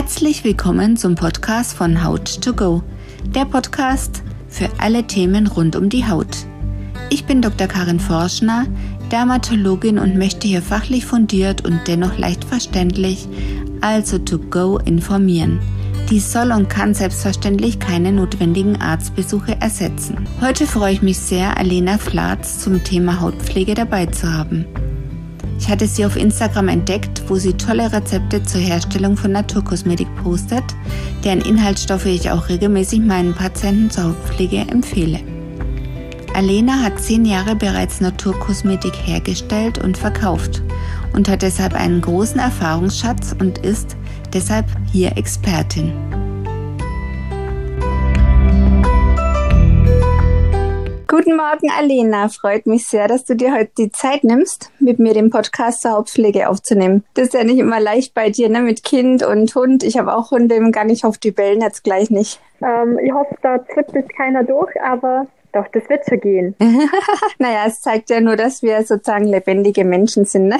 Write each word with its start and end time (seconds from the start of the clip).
Herzlich 0.00 0.44
willkommen 0.44 0.96
zum 0.96 1.16
Podcast 1.16 1.74
von 1.74 2.04
Haut 2.04 2.40
to 2.40 2.52
Go, 2.52 2.84
der 3.34 3.44
Podcast 3.44 4.22
für 4.48 4.68
alle 4.78 5.02
Themen 5.08 5.48
rund 5.48 5.74
um 5.74 5.88
die 5.88 6.06
Haut. 6.06 6.46
Ich 7.10 7.24
bin 7.24 7.42
Dr. 7.42 7.66
Karin 7.66 7.98
Forschner, 7.98 8.66
Dermatologin 9.10 9.98
und 9.98 10.16
möchte 10.16 10.46
hier 10.46 10.62
fachlich 10.62 11.04
fundiert 11.04 11.64
und 11.64 11.80
dennoch 11.88 12.16
leicht 12.16 12.44
verständlich, 12.44 13.26
also 13.80 14.18
to 14.18 14.38
go, 14.38 14.78
informieren. 14.78 15.58
Dies 16.08 16.30
soll 16.30 16.52
und 16.52 16.68
kann 16.70 16.94
selbstverständlich 16.94 17.80
keine 17.80 18.12
notwendigen 18.12 18.80
Arztbesuche 18.80 19.60
ersetzen. 19.60 20.28
Heute 20.40 20.68
freue 20.68 20.92
ich 20.92 21.02
mich 21.02 21.18
sehr, 21.18 21.58
Alena 21.58 21.98
Flatz 21.98 22.60
zum 22.60 22.84
Thema 22.84 23.20
Hautpflege 23.20 23.74
dabei 23.74 24.06
zu 24.06 24.32
haben. 24.32 24.64
Ich 25.58 25.68
hatte 25.68 25.86
sie 25.86 26.06
auf 26.06 26.16
Instagram 26.16 26.68
entdeckt, 26.68 27.22
wo 27.26 27.36
sie 27.36 27.52
tolle 27.52 27.92
Rezepte 27.92 28.42
zur 28.42 28.60
Herstellung 28.60 29.16
von 29.16 29.32
Naturkosmetik 29.32 30.08
postet, 30.22 30.64
deren 31.24 31.40
Inhaltsstoffe 31.40 32.06
ich 32.06 32.30
auch 32.30 32.48
regelmäßig 32.48 33.00
meinen 33.00 33.34
Patienten 33.34 33.90
zur 33.90 34.04
Hautpflege 34.04 34.58
empfehle. 34.58 35.20
Alena 36.34 36.82
hat 36.82 37.00
zehn 37.00 37.24
Jahre 37.24 37.56
bereits 37.56 38.00
Naturkosmetik 38.00 38.94
hergestellt 39.04 39.78
und 39.78 39.98
verkauft 39.98 40.62
und 41.12 41.28
hat 41.28 41.42
deshalb 41.42 41.74
einen 41.74 42.00
großen 42.00 42.38
Erfahrungsschatz 42.38 43.34
und 43.40 43.58
ist 43.58 43.96
deshalb 44.32 44.66
hier 44.92 45.16
Expertin. 45.16 45.92
Guten 51.28 51.40
Morgen, 51.40 51.70
Alena. 51.78 52.28
Freut 52.28 52.66
mich 52.66 52.86
sehr, 52.86 53.06
dass 53.06 53.26
du 53.26 53.36
dir 53.36 53.52
heute 53.52 53.70
die 53.76 53.92
Zeit 53.92 54.24
nimmst, 54.24 54.72
mit 54.78 54.98
mir 54.98 55.12
den 55.12 55.28
Podcast 55.28 55.82
zur 55.82 55.90
Hauptpflege 55.90 56.48
aufzunehmen. 56.48 57.04
Das 57.12 57.26
ist 57.26 57.34
ja 57.34 57.44
nicht 57.44 57.58
immer 57.58 57.80
leicht 57.80 58.14
bei 58.14 58.30
dir, 58.30 58.48
ne? 58.48 58.62
Mit 58.62 58.82
Kind 58.82 59.22
und 59.22 59.54
Hund. 59.54 59.82
Ich 59.82 59.98
habe 59.98 60.16
auch 60.16 60.30
Hunde 60.30 60.54
im 60.54 60.72
Gang. 60.72 60.88
Ich 60.88 61.04
hoffe, 61.04 61.20
die 61.22 61.30
bellen 61.30 61.60
jetzt 61.60 61.84
gleich 61.84 62.08
nicht. 62.08 62.40
Ähm, 62.62 62.98
ich 62.98 63.12
hoffe, 63.12 63.36
da 63.42 63.62
zwippelt 63.74 64.08
keiner 64.16 64.42
durch, 64.42 64.72
aber 64.80 65.26
doch, 65.52 65.68
das 65.68 65.86
wird 65.90 66.06
schon 66.08 66.20
gehen. 66.20 66.54
naja, 67.38 67.64
es 67.66 67.82
zeigt 67.82 68.08
ja 68.08 68.22
nur, 68.22 68.36
dass 68.36 68.62
wir 68.62 68.82
sozusagen 68.82 69.26
lebendige 69.26 69.84
Menschen 69.84 70.24
sind. 70.24 70.48
Ne? 70.48 70.56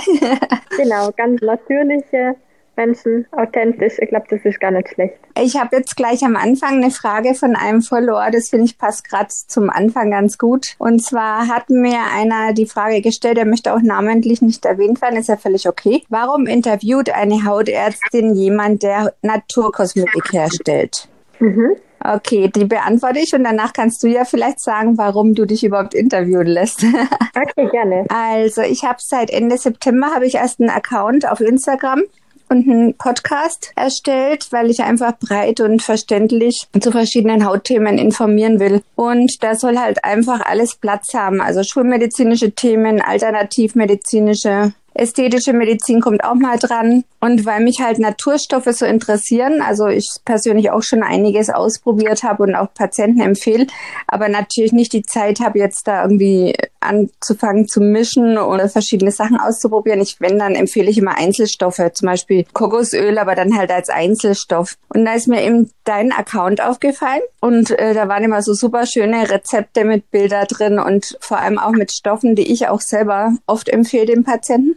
genau, 0.77 1.09
ganz 1.17 1.41
natürliche 1.41 2.37
Menschen 2.79 3.27
authentisch. 3.33 3.95
Ich 3.99 4.09
glaube, 4.09 4.27
das 4.31 4.41
ist 4.45 4.61
gar 4.61 4.71
nicht 4.71 4.89
schlecht. 4.89 5.15
Ich 5.37 5.57
habe 5.57 5.77
jetzt 5.77 5.97
gleich 5.97 6.25
am 6.25 6.37
Anfang 6.37 6.77
eine 6.83 6.91
Frage 6.91 7.35
von 7.35 7.57
einem 7.57 7.83
Follower, 7.83 8.31
das 8.33 8.49
finde 8.49 8.67
ich 8.67 8.79
passt 8.79 9.09
gerade 9.09 9.29
zum 9.29 9.69
Anfang 9.69 10.11
ganz 10.11 10.39
gut. 10.39 10.77
Und 10.79 11.05
zwar 11.05 11.49
hat 11.49 11.69
mir 11.69 11.99
einer 12.15 12.55
die 12.55 12.67
Frage 12.67 13.03
gestellt, 13.03 13.37
er 13.37 13.45
möchte 13.45 13.75
auch 13.75 13.83
namentlich 13.83 14.41
nicht 14.41 14.65
erwähnt 14.65 15.03
werden, 15.03 15.19
ist 15.19 15.29
ja 15.29 15.37
völlig 15.37 15.69
okay. 15.69 16.05
Warum 16.09 16.47
interviewt 16.47 17.11
eine 17.11 17.45
Hautärztin 17.45 18.35
jemand, 18.35 18.83
der 18.83 19.13
Naturkosmetik 19.23 20.33
herstellt? 20.33 21.09
Mhm. 21.41 21.77
Okay, 22.01 22.49
die 22.49 22.65
beantworte 22.65 23.19
ich 23.19 23.35
und 23.35 23.43
danach 23.43 23.73
kannst 23.73 24.03
du 24.05 24.07
ja 24.07 24.25
vielleicht 24.25 24.61
sagen, 24.61 24.99
warum 24.99 25.35
du 25.35 25.47
dich 25.47 25.65
überhaupt 25.65 25.95
interviewen 25.95 26.47
lässt. 26.47 26.85
Okay, 27.35 27.69
gerne. 27.71 28.05
Also 28.09 28.63
ich 28.63 28.85
habe 28.85 28.99
seit 29.01 29.31
Ende 29.31 29.59
September 29.59 30.15
habe 30.15 30.27
ich 30.27 30.37
erst 30.37 30.61
einen 30.61 30.71
Account 30.71 31.29
auf 31.29 31.41
Instagram 31.41 32.03
und 32.49 32.69
einen 32.69 32.95
Podcast 32.95 33.73
erstellt, 33.77 34.49
weil 34.51 34.71
ich 34.71 34.81
einfach 34.81 35.13
breit 35.19 35.61
und 35.61 35.83
verständlich 35.83 36.67
zu 36.81 36.91
verschiedenen 36.91 37.47
Hautthemen 37.47 37.99
informieren 37.99 38.61
will. 38.61 38.83
Und 38.95 39.43
da 39.43 39.55
soll 39.55 39.79
halt 39.79 40.05
einfach 40.05 40.41
alles 40.41 40.77
Platz 40.77 41.15
haben. 41.15 41.41
Also 41.41 41.63
schulmedizinische 41.63 42.53
Themen, 42.53 43.01
alternativmedizinische 43.01 44.73
Ästhetische 44.99 45.53
Medizin 45.53 46.01
kommt 46.01 46.25
auch 46.25 46.35
mal 46.35 46.59
dran. 46.59 47.05
Und 47.21 47.47
weil 47.47 47.63
mich 47.63 47.81
halt 47.81 48.01
Naturstoffe 48.01 48.69
so 48.73 48.85
interessieren, 48.85 49.63
also 49.63 49.87
ich 49.87 50.09
persönlich 50.25 50.73
auch 50.73 50.83
schon 50.83 51.05
einiges 51.05 51.51
ausprobiert 51.51 52.25
habe 52.25 52.43
und 52.43 52.57
auch 52.57 52.75
Patienten 52.75 53.21
empfehle, 53.21 53.69
aber 54.09 54.29
natürlich 54.29 54.73
nicht 54.73 54.93
die 54.93 55.05
Zeit 55.05 55.39
habe, 55.39 55.61
jetzt 55.61 55.87
da 55.87 56.03
irgendwie 56.03 56.55
anzufangen 56.81 57.67
zu 57.67 57.81
mischen 57.81 58.39
oder 58.39 58.69
verschiedene 58.69 59.11
Sachen 59.11 59.39
auszuprobieren. 59.39 60.01
Ich, 60.01 60.21
wenn, 60.21 60.39
dann 60.39 60.55
empfehle 60.55 60.91
ich 60.91 60.99
immer 60.99 61.17
Einzelstoffe, 61.17 61.83
zum 61.93 62.07
Beispiel 62.07 62.45
Kokosöl, 62.53 63.19
aber 63.19 63.35
dann 63.35 63.57
halt 63.57 63.71
als 63.71 63.89
Einzelstoff. 63.89 64.77
Und 64.89 65.05
da 65.05 65.15
ist 65.15 65.29
mir 65.29 65.43
eben 65.43 65.71
dein 65.85 66.13
Account 66.13 66.63
aufgefallen 66.63 67.23
und 67.41 67.71
äh, 67.79 67.95
da 67.95 68.09
waren 68.09 68.25
immer 68.25 68.43
so 68.43 68.55
super 68.55 68.87
schöne 68.87 69.31
Rezepte 69.31 69.85
mit 69.85 70.11
Bilder 70.11 70.45
drin 70.45 70.79
und 70.79 71.17
vor 71.21 71.39
allem 71.39 71.59
auch 71.59 71.73
mit 71.73 71.93
Stoffen, 71.93 72.35
die 72.35 72.53
ich 72.53 72.69
auch 72.69 72.81
selber 72.81 73.33
oft 73.47 73.69
empfehle 73.69 74.07
den 74.07 74.25
Patienten 74.25 74.77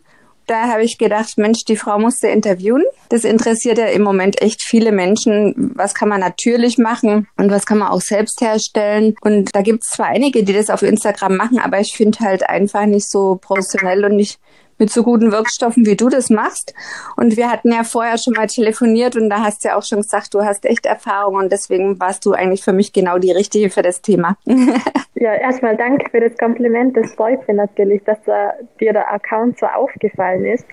da 0.52 0.68
habe 0.68 0.84
ich 0.84 0.98
gedacht, 0.98 1.38
Mensch, 1.38 1.64
die 1.64 1.78
Frau 1.78 1.98
musste 1.98 2.28
interviewen. 2.28 2.84
Das 3.08 3.24
interessiert 3.24 3.78
ja 3.78 3.86
im 3.86 4.02
Moment 4.02 4.42
echt 4.42 4.62
viele 4.62 4.92
Menschen. 4.92 5.72
Was 5.76 5.94
kann 5.94 6.10
man 6.10 6.20
natürlich 6.20 6.78
machen 6.78 7.28
und 7.38 7.50
was 7.50 7.66
kann 7.66 7.78
man 7.78 7.88
auch 7.88 8.02
selbst 8.02 8.42
herstellen? 8.42 9.16
Und 9.22 9.56
da 9.56 9.62
gibt 9.62 9.84
es 9.84 9.92
zwar 9.92 10.08
einige, 10.08 10.44
die 10.44 10.52
das 10.52 10.70
auf 10.70 10.82
Instagram 10.82 11.38
machen, 11.38 11.60
aber 11.60 11.80
ich 11.80 11.94
finde 11.96 12.20
halt 12.20 12.48
einfach 12.50 12.86
nicht 12.86 13.10
so 13.10 13.40
professionell 13.42 14.04
und 14.04 14.18
nicht 14.18 14.40
mit 14.82 14.90
so 14.90 15.04
guten 15.04 15.32
Wirkstoffen, 15.32 15.86
wie 15.86 15.96
du 15.96 16.10
das 16.10 16.32
machst. 16.32 16.74
Und 17.16 17.38
wir 17.38 17.52
hatten 17.52 17.72
ja 17.72 17.84
vorher 17.84 18.18
schon 18.18 18.34
mal 18.34 18.48
telefoniert 18.48 19.16
und 19.16 19.30
da 19.30 19.44
hast 19.44 19.64
du 19.64 19.70
ja 19.70 19.78
auch 19.78 19.84
schon 19.84 20.00
gesagt, 20.00 20.34
du 20.34 20.42
hast 20.44 20.66
echt 20.66 20.88
Erfahrung 20.88 21.36
und 21.36 21.52
deswegen 21.52 22.00
warst 22.00 22.26
du 22.26 22.34
eigentlich 22.34 22.64
für 22.64 22.74
mich 22.74 22.92
genau 22.92 23.20
die 23.20 23.32
Richtige 23.32 23.70
für 23.70 23.84
das 23.84 24.02
Thema. 24.02 24.38
ja, 25.16 25.36
erstmal 25.36 25.78
danke 25.78 26.10
für 26.10 26.20
das 26.20 26.36
Kompliment. 26.36 26.98
Das 26.98 27.14
freut 27.14 27.48
mich 27.48 27.56
natürlich, 27.56 28.04
dass 28.06 28.18
uh, 28.28 28.66
dir 28.80 28.92
der 28.92 29.14
Account 29.14 29.60
so 29.60 29.68
aufgefallen 29.68 30.46
ist. 30.46 30.66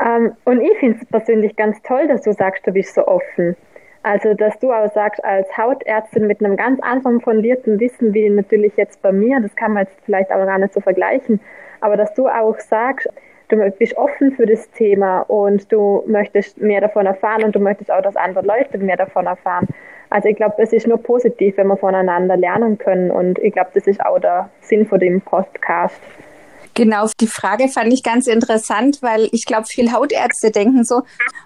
Um, 0.00 0.06
ähm, 0.06 0.32
und 0.44 0.60
ich 0.60 0.76
finde 0.78 0.98
es 1.00 1.06
persönlich 1.06 1.56
ganz 1.56 1.80
toll, 1.82 2.06
dass 2.08 2.22
du 2.22 2.32
sagst, 2.34 2.66
du 2.66 2.72
bist 2.72 2.94
so 2.94 3.06
offen. 3.06 3.56
Also, 4.02 4.34
dass 4.34 4.58
du 4.58 4.70
auch 4.70 4.92
sagst, 4.92 5.24
als 5.24 5.48
Hautärztin 5.56 6.26
mit 6.26 6.44
einem 6.44 6.58
ganz 6.58 6.78
anderen 6.80 7.22
fundierten 7.22 7.80
Wissen, 7.80 8.12
wie 8.12 8.28
natürlich 8.28 8.74
jetzt 8.76 9.00
bei 9.00 9.12
mir, 9.12 9.40
das 9.40 9.56
kann 9.56 9.72
man 9.72 9.84
jetzt 9.84 9.96
vielleicht 10.04 10.30
auch 10.30 10.44
gar 10.44 10.58
nicht 10.58 10.74
so 10.74 10.80
vergleichen, 10.80 11.40
aber 11.84 11.98
dass 11.98 12.14
du 12.14 12.28
auch 12.28 12.58
sagst, 12.58 13.06
du 13.50 13.58
bist 13.78 13.94
offen 13.98 14.32
für 14.32 14.46
das 14.46 14.70
Thema 14.70 15.20
und 15.20 15.70
du 15.70 16.02
möchtest 16.06 16.58
mehr 16.58 16.80
davon 16.80 17.04
erfahren 17.04 17.44
und 17.44 17.54
du 17.54 17.60
möchtest 17.60 17.90
auch, 17.90 18.00
dass 18.00 18.16
andere 18.16 18.42
Leute 18.42 18.78
mehr 18.78 18.96
davon 18.96 19.26
erfahren. 19.26 19.68
Also 20.08 20.30
ich 20.30 20.36
glaube, 20.36 20.54
es 20.62 20.72
ist 20.72 20.86
nur 20.86 20.96
positiv, 20.96 21.58
wenn 21.58 21.66
wir 21.66 21.76
voneinander 21.76 22.38
lernen 22.38 22.78
können 22.78 23.10
und 23.10 23.38
ich 23.38 23.52
glaube, 23.52 23.68
das 23.74 23.86
ist 23.86 24.00
auch 24.00 24.18
der 24.18 24.48
Sinn 24.62 24.86
von 24.86 24.98
dem 24.98 25.20
Podcast. 25.20 26.00
Genau, 26.74 27.08
die 27.20 27.28
Frage 27.28 27.68
fand 27.68 27.92
ich 27.92 28.02
ganz 28.02 28.26
interessant, 28.26 28.98
weil 29.00 29.28
ich 29.30 29.44
glaube, 29.44 29.66
viele 29.68 29.92
Hautärzte 29.92 30.50
denken 30.50 30.84
so, 30.84 31.02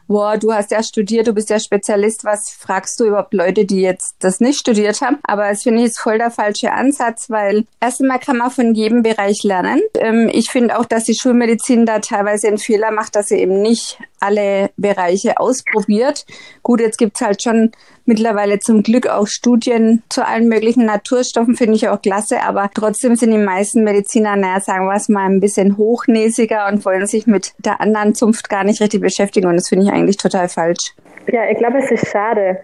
boah, 0.06 0.38
du 0.38 0.54
hast 0.54 0.70
ja 0.70 0.82
studiert, 0.82 1.26
du 1.26 1.34
bist 1.34 1.50
ja 1.50 1.60
Spezialist, 1.60 2.24
was 2.24 2.50
fragst 2.50 2.98
du 2.98 3.04
überhaupt 3.04 3.34
Leute, 3.34 3.66
die 3.66 3.82
jetzt 3.82 4.16
das 4.20 4.40
nicht 4.40 4.58
studiert 4.58 5.02
haben? 5.02 5.18
Aber 5.22 5.50
es 5.50 5.62
finde 5.62 5.80
ich 5.80 5.88
jetzt 5.88 6.00
voll 6.00 6.16
der 6.16 6.30
falsche 6.30 6.72
Ansatz, 6.72 7.28
weil 7.28 7.66
erstmal 7.80 8.18
kann 8.18 8.38
man 8.38 8.50
von 8.50 8.74
jedem 8.74 9.02
Bereich 9.02 9.42
lernen. 9.42 9.82
Ähm, 9.94 10.30
ich 10.32 10.50
finde 10.50 10.78
auch, 10.78 10.86
dass 10.86 11.04
die 11.04 11.14
Schulmedizin 11.14 11.84
da 11.84 11.98
teilweise 11.98 12.48
einen 12.48 12.58
Fehler 12.58 12.90
macht, 12.90 13.14
dass 13.14 13.28
sie 13.28 13.36
eben 13.36 13.60
nicht 13.60 13.98
alle 14.20 14.70
Bereiche 14.76 15.38
ausprobiert. 15.38 16.24
Gut, 16.62 16.80
jetzt 16.80 16.98
gibt's 16.98 17.20
halt 17.20 17.42
schon 17.42 17.72
mittlerweile 18.08 18.58
zum 18.58 18.82
Glück 18.82 19.06
auch 19.06 19.26
Studien 19.26 20.02
zu 20.08 20.26
allen 20.26 20.48
möglichen 20.48 20.84
Naturstoffen, 20.86 21.54
finde 21.54 21.74
ich 21.74 21.88
auch 21.88 22.02
klasse, 22.02 22.42
aber 22.42 22.70
trotzdem 22.74 23.14
sind 23.14 23.30
die 23.30 23.38
meisten 23.38 23.84
Mediziner, 23.84 24.34
naja, 24.34 24.60
sagen 24.60 24.86
wir 24.86 24.96
es 24.96 25.08
mal, 25.08 25.26
ein 25.26 25.40
bisschen 25.40 25.76
hochnäsiger 25.76 26.66
und 26.66 26.84
wollen 26.84 27.06
sich 27.06 27.26
mit 27.26 27.52
der 27.58 27.80
anderen 27.80 28.14
Zunft 28.14 28.48
gar 28.48 28.64
nicht 28.64 28.80
richtig 28.80 29.00
beschäftigen 29.00 29.46
und 29.46 29.56
das 29.56 29.68
finde 29.68 29.84
ich 29.84 29.92
eigentlich 29.92 30.16
total 30.16 30.48
falsch. 30.48 30.94
Ja, 31.30 31.48
ich 31.48 31.58
glaube, 31.58 31.78
es 31.78 31.90
ist 31.90 32.08
schade. 32.08 32.58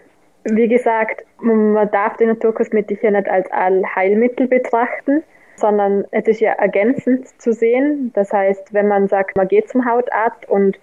Wie 0.44 0.68
gesagt, 0.68 1.24
man 1.40 1.90
darf 1.90 2.16
die 2.16 2.26
Naturkosmetik 2.26 3.02
ja 3.02 3.10
nicht 3.10 3.28
als 3.28 3.50
Allheilmittel 3.52 4.48
betrachten 4.48 5.22
sondern 5.56 6.04
es 6.10 6.26
ist 6.26 6.40
ja 6.40 6.52
ergänzend 6.52 7.28
zu 7.40 7.52
sehen. 7.52 8.10
Das 8.14 8.32
heißt, 8.32 8.72
wenn 8.72 8.88
man 8.88 9.08
sagt, 9.08 9.36
man 9.36 9.48
geht 9.48 9.68
zum 9.68 9.84
Hautarzt 9.84 10.48
und 10.48 10.78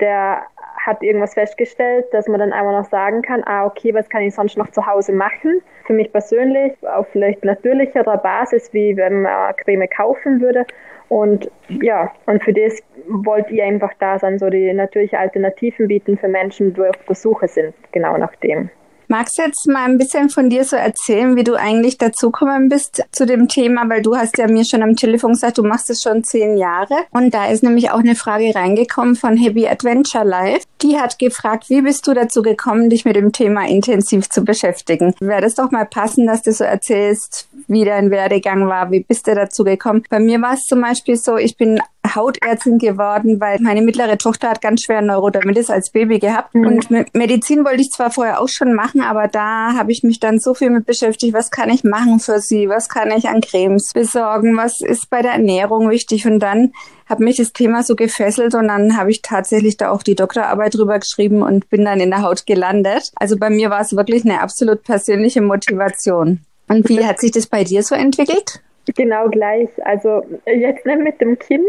der 0.00 0.42
hat 0.84 1.02
irgendwas 1.02 1.34
festgestellt, 1.34 2.06
dass 2.12 2.28
man 2.28 2.40
dann 2.40 2.52
einfach 2.52 2.72
noch 2.72 2.88
sagen 2.90 3.22
kann, 3.22 3.42
ah, 3.44 3.66
okay, 3.66 3.92
was 3.94 4.08
kann 4.08 4.22
ich 4.22 4.34
sonst 4.34 4.56
noch 4.56 4.70
zu 4.70 4.86
Hause 4.86 5.12
machen? 5.12 5.60
Für 5.86 5.92
mich 5.92 6.10
persönlich 6.12 6.72
auf 6.86 7.08
vielleicht 7.08 7.44
natürlicherer 7.44 8.16
Basis, 8.18 8.72
wie 8.72 8.96
wenn 8.96 9.22
man 9.22 9.54
Creme 9.56 9.88
kaufen 9.88 10.40
würde. 10.40 10.66
Und 11.08 11.50
ja, 11.68 12.12
und 12.26 12.42
für 12.42 12.52
das 12.52 12.82
wollt 13.08 13.50
ihr 13.50 13.64
einfach 13.64 13.92
da 13.98 14.18
sein, 14.18 14.38
so 14.38 14.50
die 14.50 14.72
natürliche 14.72 15.18
Alternativen 15.18 15.88
bieten 15.88 16.18
für 16.18 16.28
Menschen, 16.28 16.74
die 16.74 16.82
auf 16.82 16.96
der 17.08 17.14
Suche 17.14 17.48
sind, 17.48 17.74
genau 17.92 18.16
nach 18.18 18.34
dem. 18.36 18.70
Magst 19.10 19.38
du 19.38 19.42
jetzt 19.42 19.66
mal 19.66 19.86
ein 19.86 19.96
bisschen 19.96 20.28
von 20.28 20.50
dir 20.50 20.64
so 20.64 20.76
erzählen, 20.76 21.34
wie 21.34 21.42
du 21.42 21.54
eigentlich 21.54 21.96
dazugekommen 21.96 22.68
bist 22.68 23.02
zu 23.10 23.24
dem 23.24 23.48
Thema? 23.48 23.88
Weil 23.88 24.02
du 24.02 24.14
hast 24.16 24.36
ja 24.36 24.46
mir 24.46 24.66
schon 24.66 24.82
am 24.82 24.96
Telefon 24.96 25.32
gesagt, 25.32 25.56
du 25.56 25.62
machst 25.62 25.88
es 25.88 26.02
schon 26.02 26.24
zehn 26.24 26.58
Jahre. 26.58 26.94
Und 27.10 27.32
da 27.32 27.46
ist 27.46 27.62
nämlich 27.62 27.90
auch 27.90 28.00
eine 28.00 28.14
Frage 28.14 28.54
reingekommen 28.54 29.16
von 29.16 29.38
Happy 29.38 29.66
Adventure 29.66 30.24
Life. 30.24 30.66
Die 30.82 30.98
hat 30.98 31.18
gefragt, 31.18 31.70
wie 31.70 31.80
bist 31.80 32.06
du 32.06 32.12
dazu 32.12 32.42
gekommen, 32.42 32.90
dich 32.90 33.06
mit 33.06 33.16
dem 33.16 33.32
Thema 33.32 33.66
intensiv 33.66 34.28
zu 34.28 34.44
beschäftigen? 34.44 35.14
Wäre 35.20 35.40
das 35.40 35.54
doch 35.54 35.70
mal 35.70 35.86
passend, 35.86 36.28
dass 36.28 36.42
du 36.42 36.52
so 36.52 36.64
erzählst, 36.64 37.48
wie 37.66 37.86
dein 37.86 38.10
Werdegang 38.10 38.68
war? 38.68 38.90
Wie 38.90 39.00
bist 39.00 39.26
du 39.26 39.34
dazu 39.34 39.64
gekommen? 39.64 40.04
Bei 40.10 40.20
mir 40.20 40.42
war 40.42 40.52
es 40.52 40.66
zum 40.66 40.82
Beispiel 40.82 41.16
so, 41.16 41.38
ich 41.38 41.56
bin 41.56 41.80
Hautärztin 42.14 42.78
geworden, 42.78 43.40
weil 43.40 43.58
meine 43.60 43.82
mittlere 43.82 44.18
Tochter 44.18 44.50
hat 44.50 44.60
ganz 44.60 44.82
schwer 44.82 45.02
Neurodermitis 45.02 45.70
als 45.70 45.90
Baby 45.90 46.18
gehabt. 46.18 46.54
Mhm. 46.54 46.66
Und 46.66 46.90
Medizin 47.14 47.64
wollte 47.64 47.82
ich 47.82 47.90
zwar 47.90 48.10
vorher 48.10 48.40
auch 48.40 48.48
schon 48.48 48.72
machen, 48.74 48.97
aber 49.02 49.28
da 49.28 49.74
habe 49.74 49.92
ich 49.92 50.02
mich 50.02 50.20
dann 50.20 50.38
so 50.38 50.54
viel 50.54 50.70
mit 50.70 50.86
beschäftigt, 50.86 51.34
was 51.34 51.50
kann 51.50 51.70
ich 51.70 51.84
machen 51.84 52.20
für 52.20 52.40
sie, 52.40 52.68
was 52.68 52.88
kann 52.88 53.10
ich 53.10 53.28
an 53.28 53.40
Cremes 53.40 53.92
besorgen, 53.92 54.56
was 54.56 54.80
ist 54.80 55.10
bei 55.10 55.22
der 55.22 55.32
Ernährung 55.32 55.90
wichtig. 55.90 56.26
Und 56.26 56.40
dann 56.40 56.72
hat 57.06 57.20
mich 57.20 57.36
das 57.36 57.52
Thema 57.52 57.82
so 57.82 57.96
gefesselt 57.96 58.54
und 58.54 58.68
dann 58.68 58.96
habe 58.96 59.10
ich 59.10 59.22
tatsächlich 59.22 59.76
da 59.76 59.90
auch 59.90 60.02
die 60.02 60.14
Doktorarbeit 60.14 60.74
drüber 60.74 60.98
geschrieben 60.98 61.42
und 61.42 61.70
bin 61.70 61.84
dann 61.84 62.00
in 62.00 62.10
der 62.10 62.22
Haut 62.22 62.46
gelandet. 62.46 63.10
Also 63.16 63.38
bei 63.38 63.50
mir 63.50 63.70
war 63.70 63.80
es 63.80 63.96
wirklich 63.96 64.24
eine 64.24 64.40
absolut 64.40 64.82
persönliche 64.82 65.40
Motivation. 65.40 66.40
Und 66.68 66.88
wie 66.88 67.04
hat 67.04 67.18
sich 67.18 67.30
das 67.30 67.46
bei 67.46 67.64
dir 67.64 67.82
so 67.82 67.94
entwickelt? 67.94 68.62
Genau 68.94 69.28
gleich. 69.28 69.68
Also 69.84 70.22
jetzt 70.46 70.86
nicht 70.86 71.00
mit 71.00 71.20
dem 71.20 71.38
Kind, 71.38 71.66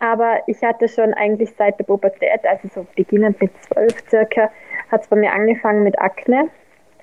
aber 0.00 0.40
ich 0.46 0.60
hatte 0.62 0.88
schon 0.88 1.14
eigentlich 1.14 1.50
seit 1.56 1.78
der 1.78 1.84
Pubertät, 1.84 2.44
also 2.44 2.68
so 2.74 2.86
beginnend 2.96 3.40
mit 3.40 3.52
zwölf 3.62 3.94
circa, 4.10 4.50
hat 4.90 5.02
es 5.02 5.08
bei 5.08 5.16
mir 5.16 5.32
angefangen 5.32 5.84
mit 5.84 5.98
Akne 5.98 6.50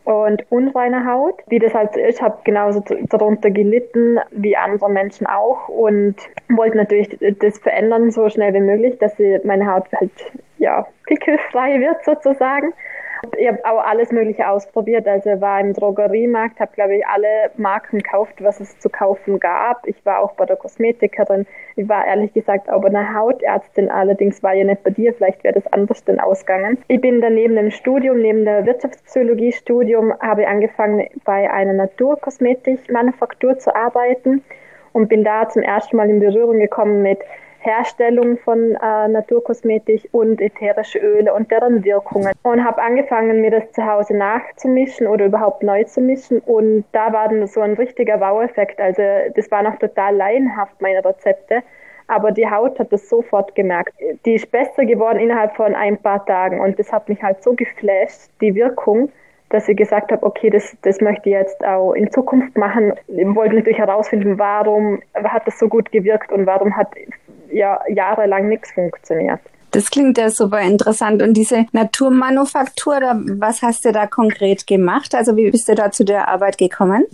und 0.10 0.44
unreiner 0.50 1.06
Haut. 1.06 1.36
Wie 1.48 1.60
das 1.60 1.74
halt 1.76 1.96
ist, 1.96 2.20
habe 2.20 2.40
genauso 2.44 2.84
darunter 3.10 3.52
gelitten 3.52 4.18
wie 4.32 4.58
andere 4.58 4.90
Menschen 4.90 5.28
auch 5.28 5.68
und 5.70 6.16
wollte 6.50 6.78
natürlich 6.78 7.16
das 7.40 7.60
verändern 7.60 8.10
so 8.10 8.28
schnell 8.30 8.54
wie 8.56 8.60
möglich, 8.60 8.98
dass 8.98 9.14
meine 9.44 9.72
Haut 9.72 9.86
halt 9.94 10.12
ja 10.58 10.88
pickelfrei 11.06 11.80
wird 11.80 12.04
sozusagen. 12.04 12.74
Ich 13.38 13.48
habe 13.48 13.60
auch 13.66 13.86
alles 13.86 14.12
Mögliche 14.12 14.48
ausprobiert. 14.48 15.08
Also 15.08 15.42
war 15.42 15.60
im 15.60 15.74
Drogeriemarkt, 15.74 16.60
habe 16.60 16.72
glaube 16.74 16.98
ich 16.98 17.08
alle 17.08 17.52
Marken 17.58 18.00
gekauft, 18.00 18.36
was 18.40 18.60
es 18.60 18.80
zu 18.80 18.90
kaufen 18.90 19.40
gab. 19.40 19.86
Ich 19.88 20.06
war 20.06 20.20
auch 20.20 20.34
bei 20.34 20.46
der 20.46 20.56
Kosmetikerin. 20.56 21.46
Ich 21.76 21.88
war 21.90 22.06
ehrlich 22.06 22.34
gesagt 22.34 22.70
auch 22.70 22.82
bei 22.82 22.88
einer 22.88 23.14
Hautärztin. 23.14 23.90
Allerdings 23.90 24.42
war 24.42 24.54
ja 24.54 24.64
nicht 24.64 24.84
bei 24.84 24.92
dir. 24.92 25.14
Vielleicht 25.14 25.44
wäre 25.44 25.56
das 25.56 25.72
anders 25.74 26.04
denn 26.06 26.20
ausgegangen. 26.20 26.78
Ich 26.88 27.02
bin 27.02 27.20
dann 27.22 27.36
neben 27.36 27.56
dem 27.56 27.72
Studium, 27.72 28.20
neben 28.20 28.46
der 28.46 28.66
Wirtschaftspsychologie-Studium, 28.66 30.14
habe 30.20 30.44
ich 30.44 30.48
angefangen 30.48 31.08
bei 31.26 31.52
einer 31.52 31.74
Naturkosmetik-Manufaktur 31.74 33.60
zu 33.60 33.76
arbeiten 33.76 34.44
und 34.94 35.10
bin 35.10 35.24
da 35.24 35.50
zum 35.50 35.62
ersten 35.62 35.98
Mal 35.98 36.10
in 36.10 36.20
Berührung 36.20 36.60
gekommen 36.60 37.02
mit 37.02 37.20
Herstellung 37.60 38.38
von 38.38 38.76
äh, 38.76 39.08
Naturkosmetik 39.10 40.10
und 40.12 40.42
ätherische 40.42 41.00
Öle 41.00 41.34
und 41.34 41.52
deren 41.52 41.84
Wirkungen. 41.84 42.32
Und 42.44 42.64
habe 42.64 42.82
angefangen, 42.82 43.42
mir 43.42 43.52
das 43.52 43.72
zu 43.74 43.86
Hause 43.86 44.16
nachzumischen 44.16 45.08
oder 45.08 45.26
überhaupt 45.26 45.62
neu 45.64 45.84
zu 45.84 46.00
mischen. 46.00 46.40
Und 46.40 46.86
da 46.94 47.12
war 47.12 47.28
dann 47.28 47.46
so 47.48 47.62
ein 47.62 47.74
richtiger 47.74 48.20
Wow-Effekt. 48.20 48.80
Also 48.80 49.02
das 49.36 49.52
war 49.52 49.64
noch 49.64 49.78
total 49.78 50.16
laienhaft, 50.16 50.82
meine 50.82 51.04
Rezepte. 51.04 51.62
Aber 52.08 52.32
die 52.32 52.50
Haut 52.50 52.80
hat 52.80 52.92
das 52.92 53.08
sofort 53.08 53.54
gemerkt. 53.56 53.94
Die 54.26 54.36
ist 54.36 54.50
besser 54.52 54.86
geworden 54.86 55.20
innerhalb 55.20 55.56
von 55.56 55.76
ein 55.76 55.98
paar 55.98 56.26
Tagen. 56.26 56.60
Und 56.60 56.80
das 56.80 56.92
hat 56.92 57.08
mich 57.10 57.22
halt 57.22 57.44
so 57.44 57.54
geflasht, 57.54 58.32
die 58.42 58.56
Wirkung, 58.56 59.12
dass 59.50 59.68
ich 59.68 59.78
gesagt 59.78 60.12
habe, 60.12 60.24
okay, 60.26 60.50
das, 60.50 60.76
das 60.84 61.02
möchte 61.02 61.30
ich 61.30 61.34
jetzt 61.34 61.64
auch 61.66 61.94
in 61.94 62.12
Zukunft 62.12 62.58
machen. 62.58 62.94
Ich 63.08 63.36
wollte 63.36 63.56
natürlich 63.56 63.80
herausfinden, 63.80 64.38
warum 64.38 65.02
hat 65.16 65.48
das 65.48 65.58
so 65.60 65.68
gut 65.68 65.92
gewirkt 65.92 66.32
und 66.32 66.46
warum 66.46 66.76
hat 66.76 66.90
ja 67.52 67.80
jahrelang 67.90 68.48
nichts 68.48 68.72
funktioniert. 68.72 69.40
Das 69.72 69.92
klingt 69.92 70.18
ja 70.18 70.30
super 70.30 70.62
interessant. 70.62 71.22
Und 71.22 71.36
diese 71.36 71.66
Naturmanufaktur, 71.74 73.00
was 73.40 73.62
hast 73.62 73.86
du 73.86 73.92
da 73.92 74.08
konkret 74.08 74.66
gemacht? 74.66 75.14
Also 75.14 75.36
wie 75.36 75.52
bist 75.52 75.70
du 75.70 75.76
da 75.76 75.92
zu 75.92 76.04
der 76.04 76.28
Arbeit 76.28 76.58
gekommen? 76.58 77.06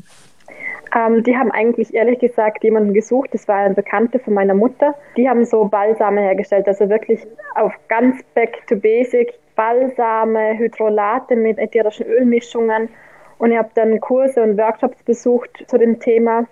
Ähm, 0.96 1.24
die 1.24 1.36
haben 1.36 1.52
eigentlich 1.52 1.94
ehrlich 1.94 2.20
gesagt 2.20 2.64
jemanden 2.64 2.94
gesucht, 2.94 3.30
das 3.34 3.48
war 3.48 3.58
ein 3.58 3.76
Bekannte 3.76 4.20
von 4.20 4.34
meiner 4.34 4.54
Mutter. 4.54 4.96
Die 5.18 5.28
haben 5.28 5.44
so 5.44 5.66
Balsame 5.66 6.22
hergestellt, 6.22 6.68
also 6.68 6.90
wirklich 6.90 7.20
auf 7.56 7.74
ganz 7.90 8.24
back 8.34 8.66
to 8.68 8.78
basic 8.78 9.34
Balsame, 9.56 10.58
Hydrolate 10.58 11.36
mit 11.36 11.58
ätherischen 11.58 12.06
Ölmischungen. 12.06 12.90
Und 13.38 13.52
ich 13.52 13.58
habe 13.58 13.70
dann 13.76 14.00
Kurse 14.00 14.42
und 14.42 14.58
Workshops 14.58 15.02
besucht 15.04 15.66
zu 15.68 15.78
dem 15.78 16.00
Thema. 16.00 16.46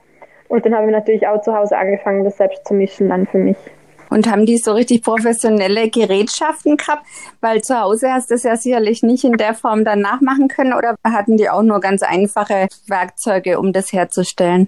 Und 0.50 0.65
dann 0.65 0.75
habe 0.75 0.88
ich 0.88 0.91
natürlich 0.91 1.27
auch 1.27 1.41
zu 1.41 1.55
Hause 1.55 1.77
angefangen, 1.77 2.23
das 2.23 2.38
selbst 2.38 2.65
zu 2.65 2.73
mischen 2.73 3.09
dann 3.09 3.25
für 3.25 3.38
mich. 3.38 3.57
Und 4.09 4.29
haben 4.29 4.45
die 4.45 4.57
so 4.57 4.73
richtig 4.73 5.03
professionelle 5.03 5.89
Gerätschaften 5.89 6.77
gehabt? 6.77 7.03
Weil 7.41 7.61
zu 7.61 7.79
Hause 7.79 8.13
hast 8.13 8.29
du 8.29 8.35
es 8.35 8.44
ja 8.44 8.55
sicherlich 8.55 9.01
nicht 9.01 9.23
in 9.23 9.38
der 9.38 9.56
Form 9.56 9.85
dann 9.85 10.01
nachmachen 10.01 10.49
können 10.49 10.73
oder 10.73 10.95
hatten 11.03 11.38
die 11.38 11.49
auch 11.49 11.63
nur 11.63 11.79
ganz 11.79 12.03
einfache 12.03 12.67
Werkzeuge, 12.88 13.57
um 13.57 13.73
das 13.73 13.91
herzustellen? 13.91 14.67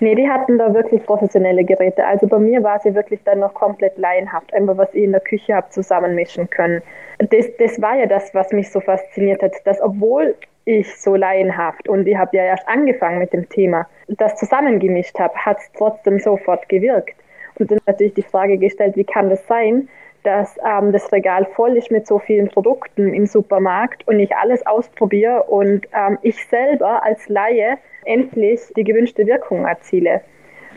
Nee, 0.00 0.14
die 0.14 0.28
hatten 0.28 0.58
da 0.58 0.72
wirklich 0.72 1.04
professionelle 1.04 1.64
Geräte. 1.64 2.06
Also 2.06 2.28
bei 2.28 2.38
mir 2.38 2.62
war 2.62 2.78
sie 2.80 2.94
wirklich 2.94 3.20
dann 3.24 3.40
noch 3.40 3.54
komplett 3.54 3.98
laienhaft, 3.98 4.52
einfach 4.54 4.76
was 4.76 4.92
ich 4.92 5.02
in 5.02 5.12
der 5.12 5.20
Küche 5.20 5.54
habe 5.54 5.68
zusammenmischen 5.70 6.48
können. 6.48 6.82
Das, 7.18 7.46
das 7.58 7.80
war 7.82 7.96
ja 7.96 8.06
das, 8.06 8.32
was 8.34 8.52
mich 8.52 8.70
so 8.70 8.80
fasziniert 8.80 9.42
hat, 9.42 9.54
dass 9.64 9.80
obwohl 9.80 10.36
ich 10.64 11.00
so 11.00 11.16
laienhaft 11.16 11.88
und 11.88 12.06
ich 12.06 12.16
habe 12.16 12.36
ja 12.36 12.44
erst 12.44 12.68
angefangen 12.68 13.18
mit 13.18 13.32
dem 13.32 13.48
Thema, 13.48 13.88
das 14.06 14.36
zusammengemischt 14.36 15.18
habe, 15.18 15.34
hat 15.34 15.58
es 15.58 15.72
trotzdem 15.72 16.18
sofort 16.18 16.68
gewirkt. 16.68 17.16
Und 17.58 17.70
dann 17.70 17.80
natürlich 17.86 18.14
die 18.14 18.22
Frage 18.22 18.58
gestellt, 18.58 18.94
wie 18.96 19.04
kann 19.04 19.30
das 19.30 19.44
sein, 19.46 19.88
dass 20.22 20.58
ähm, 20.64 20.92
das 20.92 21.10
Regal 21.12 21.46
voll 21.56 21.76
ist 21.76 21.90
mit 21.90 22.06
so 22.06 22.18
vielen 22.18 22.48
Produkten 22.48 23.14
im 23.14 23.26
Supermarkt 23.26 24.06
und 24.06 24.20
ich 24.20 24.36
alles 24.36 24.64
ausprobiere 24.66 25.44
und 25.44 25.86
ähm, 25.94 26.18
ich 26.22 26.46
selber 26.46 27.02
als 27.02 27.28
Laie 27.28 27.78
endlich 28.04 28.60
die 28.76 28.84
gewünschte 28.84 29.26
Wirkung 29.26 29.64
erziele. 29.64 30.20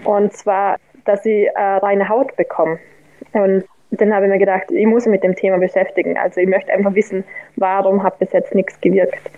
Und 0.05 0.33
zwar, 0.33 0.77
dass 1.05 1.25
ich 1.25 1.47
äh, 1.47 1.59
reine 1.59 2.07
Haut 2.07 2.35
bekomme. 2.35 2.79
Und 3.33 3.65
dann 3.91 4.13
habe 4.13 4.25
ich 4.25 4.31
mir 4.31 4.39
gedacht, 4.39 4.71
ich 4.71 4.88
muss 4.88 5.05
mich 5.05 5.11
mit 5.11 5.23
dem 5.23 5.35
Thema 5.35 5.57
beschäftigen. 5.57 6.17
Also 6.17 6.39
ich 6.39 6.47
möchte 6.47 6.71
einfach 6.71 6.95
wissen, 6.95 7.23
warum 7.57 8.03
hat 8.03 8.19
bis 8.19 8.31
jetzt 8.31 8.55
nichts 8.55 8.79
gewirkt. 8.79 9.29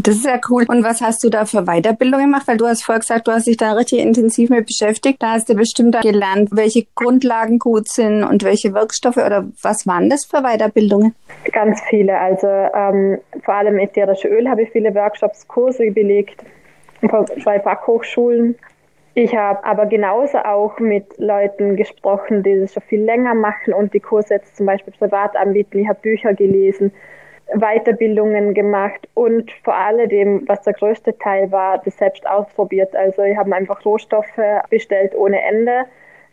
Das 0.00 0.14
ist 0.14 0.26
ja 0.26 0.38
cool. 0.48 0.64
Und 0.68 0.84
was 0.84 1.00
hast 1.00 1.24
du 1.24 1.28
da 1.28 1.44
für 1.44 1.64
Weiterbildung 1.64 2.20
gemacht? 2.20 2.46
Weil 2.46 2.56
du 2.56 2.66
hast 2.66 2.84
vorher 2.84 3.00
gesagt, 3.00 3.26
du 3.26 3.32
hast 3.32 3.48
dich 3.48 3.56
da 3.56 3.72
richtig 3.72 3.98
intensiv 3.98 4.48
mit 4.48 4.66
beschäftigt. 4.66 5.20
Da 5.20 5.32
hast 5.32 5.48
du 5.48 5.54
bestimmt 5.54 6.00
gelernt, 6.00 6.50
welche 6.52 6.86
Grundlagen 6.94 7.58
gut 7.58 7.88
sind 7.88 8.22
und 8.22 8.44
welche 8.44 8.74
Wirkstoffe 8.74 9.16
oder 9.16 9.48
was 9.60 9.88
waren 9.88 10.08
das 10.08 10.24
für 10.24 10.42
Weiterbildungen? 10.42 11.16
Ganz 11.52 11.80
viele. 11.90 12.16
Also 12.16 12.46
ähm, 12.46 13.18
vor 13.44 13.54
allem 13.54 13.78
ätherische 13.78 14.28
Öl 14.28 14.48
habe 14.48 14.62
ich 14.62 14.70
viele 14.70 14.94
Workshops, 14.94 15.48
Kurse 15.48 15.90
belegt 15.90 16.44
bei 17.44 17.58
Fachhochschulen. 17.58 18.54
Ich 19.20 19.34
habe 19.34 19.64
aber 19.64 19.86
genauso 19.86 20.38
auch 20.38 20.78
mit 20.78 21.18
Leuten 21.18 21.74
gesprochen, 21.74 22.44
die 22.44 22.60
das 22.60 22.74
schon 22.74 22.84
viel 22.84 23.02
länger 23.02 23.34
machen 23.34 23.74
und 23.74 23.92
die 23.92 23.98
Kurse 23.98 24.34
jetzt 24.34 24.56
zum 24.56 24.66
Beispiel 24.66 24.94
privat 24.96 25.34
anbieten. 25.34 25.80
Ich 25.80 25.88
habe 25.88 25.98
Bücher 26.00 26.34
gelesen 26.34 26.92
Weiterbildungen 27.52 28.54
gemacht 28.54 29.08
und 29.14 29.50
vor 29.64 29.74
allem, 29.74 30.44
was 30.46 30.62
der 30.62 30.74
größte 30.74 31.18
Teil 31.18 31.50
war, 31.50 31.78
das 31.84 31.98
selbst 31.98 32.28
ausprobiert. 32.28 32.94
Also 32.94 33.22
ich 33.22 33.36
habe 33.36 33.52
einfach 33.56 33.84
Rohstoffe 33.84 34.38
bestellt 34.70 35.16
ohne 35.16 35.42
Ende, 35.42 35.86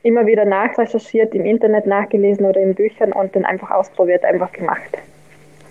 immer 0.03 0.27
wieder 0.27 0.45
nachrecherchiert, 0.45 1.33
im 1.33 1.43
Internet 1.43 1.88
nachgelesen 1.88 2.45
oder 2.45 2.62
in 2.62 2.75
Büchern 2.75 3.13
und 3.13 3.36
dann 3.36 3.45
einfach 3.45 3.71
ausprobiert, 3.71 4.24
einfach 4.24 4.51
gemacht. 4.51 5.00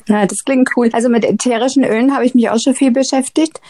Ja, 0.09 0.27
das 0.27 0.45
klingt 0.45 0.69
cool. 0.77 0.91
Also 0.93 1.09
mit 1.09 1.25
ätherischen 1.25 1.85
Ölen 1.85 2.13
habe 2.13 2.25
ich 2.25 2.35
mich 2.35 2.51
auch 2.51 2.59
schon 2.59 2.75
viel 2.75 2.91
beschäftigt 2.91 3.61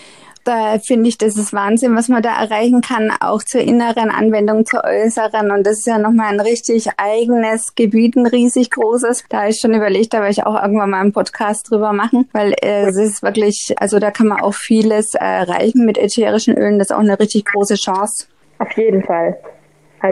da 0.44 0.78
finde 0.78 1.08
ich, 1.08 1.18
das 1.18 1.36
ist 1.36 1.52
Wahnsinn, 1.52 1.96
was 1.96 2.08
man 2.08 2.22
da 2.22 2.40
erreichen 2.40 2.80
kann, 2.80 3.10
auch 3.20 3.42
zur 3.42 3.60
inneren 3.60 4.10
Anwendung, 4.10 4.66
zur 4.66 4.84
äußeren. 4.84 5.50
Und 5.50 5.66
das 5.66 5.78
ist 5.78 5.86
ja 5.86 5.98
nochmal 5.98 6.32
ein 6.32 6.40
richtig 6.40 6.88
eigenes 6.96 7.74
Gebiet, 7.74 8.16
ein 8.16 8.26
riesig 8.26 8.70
großes. 8.70 9.24
Da 9.28 9.48
ich 9.48 9.58
schon 9.60 9.74
überlegt, 9.74 10.14
da 10.14 10.18
werde 10.18 10.32
ich 10.32 10.44
auch 10.44 10.60
irgendwann 10.60 10.90
mal 10.90 11.00
einen 11.00 11.12
Podcast 11.12 11.70
drüber 11.70 11.92
machen, 11.92 12.28
weil 12.32 12.54
äh, 12.62 12.86
es 12.86 12.96
ist 12.96 13.22
wirklich, 13.22 13.74
also 13.78 13.98
da 13.98 14.10
kann 14.10 14.28
man 14.28 14.40
auch 14.40 14.54
vieles 14.54 15.14
erreichen 15.14 15.84
mit 15.84 15.98
ätherischen 15.98 16.56
Ölen. 16.56 16.78
Das 16.78 16.90
ist 16.90 16.96
auch 16.96 17.00
eine 17.00 17.18
richtig 17.18 17.46
große 17.46 17.74
Chance. 17.74 18.26
Auf 18.58 18.72
jeden 18.76 19.02
Fall. 19.02 19.36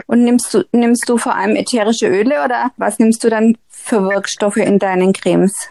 Und 0.07 0.23
nimmst 0.23 0.53
du, 0.53 0.63
nimmst 0.71 1.07
du 1.07 1.17
vor 1.17 1.35
allem 1.35 1.55
ätherische 1.55 2.07
Öle 2.07 2.43
oder 2.43 2.71
was 2.77 2.97
nimmst 2.97 3.23
du 3.23 3.29
dann 3.29 3.57
für 3.69 4.03
Wirkstoffe 4.03 4.57
in 4.57 4.79
deinen 4.79 5.13
Cremes? 5.13 5.69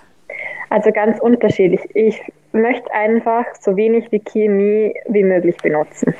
Also 0.70 0.92
ganz 0.92 1.18
unterschiedlich. 1.20 1.80
Ich 1.94 2.22
möchte 2.52 2.92
einfach 2.92 3.46
so 3.60 3.76
wenig 3.76 4.08
die 4.10 4.20
Chemie 4.20 4.94
wie 5.08 5.24
möglich 5.24 5.56
benutzen. 5.58 6.14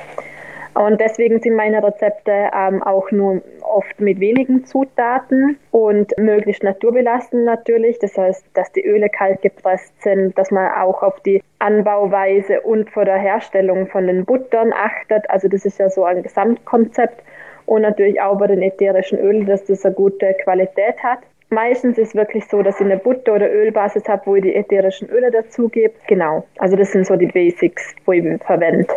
Und 0.75 0.99
deswegen 0.99 1.39
sind 1.39 1.55
meine 1.55 1.83
Rezepte 1.83 2.49
ähm, 2.51 2.81
auch 2.81 3.11
nur 3.11 3.41
oft 3.61 3.99
mit 3.99 4.19
wenigen 4.19 4.65
Zutaten 4.65 5.57
und 5.69 6.17
möglichst 6.17 6.63
naturbelassen 6.63 7.45
natürlich. 7.45 7.99
Das 7.99 8.17
heißt, 8.17 8.43
dass 8.55 8.71
die 8.71 8.83
Öle 8.83 9.09
kalt 9.09 9.43
gepresst 9.43 9.93
sind, 10.01 10.35
dass 10.37 10.49
man 10.49 10.71
auch 10.71 11.03
auf 11.03 11.19
die 11.21 11.43
Anbauweise 11.59 12.61
und 12.61 12.89
vor 12.89 13.05
der 13.05 13.17
Herstellung 13.17 13.87
von 13.87 14.07
den 14.07 14.25
Buttern 14.25 14.73
achtet. 14.73 15.29
Also 15.29 15.47
das 15.47 15.63
ist 15.63 15.77
ja 15.77 15.89
so 15.89 16.05
ein 16.05 16.23
Gesamtkonzept. 16.23 17.21
Und 17.65 17.83
natürlich 17.83 18.19
auch 18.19 18.37
bei 18.39 18.47
den 18.47 18.61
ätherischen 18.61 19.19
Ölen, 19.19 19.45
dass 19.45 19.63
das 19.65 19.85
eine 19.85 19.93
gute 19.93 20.33
Qualität 20.43 21.01
hat. 21.03 21.19
Meistens 21.53 21.97
ist 21.97 22.09
es 22.09 22.15
wirklich 22.15 22.45
so, 22.49 22.61
dass 22.61 22.75
ich 22.75 22.85
eine 22.85 22.97
Butter- 22.97 23.33
oder 23.33 23.51
Ölbasis 23.51 24.07
habe, 24.07 24.23
wo 24.25 24.35
ich 24.35 24.43
die 24.43 24.55
ätherischen 24.55 25.09
Öle 25.09 25.31
dazugebe. 25.31 25.93
Genau. 26.07 26.45
Also 26.57 26.75
das 26.75 26.91
sind 26.91 27.05
so 27.05 27.15
die 27.15 27.27
Basics, 27.27 27.93
wo 28.05 28.11
ich 28.11 28.23
verwende. 28.43 28.87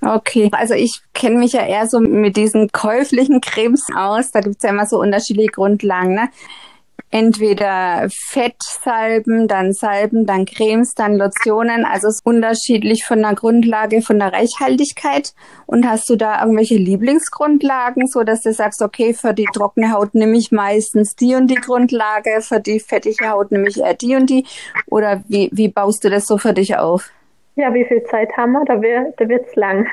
Okay, 0.00 0.48
also 0.52 0.74
ich 0.74 1.00
kenne 1.12 1.38
mich 1.38 1.52
ja 1.52 1.66
eher 1.66 1.86
so 1.86 1.98
mit 1.98 2.36
diesen 2.36 2.68
käuflichen 2.68 3.40
Cremes 3.40 3.86
aus. 3.96 4.30
Da 4.30 4.40
gibt's 4.40 4.62
ja 4.62 4.70
immer 4.70 4.86
so 4.86 5.00
unterschiedliche 5.00 5.50
Grundlagen. 5.50 6.14
Ne? 6.14 6.28
Entweder 7.10 8.08
Fettsalben, 8.10 9.48
dann 9.48 9.72
Salben, 9.72 10.26
dann 10.26 10.44
Cremes, 10.44 10.94
dann 10.94 11.16
Lotionen. 11.16 11.84
Also 11.84 12.08
es 12.08 12.16
ist 12.16 12.26
unterschiedlich 12.26 13.04
von 13.04 13.22
der 13.22 13.34
Grundlage, 13.34 14.02
von 14.02 14.18
der 14.18 14.32
Reichhaltigkeit. 14.32 15.32
Und 15.66 15.88
hast 15.88 16.08
du 16.10 16.16
da 16.16 16.42
irgendwelche 16.42 16.76
Lieblingsgrundlagen, 16.76 18.06
so 18.06 18.22
dass 18.24 18.42
du 18.42 18.52
sagst, 18.52 18.82
okay, 18.82 19.14
für 19.14 19.32
die 19.32 19.48
trockene 19.52 19.92
Haut 19.92 20.14
nehme 20.14 20.36
ich 20.36 20.52
meistens 20.52 21.16
die 21.16 21.34
und 21.34 21.48
die 21.48 21.56
Grundlage, 21.56 22.40
für 22.40 22.60
die 22.60 22.80
fettige 22.80 23.30
Haut 23.30 23.52
nehme 23.52 23.68
ich 23.68 23.78
eher 23.78 23.94
die 23.94 24.16
und 24.16 24.28
die? 24.28 24.44
Oder 24.86 25.22
wie, 25.28 25.48
wie 25.52 25.68
baust 25.68 26.04
du 26.04 26.10
das 26.10 26.26
so 26.26 26.38
für 26.38 26.52
dich 26.52 26.76
auf? 26.76 27.10
Ja, 27.56 27.74
wie 27.74 27.84
viel 27.84 28.02
Zeit 28.04 28.36
haben 28.36 28.52
wir? 28.52 28.64
Da, 28.66 28.80
wird 28.80 29.20
da 29.20 29.28
wird's 29.28 29.56
lang. 29.56 29.88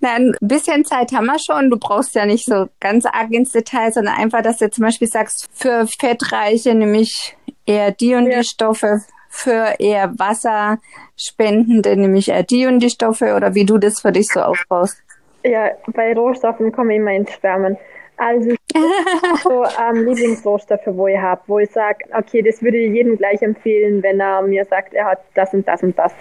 Na, 0.00 0.14
ein 0.14 0.34
bisschen 0.40 0.84
Zeit 0.84 1.12
haben 1.12 1.26
wir 1.26 1.38
schon. 1.38 1.70
Du 1.70 1.78
brauchst 1.78 2.14
ja 2.14 2.24
nicht 2.24 2.46
so 2.46 2.68
ganz 2.80 3.04
arg 3.04 3.30
ins 3.32 3.52
Detail, 3.52 3.92
sondern 3.92 4.14
einfach, 4.16 4.42
dass 4.42 4.58
du 4.58 4.70
zum 4.70 4.84
Beispiel 4.84 5.08
sagst, 5.08 5.48
für 5.52 5.86
Fettreiche 5.86 6.74
nehme 6.74 7.00
ich 7.00 7.36
eher 7.66 7.92
die 7.92 8.14
und 8.14 8.26
ja. 8.26 8.38
die 8.38 8.44
Stoffe, 8.44 9.00
für 9.30 9.76
eher 9.78 10.12
Wasserspendende 10.18 11.96
nehme 11.96 12.18
ich 12.18 12.28
eher 12.30 12.42
die 12.42 12.66
und 12.66 12.80
die 12.80 12.90
Stoffe 12.90 13.36
oder 13.36 13.54
wie 13.54 13.64
du 13.64 13.78
das 13.78 14.00
für 14.00 14.10
dich 14.10 14.26
so 14.26 14.40
aufbaust. 14.40 15.00
Ja, 15.44 15.70
bei 15.86 16.12
Rohstoffen 16.12 16.72
komme 16.72 16.94
ich 16.94 16.98
immer 16.98 17.12
ins 17.12 17.32
Schwärmen. 17.32 17.78
Also 18.16 18.50
so 19.42 19.64
ähm, 19.64 20.04
Lieblingsrohstoffe, 20.04 20.86
wo 20.86 21.06
ich 21.06 21.16
habe, 21.16 21.40
wo 21.46 21.58
ich 21.58 21.70
sage, 21.70 22.04
okay, 22.12 22.42
das 22.42 22.60
würde 22.60 22.76
ich 22.76 22.92
jedem 22.92 23.16
gleich 23.16 23.40
empfehlen, 23.40 24.02
wenn 24.02 24.20
er 24.20 24.42
mir 24.42 24.64
sagt, 24.66 24.92
er 24.92 25.06
hat 25.06 25.20
das 25.34 25.54
und 25.54 25.66
das 25.66 25.82
und 25.82 25.98
das. 25.98 26.12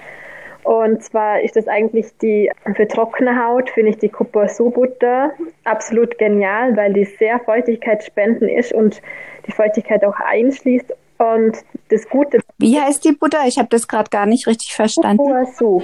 Und 0.64 1.04
zwar 1.04 1.42
ist 1.42 1.56
das 1.56 1.68
eigentlich 1.68 2.18
die, 2.22 2.52
für 2.76 2.88
trockene 2.88 3.44
Haut 3.44 3.70
finde 3.70 3.92
ich 3.92 3.98
die 3.98 4.10
Cupuaçu-Butter 4.10 5.32
absolut 5.64 6.18
genial, 6.18 6.76
weil 6.76 6.94
die 6.94 7.06
sehr 7.06 7.40
feuchtigkeitsspendend 7.40 8.52
ist 8.52 8.74
und 8.74 9.02
die 9.48 9.52
Feuchtigkeit 9.52 10.04
auch 10.04 10.20
einschließt. 10.20 10.94
Und 11.18 11.58
das 11.90 12.08
Gute. 12.08 12.40
Wie 12.60 12.80
heißt 12.80 13.04
die 13.04 13.12
Butter? 13.12 13.40
Ich 13.46 13.58
habe 13.58 13.68
das 13.70 13.88
gerade 13.88 14.10
gar 14.10 14.26
nicht 14.26 14.48
richtig 14.48 14.74
verstanden. 14.74 15.22
Cupuaçu. 15.22 15.84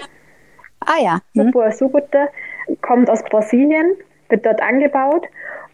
Ah 0.80 1.02
ja. 1.02 1.20
Hm. 1.34 1.50
Cupuaçu-Butter 1.50 2.30
kommt 2.82 3.10
aus 3.10 3.24
Brasilien, 3.24 3.96
wird 4.30 4.46
dort 4.46 4.62
angebaut. 4.62 5.26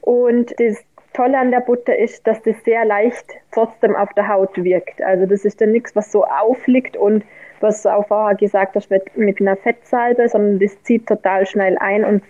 Und 0.02 0.52
das 0.60 0.84
Tolle 1.14 1.38
an 1.38 1.52
der 1.52 1.60
Butter 1.60 1.98
ist, 1.98 2.26
dass 2.26 2.42
das 2.44 2.56
sehr 2.64 2.86
leicht 2.86 3.26
trotzdem 3.52 3.96
auf 3.96 4.14
der 4.14 4.28
Haut 4.28 4.56
wirkt. 4.64 5.02
Also 5.02 5.26
das 5.26 5.46
ist 5.46 5.60
dann 5.62 5.72
nichts, 5.72 5.96
was 5.96 6.12
so 6.12 6.26
aufliegt 6.26 6.96
und 6.96 7.24
was 7.62 7.84
du 7.84 7.90
auch 7.90 8.08
vorher 8.08 8.36
gesagt 8.36 8.76
hast, 8.76 8.90
mit, 8.90 9.16
mit 9.18 9.40
einer 9.42 9.58
Fettsalbe, 9.58 10.28
sondern 10.30 10.60
das 10.60 10.82
zieht 10.84 11.08
total 11.08 11.46
schnell 11.46 11.78
ein 11.78 12.04
und 12.06 12.24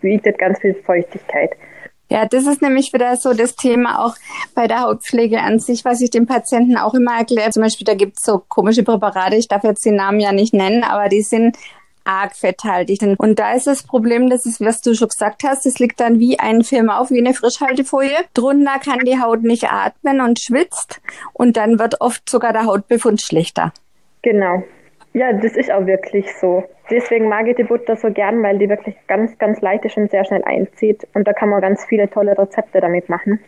bietet 0.00 0.38
ganz 0.38 0.60
viel 0.60 0.74
Feuchtigkeit. 0.74 1.50
Ja, 2.10 2.26
das 2.26 2.46
ist 2.46 2.60
nämlich 2.60 2.92
wieder 2.92 3.16
so 3.16 3.32
das 3.32 3.56
Thema 3.56 4.04
auch 4.04 4.14
bei 4.54 4.68
der 4.68 4.82
Hautpflege 4.82 5.40
an 5.40 5.58
sich, 5.58 5.84
was 5.84 6.00
ich 6.00 6.10
den 6.10 6.26
Patienten 6.26 6.76
auch 6.76 6.94
immer 6.94 7.16
erkläre. 7.16 7.50
Zum 7.50 7.62
Beispiel, 7.62 7.86
da 7.86 7.94
gibt 7.94 8.18
es 8.18 8.24
so 8.24 8.38
komische 8.46 8.82
Präparate, 8.82 9.36
ich 9.36 9.48
darf 9.48 9.64
jetzt 9.64 9.84
den 9.84 9.96
Namen 9.96 10.20
ja 10.20 10.32
nicht 10.32 10.52
nennen, 10.52 10.84
aber 10.84 11.08
die 11.08 11.22
sind 11.22 11.56
arg 12.04 12.36
fetthaltig. 12.36 13.00
Und 13.18 13.38
da 13.38 13.54
ist 13.54 13.66
das 13.66 13.82
Problem, 13.82 14.28
das 14.28 14.44
ist, 14.44 14.60
was 14.60 14.80
du 14.80 14.94
schon 14.94 15.08
gesagt 15.08 15.42
hast, 15.44 15.66
es 15.66 15.78
liegt 15.78 16.00
dann 16.00 16.18
wie 16.18 16.38
ein 16.38 16.62
Film 16.62 16.90
auf, 16.90 17.10
wie 17.10 17.18
eine 17.18 17.34
Frischhaltefolie. 17.34 18.16
Drunter 18.34 18.78
kann 18.78 19.00
die 19.00 19.20
Haut 19.20 19.42
nicht 19.42 19.72
atmen 19.72 20.20
und 20.20 20.38
schwitzt 20.38 21.00
und 21.32 21.56
dann 21.56 21.78
wird 21.78 22.00
oft 22.00 22.28
sogar 22.28 22.52
der 22.52 22.66
Hautbefund 22.66 23.22
schlechter. 23.22 23.72
Genau. 24.24 24.62
Ja, 25.12 25.34
das 25.34 25.54
ist 25.54 25.70
auch 25.70 25.86
wirklich 25.86 26.34
so. 26.36 26.64
Deswegen 26.90 27.28
mag 27.28 27.46
ich 27.46 27.56
die 27.56 27.62
Butter 27.62 27.94
so 27.94 28.10
gern, 28.10 28.42
weil 28.42 28.58
die 28.58 28.70
wirklich 28.70 28.96
ganz, 29.06 29.36
ganz 29.38 29.60
leicht 29.60 29.84
ist 29.84 29.98
und 29.98 30.10
sehr 30.10 30.24
schnell 30.24 30.42
einzieht. 30.44 31.06
Und 31.12 31.28
da 31.28 31.34
kann 31.34 31.50
man 31.50 31.60
ganz 31.60 31.84
viele 31.84 32.08
tolle 32.08 32.36
Rezepte 32.36 32.80
damit 32.80 33.10
machen. 33.10 33.38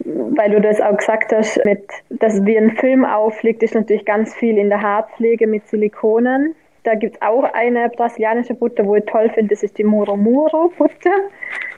Weil 0.00 0.50
du 0.50 0.60
das 0.60 0.80
auch 0.80 0.96
gesagt 0.96 1.32
hast, 1.34 1.62
mit, 1.66 1.86
dass 2.08 2.44
wie 2.46 2.56
ein 2.56 2.76
Film 2.78 3.04
aufliegt, 3.04 3.62
ist 3.62 3.74
natürlich 3.74 4.06
ganz 4.06 4.34
viel 4.34 4.56
in 4.56 4.70
der 4.70 4.80
Haarpflege 4.80 5.46
mit 5.46 5.68
Silikonen. 5.68 6.54
Da 6.84 6.94
gibt 6.94 7.16
es 7.16 7.22
auch 7.22 7.44
eine 7.52 7.90
brasilianische 7.90 8.54
Butter, 8.54 8.86
wo 8.86 8.96
ich 8.96 9.04
toll 9.04 9.28
finde, 9.30 9.50
das 9.50 9.62
ist 9.62 9.76
die 9.76 9.84
Muro 9.84 10.16
Muro 10.16 10.72
Butter. 10.78 11.14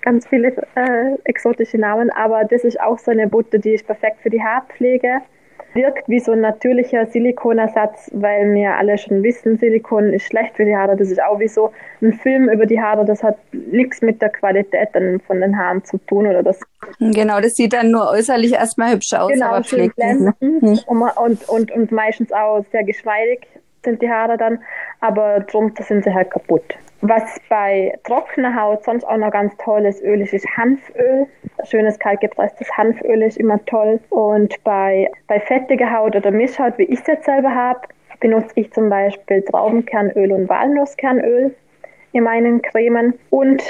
Ganz 0.02 0.28
viele 0.28 0.54
äh, 0.76 1.16
exotische 1.24 1.78
Namen, 1.78 2.10
aber 2.10 2.44
das 2.44 2.62
ist 2.62 2.80
auch 2.80 2.98
so 2.98 3.10
eine 3.10 3.26
Butter, 3.26 3.58
die 3.58 3.74
ist 3.74 3.86
perfekt 3.86 4.20
für 4.22 4.30
die 4.30 4.42
Haarpflege 4.42 5.22
wirkt 5.78 6.08
wie 6.08 6.18
so 6.18 6.32
ein 6.32 6.40
natürlicher 6.40 7.06
Silikonersatz, 7.06 8.10
weil 8.12 8.52
wir 8.52 8.76
alle 8.76 8.98
schon 8.98 9.22
wissen, 9.22 9.56
Silikon 9.56 10.12
ist 10.12 10.26
schlecht 10.26 10.56
für 10.56 10.64
die 10.64 10.76
Haare. 10.76 10.96
Das 10.96 11.10
ist 11.10 11.22
auch 11.22 11.38
wie 11.38 11.48
so 11.48 11.70
ein 12.02 12.12
Film 12.12 12.48
über 12.48 12.66
die 12.66 12.80
Haare. 12.80 13.04
Das 13.04 13.22
hat 13.22 13.38
nichts 13.52 14.02
mit 14.02 14.20
der 14.20 14.30
Qualität 14.30 14.88
dann 14.92 15.20
von 15.20 15.40
den 15.40 15.56
Haaren 15.56 15.84
zu 15.84 15.98
tun 15.98 16.26
oder 16.26 16.42
das. 16.42 16.60
Genau, 16.98 17.40
das 17.40 17.54
sieht 17.54 17.72
dann 17.72 17.90
nur 17.92 18.10
äußerlich 18.10 18.52
erstmal 18.52 18.94
hübsch 18.94 19.12
aus, 19.14 19.30
genau, 19.30 19.46
aber 19.46 19.64
pflegt 19.64 19.96
ne? 19.98 20.34
mhm. 20.40 20.80
und, 20.86 21.48
und, 21.48 21.70
und 21.70 21.92
meistens 21.92 22.32
auch 22.32 22.64
sehr 22.72 22.84
geschmeidig 22.84 23.46
sind 23.84 24.02
die 24.02 24.10
Haare 24.10 24.36
dann, 24.36 24.58
aber 25.00 25.40
drunter 25.40 25.84
sind 25.84 26.04
sie 26.04 26.12
halt 26.12 26.30
kaputt. 26.30 26.74
Was 27.00 27.40
bei 27.48 27.96
trockener 28.02 28.60
Haut 28.60 28.84
sonst 28.84 29.04
auch 29.04 29.16
noch 29.16 29.30
ganz 29.30 29.56
toll 29.58 29.86
ist, 29.86 30.02
Öl 30.02 30.20
ist, 30.20 30.34
Hanföl. 30.56 31.26
Schönes 31.64 31.98
kaltgepresstes 31.98 32.76
Hanföl 32.76 33.22
ist 33.22 33.36
immer 33.36 33.64
toll. 33.66 34.00
Und 34.10 34.54
bei, 34.64 35.10
bei 35.28 35.38
fettiger 35.38 35.92
Haut 35.92 36.16
oder 36.16 36.32
Mischhaut, 36.32 36.76
wie 36.76 36.84
ich 36.84 36.98
es 37.00 37.06
jetzt 37.06 37.26
selber 37.26 37.54
habe, 37.54 37.80
benutze 38.18 38.52
ich 38.56 38.72
zum 38.72 38.88
Beispiel 38.88 39.42
Traubenkernöl 39.42 40.32
und 40.32 40.48
Walnusskernöl 40.48 41.54
in 42.12 42.24
meinen 42.24 42.62
Cremen. 42.62 43.14
Und 43.30 43.62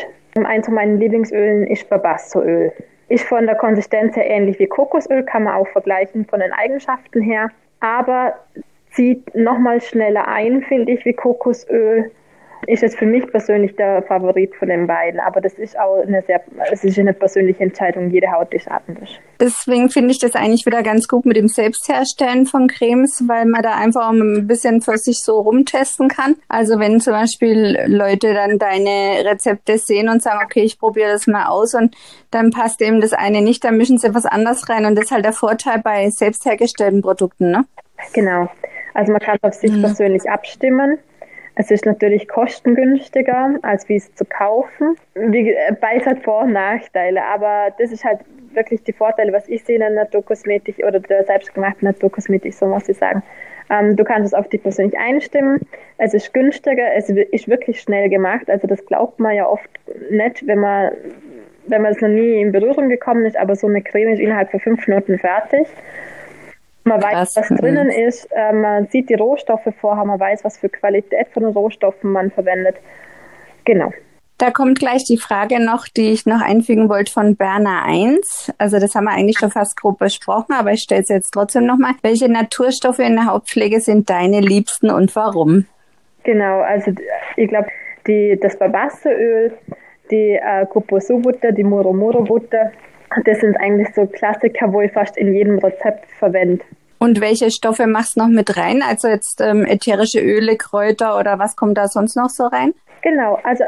eins 0.43 0.65
von 0.65 0.75
meinen 0.75 0.99
Lieblingsölen 0.99 1.67
ist 1.67 1.89
Babasto-Öl. 1.91 2.73
Ist 3.11 3.25
von 3.25 3.45
der 3.45 3.57
Konsistenz 3.57 4.17
her 4.17 4.29
ähnlich 4.29 4.59
wie 4.59 4.67
Kokosöl, 4.67 5.23
kann 5.23 5.45
man 5.45 5.55
auch 5.55 5.69
vergleichen 5.69 6.25
von 6.25 6.41
den 6.41 6.53
Eigenschaften 6.53 7.21
her. 7.21 7.51
Aber 7.81 8.35
zieht 8.91 9.35
nochmal 9.35 9.83
schneller 9.83 10.27
ein, 10.29 10.63
finde 10.63 10.93
ich, 10.93 11.05
wie 11.05 11.13
Kokosöl 11.13 12.11
ist 12.67 12.83
jetzt 12.83 12.99
für 12.99 13.07
mich 13.07 13.27
persönlich 13.31 13.77
der 13.77 14.03
Favorit 14.03 14.55
von 14.57 14.69
den 14.69 14.87
beiden, 14.87 15.21
aber 15.21 15.41
das 15.41 15.55
ist 15.55 15.79
auch 15.79 16.03
eine 16.03 16.23
sehr, 16.23 16.43
es 16.71 16.85
ist 16.85 16.99
eine 16.99 17.12
persönliche 17.12 17.62
Entscheidung, 17.62 18.11
jede 18.11 18.31
Haut 18.33 18.53
ist 18.53 18.69
anders. 18.69 19.09
Deswegen 19.41 19.88
finde 19.91 20.11
ich 20.11 20.19
das 20.19 20.35
eigentlich 20.35 20.67
wieder 20.67 20.83
ganz 20.83 21.07
gut 21.09 21.25
mit 21.25 21.37
dem 21.37 21.49
Selbstherstellen 21.49 22.47
von 22.47 22.67
Cremes, 22.67 23.23
weil 23.27 23.47
man 23.47 23.62
da 23.62 23.77
einfach 23.77 24.11
ein 24.11 24.47
bisschen 24.47 24.81
für 24.81 24.99
sich 24.99 25.19
so 25.23 25.41
rumtesten 25.41 26.09
kann. 26.09 26.37
Also 26.49 26.79
wenn 26.79 27.00
zum 27.00 27.12
Beispiel 27.12 27.79
Leute 27.87 28.35
dann 28.35 28.59
deine 28.59 29.25
Rezepte 29.25 29.79
sehen 29.79 30.09
und 30.09 30.23
sagen, 30.23 30.41
okay, 30.45 30.62
ich 30.62 30.79
probiere 30.79 31.12
das 31.12 31.27
mal 31.27 31.47
aus 31.47 31.75
und 31.75 31.97
dann 32.31 32.50
passt 32.50 32.83
eben 32.83 33.00
das 33.00 33.12
eine 33.12 33.41
nicht, 33.41 33.65
dann 33.65 33.77
mischen 33.77 33.99
sie 33.99 34.15
was 34.15 34.27
anderes 34.27 34.69
rein 34.69 34.85
und 34.85 34.97
das 34.97 35.07
ist 35.07 35.11
halt 35.12 35.25
der 35.25 35.33
Vorteil 35.33 35.81
bei 35.83 36.11
selbsthergestellten 36.11 37.03
Produkten, 37.03 37.50
ne? 37.50 37.65
Genau. 38.12 38.49
Also 38.95 39.12
man 39.12 39.21
kann 39.21 39.38
auf 39.43 39.55
sich 39.55 39.71
mhm. 39.71 39.83
persönlich 39.83 40.29
abstimmen 40.29 40.99
es 41.61 41.73
ist 41.73 41.87
natürlich 41.87 42.29
kostengünstiger, 42.29 43.57
als 43.62 43.88
wie 43.88 43.97
es 43.97 44.15
zu 44.15 44.25
kaufen. 44.25 44.97
Wie, 45.17 45.53
beides 45.81 46.07
hat 46.07 46.23
Vor- 46.23 46.43
und 46.43 46.53
Nachteile, 46.53 47.25
aber 47.25 47.75
das 47.79 47.91
ist 47.91 48.05
halt 48.05 48.21
wirklich 48.53 48.85
die 48.85 48.93
Vorteile, 48.93 49.33
was 49.33 49.49
ich 49.49 49.65
sehe 49.65 49.75
in 49.75 49.81
der 49.81 49.91
Naturkosmetik 49.91 50.79
oder 50.87 51.00
der 51.00 51.25
selbstgemachten 51.25 51.88
Naturkosmetik, 51.88 52.55
so 52.55 52.67
muss 52.67 52.88
ich 52.88 52.97
sagen. 52.97 53.25
Ähm, 53.71 53.97
du 53.97 54.05
kannst 54.05 54.29
es 54.29 54.35
auf 54.35 54.49
dich 54.49 54.62
persönlich 54.62 54.97
einstimmen. 54.97 55.61
Es 55.99 56.15
ist 56.15 56.33
günstiger, 56.33 56.95
es 56.95 57.11
ist 57.11 57.49
wirklich 57.49 57.81
schnell 57.81 58.09
gemacht. 58.09 58.49
Also 58.49 58.69
das 58.69 58.87
glaubt 58.87 59.19
man 59.19 59.35
ja 59.35 59.49
oft 59.49 59.69
nicht, 60.11 60.47
wenn 60.47 60.61
man 60.61 60.93
wenn 61.67 61.83
man 61.83 61.93
es 61.93 62.00
noch 62.00 62.09
nie 62.09 62.41
in 62.41 62.50
Berührung 62.53 62.88
gekommen 62.88 63.27
ist, 63.27 63.37
aber 63.37 63.55
so 63.57 63.67
eine 63.67 63.83
Creme 63.83 64.12
ist 64.12 64.21
innerhalb 64.21 64.50
von 64.53 64.61
fünf 64.61 64.87
Minuten 64.87 65.19
fertig. 65.19 65.67
Man 66.88 67.02
weiß, 67.02 67.37
was 67.37 67.49
drinnen 67.49 67.90
ist, 67.90 68.28
äh, 68.33 68.52
man 68.52 68.87
sieht 68.88 69.11
die 69.11 69.14
Rohstoffe 69.14 69.68
vorher, 69.80 70.04
man 70.04 70.18
weiß, 70.18 70.45
was 70.45 70.59
für 70.59 70.68
Qualität 70.68 71.28
von 71.33 71.45
Rohstoffen 71.45 72.12
man 72.12 72.30
verwendet. 72.30 72.76
Genau. 73.64 73.92
Da 74.38 74.52
kommt 74.52 74.78
gleich 74.78 75.02
die 75.04 75.18
Frage 75.18 75.62
noch, 75.62 75.88
die 75.88 76.12
ich 76.12 76.25
noch 76.25 76.40
einfügen 76.40 76.88
wollte 76.88 77.12
von 77.12 77.35
Berner 77.35 77.83
1. 77.85 78.52
Also 78.57 78.78
das 78.78 78.95
haben 78.95 79.04
wir 79.04 79.11
eigentlich 79.11 79.38
schon 79.38 79.50
fast 79.50 79.76
grob 79.76 79.99
besprochen, 79.99 80.54
aber 80.54 80.73
ich 80.73 80.80
stelle 80.80 81.02
es 81.02 81.09
jetzt 81.09 81.33
trotzdem 81.33 81.66
nochmal. 81.66 81.95
Welche 82.02 82.30
Naturstoffe 82.30 83.00
in 83.00 83.16
der 83.16 83.26
Hautpflege 83.26 83.80
sind 83.80 84.09
deine 84.09 84.40
liebsten 84.40 84.90
und 84.90 85.14
warum? 85.16 85.66
Genau, 86.23 86.61
also 86.61 86.92
ich 87.37 87.49
glaube, 87.49 87.68
das 88.40 88.59
Barbasteröl, 88.59 89.52
die 90.11 90.38
äh, 90.40 90.66
Cupuaçu-Butter, 90.66 91.52
die 91.52 91.64
Muromuro-Butter, 91.64 92.71
das 93.25 93.40
sind 93.40 93.57
eigentlich 93.57 93.88
so 93.95 94.07
Klassiker, 94.07 94.73
wo 94.73 94.80
ich 94.80 94.92
fast 94.92 95.16
in 95.16 95.35
jedem 95.35 95.59
Rezept 95.59 96.07
verwende. 96.18 96.64
Und 96.99 97.21
welche 97.21 97.50
Stoffe 97.50 97.87
machst 97.87 98.17
du 98.17 98.21
noch 98.21 98.28
mit 98.28 98.57
rein? 98.57 98.83
Also 98.83 99.09
jetzt 99.09 99.40
ähm, 99.40 99.64
ätherische 99.64 100.21
Öle, 100.21 100.57
Kräuter 100.57 101.19
oder 101.19 101.38
was 101.38 101.57
kommt 101.57 101.78
da 101.78 101.88
sonst 101.88 102.17
noch 102.17 102.28
so 102.28 102.47
rein? 102.47 102.75
Genau, 103.02 103.38
also 103.45 103.64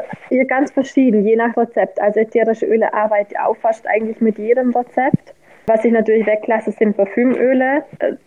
ganz 0.47 0.71
verschieden, 0.71 1.25
je 1.25 1.37
nach 1.37 1.55
Rezept. 1.55 2.01
Also 2.01 2.19
ätherische 2.19 2.65
Öle 2.65 2.93
arbeite 2.93 3.31
ich 3.31 3.39
auch 3.39 3.55
fast 3.57 3.87
eigentlich 3.87 4.19
mit 4.19 4.37
jedem 4.37 4.71
Rezept. 4.71 5.33
Was 5.67 5.85
ich 5.85 5.91
natürlich 5.91 6.25
weglasse, 6.25 6.71
sind 6.71 6.97
Parfümöle. 6.97 7.83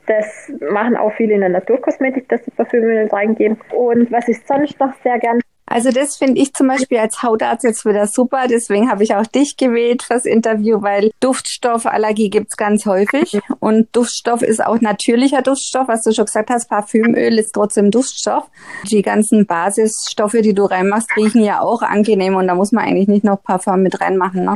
Das 0.07 0.53
machen 0.71 0.97
auch 0.97 1.13
viele 1.13 1.35
in 1.35 1.41
der 1.41 1.51
Naturkosmetik, 1.51 2.29
dass 2.29 2.45
sie 2.45 2.51
Parfümöle 2.53 3.13
reingeben. 3.13 3.59
Und 3.75 4.11
was 4.13 4.29
ich 4.29 4.39
sonst 4.47 4.79
noch 4.81 4.95
sehr 5.03 5.19
gern 5.19 5.41
Also 5.67 5.91
das 5.91 6.17
finde 6.17 6.41
ich 6.41 6.53
zum 6.53 6.69
Beispiel 6.69 6.99
als 6.99 7.23
Hautarzt 7.23 7.65
jetzt 7.65 7.87
wieder 7.87 8.07
super. 8.07 8.47
Deswegen 8.49 8.91
habe 8.91 9.03
ich 9.03 9.15
auch 9.15 9.27
dich 9.27 9.57
gewählt 9.57 10.03
fürs 10.03 10.27
Interview, 10.27 10.83
weil 10.83 11.11
Duftstoffallergie 11.21 12.29
gibt's 12.29 12.57
ganz 12.57 12.85
häufig. 12.85 13.41
Und 13.61 13.95
Duftstoff 13.97 14.43
ist 14.43 14.65
auch 14.65 14.81
natürlicher 14.81 15.41
Duftstoff, 15.41 15.89
was 15.89 16.03
du 16.03 16.13
schon 16.13 16.27
gesagt 16.27 16.51
hast. 16.51 16.69
Parfümöl 16.69 17.39
ist 17.39 17.53
trotzdem 17.53 17.91
Duftstoff. 17.91 18.45
Die 18.91 19.03
ganzen 19.03 19.47
Basisstoffe, 19.47 20.37
die 20.43 20.55
du 20.55 20.65
reinmachst, 20.65 21.17
riechen 21.17 21.43
ja 21.43 21.61
auch 21.61 21.83
angenehm 21.83 22.37
und 22.37 22.47
da 22.47 22.55
muss 22.55 22.73
man 22.73 22.85
eigentlich 22.85 23.09
nicht 23.09 23.25
noch 23.25 23.43
Parfum 23.43 23.83
mit 23.83 24.01
reinmachen. 24.01 24.45
Ne? 24.45 24.55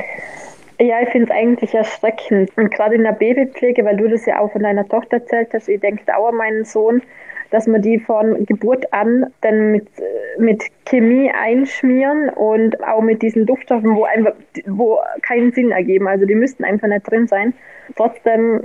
Ja, 0.80 1.00
ich 1.02 1.08
finde 1.08 1.32
es 1.32 1.36
eigentlich 1.36 1.74
erschreckend. 1.74 2.50
Und 2.56 2.70
gerade 2.70 2.94
in 2.94 3.02
der 3.02 3.12
Babypflege, 3.12 3.84
weil 3.84 3.96
du 3.96 4.08
das 4.08 4.26
ja 4.26 4.38
auch 4.38 4.52
von 4.52 4.62
deiner 4.62 4.86
Tochter 4.86 5.16
erzählt 5.16 5.48
hast, 5.52 5.68
ich 5.68 5.80
denke 5.80 6.02
an 6.14 6.36
meinen 6.36 6.64
Sohn, 6.64 7.02
dass 7.50 7.66
man 7.66 7.82
die 7.82 7.98
von 7.98 8.44
Geburt 8.46 8.92
an 8.92 9.26
dann 9.40 9.72
mit, 9.72 9.86
mit 10.38 10.64
Chemie 10.84 11.30
einschmieren 11.30 12.28
und 12.28 12.82
auch 12.84 13.00
mit 13.00 13.22
diesen 13.22 13.46
Duftstoffen, 13.46 13.96
wo 13.96 14.04
einfach, 14.04 14.34
wo 14.66 14.98
keinen 15.22 15.52
Sinn 15.52 15.70
ergeben. 15.70 16.08
Also 16.08 16.26
die 16.26 16.34
müssten 16.34 16.64
einfach 16.64 16.88
nicht 16.88 17.10
drin 17.10 17.26
sein. 17.26 17.54
Trotzdem 17.96 18.62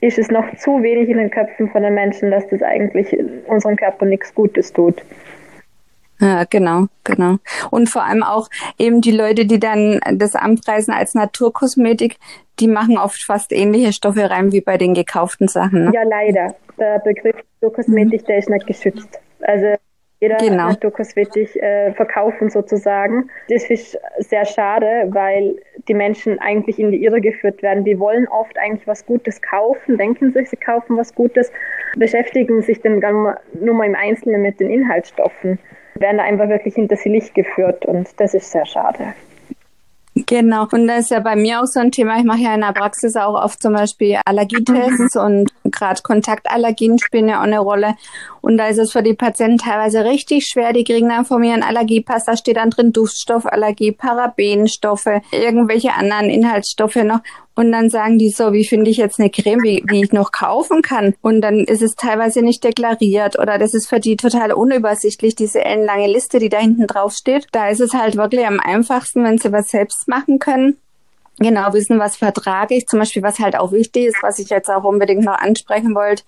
ist 0.00 0.18
es 0.18 0.30
noch 0.30 0.54
zu 0.56 0.82
wenig 0.82 1.08
in 1.08 1.18
den 1.18 1.30
Köpfen 1.30 1.68
von 1.68 1.82
den 1.82 1.94
Menschen, 1.94 2.30
dass 2.30 2.46
das 2.48 2.62
eigentlich 2.62 3.16
unserem 3.46 3.76
Körper 3.76 4.06
nichts 4.06 4.34
Gutes 4.34 4.72
tut. 4.72 5.02
Ja, 6.20 6.44
genau, 6.44 6.86
genau. 7.04 7.36
Und 7.70 7.88
vor 7.88 8.04
allem 8.04 8.22
auch 8.22 8.48
eben 8.78 9.00
die 9.00 9.10
Leute, 9.10 9.46
die 9.46 9.58
dann 9.58 10.00
das 10.12 10.34
anpreisen 10.34 10.92
als 10.92 11.14
Naturkosmetik, 11.14 12.18
die 12.60 12.68
machen 12.68 12.98
oft 12.98 13.22
fast 13.22 13.52
ähnliche 13.52 13.92
Stoffe 13.92 14.30
rein 14.30 14.52
wie 14.52 14.60
bei 14.60 14.76
den 14.76 14.94
gekauften 14.94 15.48
Sachen. 15.48 15.86
Ne? 15.86 15.92
Ja, 15.94 16.02
leider. 16.02 16.54
Der 16.78 16.98
Begriff 16.98 17.36
Naturkosmetik, 17.60 18.22
mhm. 18.22 18.26
der 18.26 18.38
ist 18.38 18.50
nicht 18.50 18.66
geschützt. 18.66 19.18
Also 19.40 19.76
jeder 20.20 20.36
genau. 20.36 20.68
Naturkosmetik 20.68 21.56
äh, 21.56 21.92
verkaufen 21.92 22.50
sozusagen. 22.50 23.30
Das 23.48 23.64
ist 23.70 23.98
sehr 24.18 24.44
schade, 24.44 25.08
weil 25.08 25.56
die 25.88 25.94
Menschen 25.94 26.38
eigentlich 26.38 26.78
in 26.78 26.90
die 26.90 27.02
Irre 27.02 27.22
geführt 27.22 27.62
werden. 27.62 27.84
Die 27.84 27.98
wollen 27.98 28.28
oft 28.28 28.58
eigentlich 28.58 28.86
was 28.86 29.06
Gutes 29.06 29.40
kaufen, 29.40 29.96
denken 29.96 30.32
sich, 30.32 30.50
sie 30.50 30.56
kaufen 30.56 30.98
was 30.98 31.14
Gutes, 31.14 31.50
beschäftigen 31.96 32.60
sich 32.60 32.82
dann 32.82 33.00
nur 33.00 33.74
mal 33.74 33.86
im 33.86 33.94
Einzelnen 33.94 34.42
mit 34.42 34.60
den 34.60 34.68
Inhaltsstoffen 34.68 35.58
werden 35.94 36.20
einfach 36.20 36.48
wirklich 36.48 36.74
hinter 36.74 36.96
sie 36.96 37.08
Licht 37.08 37.34
geführt 37.34 37.86
und 37.86 38.08
das 38.18 38.34
ist 38.34 38.50
sehr 38.50 38.66
schade. 38.66 39.14
Genau. 40.26 40.66
Und 40.72 40.88
das 40.88 41.02
ist 41.04 41.10
ja 41.10 41.20
bei 41.20 41.36
mir 41.36 41.60
auch 41.60 41.66
so 41.66 41.78
ein 41.80 41.92
Thema. 41.92 42.18
Ich 42.18 42.24
mache 42.24 42.40
ja 42.40 42.54
in 42.54 42.60
der 42.60 42.72
Praxis 42.72 43.16
auch 43.16 43.34
oft 43.34 43.62
zum 43.62 43.74
Beispiel 43.74 44.18
Allergietests 44.24 45.14
mhm. 45.14 45.20
und 45.20 45.52
gerade 45.64 46.02
Kontaktallergien 46.02 46.98
spielen 46.98 47.28
ja 47.28 47.38
auch 47.38 47.44
eine 47.44 47.60
Rolle. 47.60 47.94
Und 48.40 48.56
da 48.56 48.66
ist 48.66 48.78
es 48.78 48.92
für 48.92 49.02
die 49.02 49.14
Patienten 49.14 49.58
teilweise 49.58 50.04
richtig 50.04 50.46
schwer. 50.46 50.72
Die 50.72 50.84
kriegen 50.84 51.08
dann 51.08 51.24
von 51.24 51.40
mir 51.40 51.54
einen 51.54 51.62
Allergiepass. 51.62 52.24
Da 52.24 52.36
steht 52.36 52.56
dann 52.56 52.70
drin 52.70 52.92
Duftstoffallergie, 52.92 53.92
Parabenstoffe, 53.92 55.20
irgendwelche 55.30 55.94
anderen 55.94 56.28
Inhaltsstoffe 56.28 56.96
noch. 56.96 57.20
Und 57.54 57.72
dann 57.72 57.90
sagen 57.90 58.18
die 58.18 58.30
so, 58.30 58.52
wie 58.52 58.64
finde 58.64 58.90
ich 58.90 58.96
jetzt 58.96 59.20
eine 59.20 59.30
Creme, 59.30 59.62
wie, 59.62 59.84
wie 59.86 60.04
ich 60.04 60.12
noch 60.12 60.32
kaufen 60.32 60.82
kann? 60.82 61.14
Und 61.20 61.40
dann 61.40 61.60
ist 61.60 61.82
es 61.82 61.94
teilweise 61.94 62.42
nicht 62.42 62.64
deklariert 62.64 63.38
oder 63.38 63.58
das 63.58 63.74
ist 63.74 63.88
für 63.88 64.00
die 64.00 64.16
total 64.16 64.52
unübersichtlich, 64.52 65.34
diese 65.34 65.64
ellenlange 65.64 66.06
Liste, 66.06 66.38
die 66.38 66.48
da 66.48 66.58
hinten 66.58 66.86
drauf 66.86 67.12
steht. 67.12 67.48
Da 67.52 67.68
ist 67.68 67.80
es 67.80 67.92
halt 67.92 68.16
wirklich 68.16 68.46
am 68.46 68.60
einfachsten, 68.60 69.24
wenn 69.24 69.38
sie 69.38 69.52
was 69.52 69.68
selbst 69.68 70.08
machen 70.08 70.38
können 70.38 70.76
genau 71.40 71.72
wissen, 71.72 71.98
was 71.98 72.16
vertrage 72.16 72.74
ich. 72.74 72.86
Zum 72.86 72.98
Beispiel, 72.98 73.22
was 73.22 73.38
halt 73.38 73.56
auch 73.56 73.72
wichtig 73.72 74.06
ist, 74.06 74.22
was 74.22 74.38
ich 74.38 74.50
jetzt 74.50 74.70
auch 74.70 74.84
unbedingt 74.84 75.24
noch 75.24 75.38
ansprechen 75.38 75.94
wollte, 75.94 76.22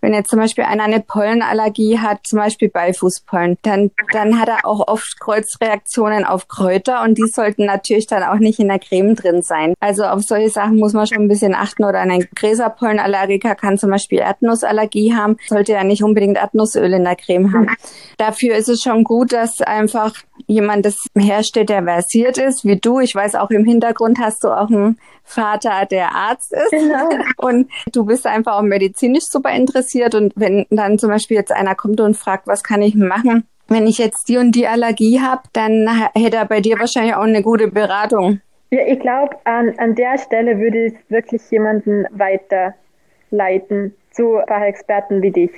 wenn 0.00 0.14
jetzt 0.14 0.30
zum 0.30 0.38
Beispiel 0.38 0.64
einer 0.64 0.84
eine 0.84 1.00
Pollenallergie 1.00 1.98
hat, 1.98 2.20
zum 2.26 2.38
Beispiel 2.38 2.68
Beifußpollen, 2.68 3.58
dann, 3.62 3.90
dann 4.12 4.38
hat 4.38 4.48
er 4.48 4.64
auch 4.64 4.86
oft 4.86 5.18
Kreuzreaktionen 5.18 6.24
auf 6.24 6.48
Kräuter 6.48 7.02
und 7.02 7.18
die 7.18 7.26
sollten 7.26 7.64
natürlich 7.64 8.06
dann 8.06 8.22
auch 8.22 8.38
nicht 8.38 8.60
in 8.60 8.68
der 8.68 8.78
Creme 8.78 9.16
drin 9.16 9.42
sein. 9.42 9.74
Also 9.80 10.04
auf 10.04 10.22
solche 10.22 10.50
Sachen 10.50 10.76
muss 10.76 10.92
man 10.92 11.06
schon 11.06 11.18
ein 11.18 11.28
bisschen 11.28 11.54
achten 11.54 11.84
oder 11.84 12.00
ein 12.00 12.28
Gräserpollenallergiker 12.34 13.54
kann 13.54 13.78
zum 13.78 13.90
Beispiel 13.90 14.18
Erdnussallergie 14.18 15.14
haben, 15.14 15.38
sollte 15.48 15.72
ja 15.72 15.82
nicht 15.82 16.04
unbedingt 16.04 16.36
Erdnussöl 16.36 16.92
in 16.92 17.04
der 17.04 17.16
Creme 17.16 17.52
haben. 17.52 17.76
Dafür 18.16 18.54
ist 18.54 18.68
es 18.68 18.82
schon 18.82 19.02
gut, 19.02 19.32
dass 19.32 19.60
einfach 19.60 20.12
jemand 20.46 20.86
das 20.86 20.96
herstellt, 21.16 21.70
der 21.70 21.82
versiert 21.82 22.38
ist, 22.38 22.64
wie 22.64 22.76
du. 22.78 23.00
Ich 23.00 23.14
weiß 23.14 23.34
auch 23.34 23.50
im 23.50 23.64
Hintergrund 23.64 24.18
hast 24.20 24.44
du 24.44 24.48
auch 24.56 24.68
einen 24.68 24.98
Vater, 25.24 25.86
der 25.86 26.14
Arzt 26.14 26.52
ist. 26.52 26.70
Genau. 26.70 27.08
Und 27.36 27.70
du 27.92 28.04
bist 28.04 28.26
einfach 28.26 28.58
auch 28.58 28.62
medizinisch 28.62 29.24
super 29.24 29.50
interessiert. 29.50 30.14
Und 30.14 30.32
wenn 30.36 30.66
dann 30.70 30.98
zum 30.98 31.10
Beispiel 31.10 31.36
jetzt 31.36 31.52
einer 31.52 31.74
kommt 31.74 32.00
und 32.00 32.16
fragt, 32.16 32.46
was 32.46 32.62
kann 32.62 32.82
ich 32.82 32.94
machen? 32.94 33.46
Wenn 33.68 33.86
ich 33.86 33.98
jetzt 33.98 34.28
die 34.28 34.38
und 34.38 34.52
die 34.52 34.68
Allergie 34.68 35.20
habe, 35.20 35.42
dann 35.52 35.88
hätte 36.14 36.36
er 36.36 36.44
bei 36.44 36.60
dir 36.60 36.78
wahrscheinlich 36.78 37.14
auch 37.14 37.22
eine 37.22 37.42
gute 37.42 37.68
Beratung. 37.68 38.40
Ja, 38.70 38.80
ich 38.86 39.00
glaube, 39.00 39.36
an, 39.44 39.74
an 39.78 39.94
der 39.94 40.18
Stelle 40.18 40.58
würde 40.58 40.86
ich 40.86 40.94
wirklich 41.08 41.42
jemanden 41.50 42.06
weiterleiten 42.10 43.94
zu 44.10 44.40
Fachexperten 44.46 45.22
wie 45.22 45.30
dich. 45.30 45.50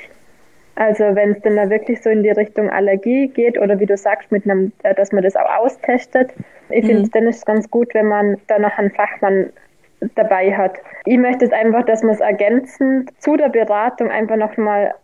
Also 0.78 1.16
wenn 1.16 1.32
es 1.32 1.40
dann 1.42 1.56
da 1.56 1.68
wirklich 1.70 2.00
so 2.02 2.08
in 2.08 2.22
die 2.22 2.30
Richtung 2.30 2.70
Allergie 2.70 3.26
geht 3.26 3.58
oder 3.58 3.80
wie 3.80 3.86
du 3.86 3.96
sagst, 3.96 4.30
mit 4.30 4.44
einem, 4.44 4.70
äh, 4.84 4.94
dass 4.94 5.10
man 5.10 5.24
das 5.24 5.34
auch 5.34 5.58
austestet, 5.58 6.32
ich 6.68 6.86
finde, 6.86 7.02
mhm. 7.02 7.10
dann 7.10 7.26
ist 7.26 7.38
es 7.38 7.44
ganz 7.44 7.68
gut, 7.68 7.92
wenn 7.94 8.06
man 8.06 8.36
da 8.46 8.60
noch 8.60 8.78
einen 8.78 8.92
Fachmann 8.92 9.50
dabei 10.14 10.56
hat. 10.56 10.78
Ich 11.04 11.18
möchte 11.18 11.46
es 11.46 11.50
einfach, 11.50 11.84
dass 11.84 12.04
man 12.04 12.14
es 12.14 12.20
ergänzend 12.20 13.10
zu 13.20 13.36
der 13.36 13.48
Beratung 13.48 14.08
einfach 14.12 14.36
nochmal 14.36 14.94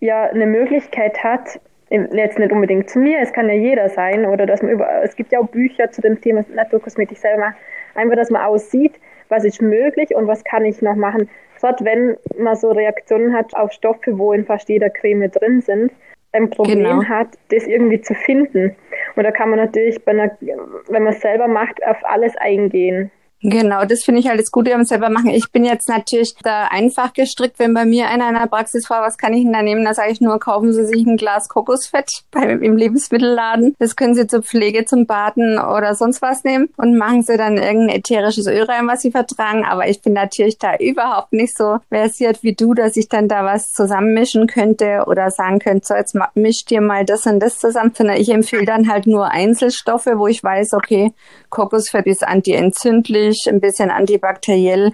ja, 0.00 0.24
eine 0.24 0.44
Möglichkeit 0.44 1.24
hat, 1.24 1.58
jetzt 1.88 2.38
nicht 2.38 2.52
unbedingt 2.52 2.90
zu 2.90 2.98
mir, 2.98 3.20
es 3.20 3.32
kann 3.32 3.48
ja 3.48 3.54
jeder 3.54 3.88
sein, 3.88 4.26
oder 4.26 4.44
dass 4.44 4.60
man 4.60 4.72
über, 4.72 5.02
es 5.02 5.16
gibt 5.16 5.32
ja 5.32 5.40
auch 5.40 5.48
Bücher 5.48 5.90
zu 5.90 6.02
dem 6.02 6.20
Thema 6.20 6.44
Naturkosmetik 6.54 7.16
selber, 7.16 7.54
einfach, 7.94 8.16
dass 8.16 8.28
man 8.28 8.42
aussieht, 8.42 9.00
was 9.30 9.44
ist 9.44 9.62
möglich 9.62 10.14
und 10.14 10.26
was 10.26 10.44
kann 10.44 10.66
ich 10.66 10.82
noch 10.82 10.96
machen. 10.96 11.30
Gerade 11.62 11.84
wenn 11.84 12.16
man 12.36 12.56
so 12.56 12.72
Reaktionen 12.72 13.32
hat 13.32 13.54
auf 13.54 13.70
Stoffe, 13.70 14.18
wo 14.18 14.32
in 14.32 14.44
fast 14.44 14.68
jeder 14.68 14.90
Creme 14.90 15.30
drin 15.30 15.60
sind, 15.60 15.92
ein 16.32 16.50
Problem 16.50 16.82
genau. 16.82 17.04
hat, 17.04 17.28
das 17.50 17.68
irgendwie 17.68 18.00
zu 18.00 18.14
finden. 18.14 18.74
Und 19.14 19.22
da 19.22 19.30
kann 19.30 19.48
man 19.48 19.60
natürlich, 19.60 20.04
einer, 20.08 20.36
wenn 20.40 21.04
man 21.04 21.12
es 21.12 21.20
selber 21.20 21.46
macht, 21.46 21.80
auf 21.86 21.98
alles 22.02 22.36
eingehen. 22.36 23.12
Genau, 23.44 23.84
das 23.84 24.04
finde 24.04 24.20
ich 24.20 24.28
halt 24.28 24.38
das 24.38 24.52
Gute 24.52 24.72
am 24.72 24.84
selber 24.84 25.10
machen. 25.10 25.30
Ich 25.30 25.50
bin 25.50 25.64
jetzt 25.64 25.88
natürlich 25.88 26.34
da 26.44 26.66
einfach 26.66 27.12
gestrickt, 27.12 27.58
wenn 27.58 27.74
bei 27.74 27.84
mir 27.84 28.08
einer 28.08 28.28
in 28.28 28.34
der 28.34 28.46
Praxis 28.46 28.86
fragt, 28.86 29.04
was 29.04 29.18
kann 29.18 29.34
ich 29.34 29.42
denn 29.42 29.52
da 29.52 29.62
nehmen, 29.62 29.84
da 29.84 29.94
sage 29.94 30.12
ich 30.12 30.20
nur, 30.20 30.38
kaufen 30.38 30.72
Sie 30.72 30.84
sich 30.84 31.04
ein 31.04 31.16
Glas 31.16 31.48
Kokosfett 31.48 32.22
beim, 32.30 32.62
im 32.62 32.76
Lebensmittelladen. 32.76 33.74
Das 33.80 33.96
können 33.96 34.14
Sie 34.14 34.28
zur 34.28 34.42
Pflege, 34.44 34.84
zum 34.84 35.06
Baden 35.06 35.58
oder 35.58 35.96
sonst 35.96 36.22
was 36.22 36.44
nehmen 36.44 36.68
und 36.76 36.96
machen 36.96 37.22
Sie 37.22 37.36
dann 37.36 37.56
irgendein 37.58 37.96
ätherisches 37.96 38.46
Öl 38.46 38.62
rein, 38.62 38.86
was 38.86 39.02
Sie 39.02 39.10
vertragen. 39.10 39.64
Aber 39.64 39.88
ich 39.88 40.00
bin 40.02 40.12
natürlich 40.12 40.58
da 40.58 40.76
überhaupt 40.76 41.32
nicht 41.32 41.56
so 41.56 41.78
versiert 41.88 42.44
wie 42.44 42.54
du, 42.54 42.74
dass 42.74 42.96
ich 42.96 43.08
dann 43.08 43.26
da 43.26 43.44
was 43.44 43.72
zusammenmischen 43.72 44.46
könnte 44.46 45.04
oder 45.08 45.32
sagen 45.32 45.58
könnte, 45.58 45.88
so 45.88 45.94
jetzt 45.94 46.16
mischt 46.34 46.70
dir 46.70 46.80
mal 46.80 47.04
das 47.04 47.26
und 47.26 47.40
das 47.40 47.58
zusammen, 47.58 47.92
sondern 47.92 48.18
ich 48.18 48.28
empfehle 48.28 48.66
dann 48.66 48.88
halt 48.88 49.08
nur 49.08 49.32
Einzelstoffe, 49.32 50.06
wo 50.14 50.28
ich 50.28 50.44
weiß, 50.44 50.74
okay, 50.74 51.12
Kokosfett 51.50 52.06
ist 52.06 52.22
antientzündlich, 52.26 53.31
natürlich 53.32 53.48
ein 53.48 53.60
bisschen 53.60 53.90
antibakteriell 53.90 54.92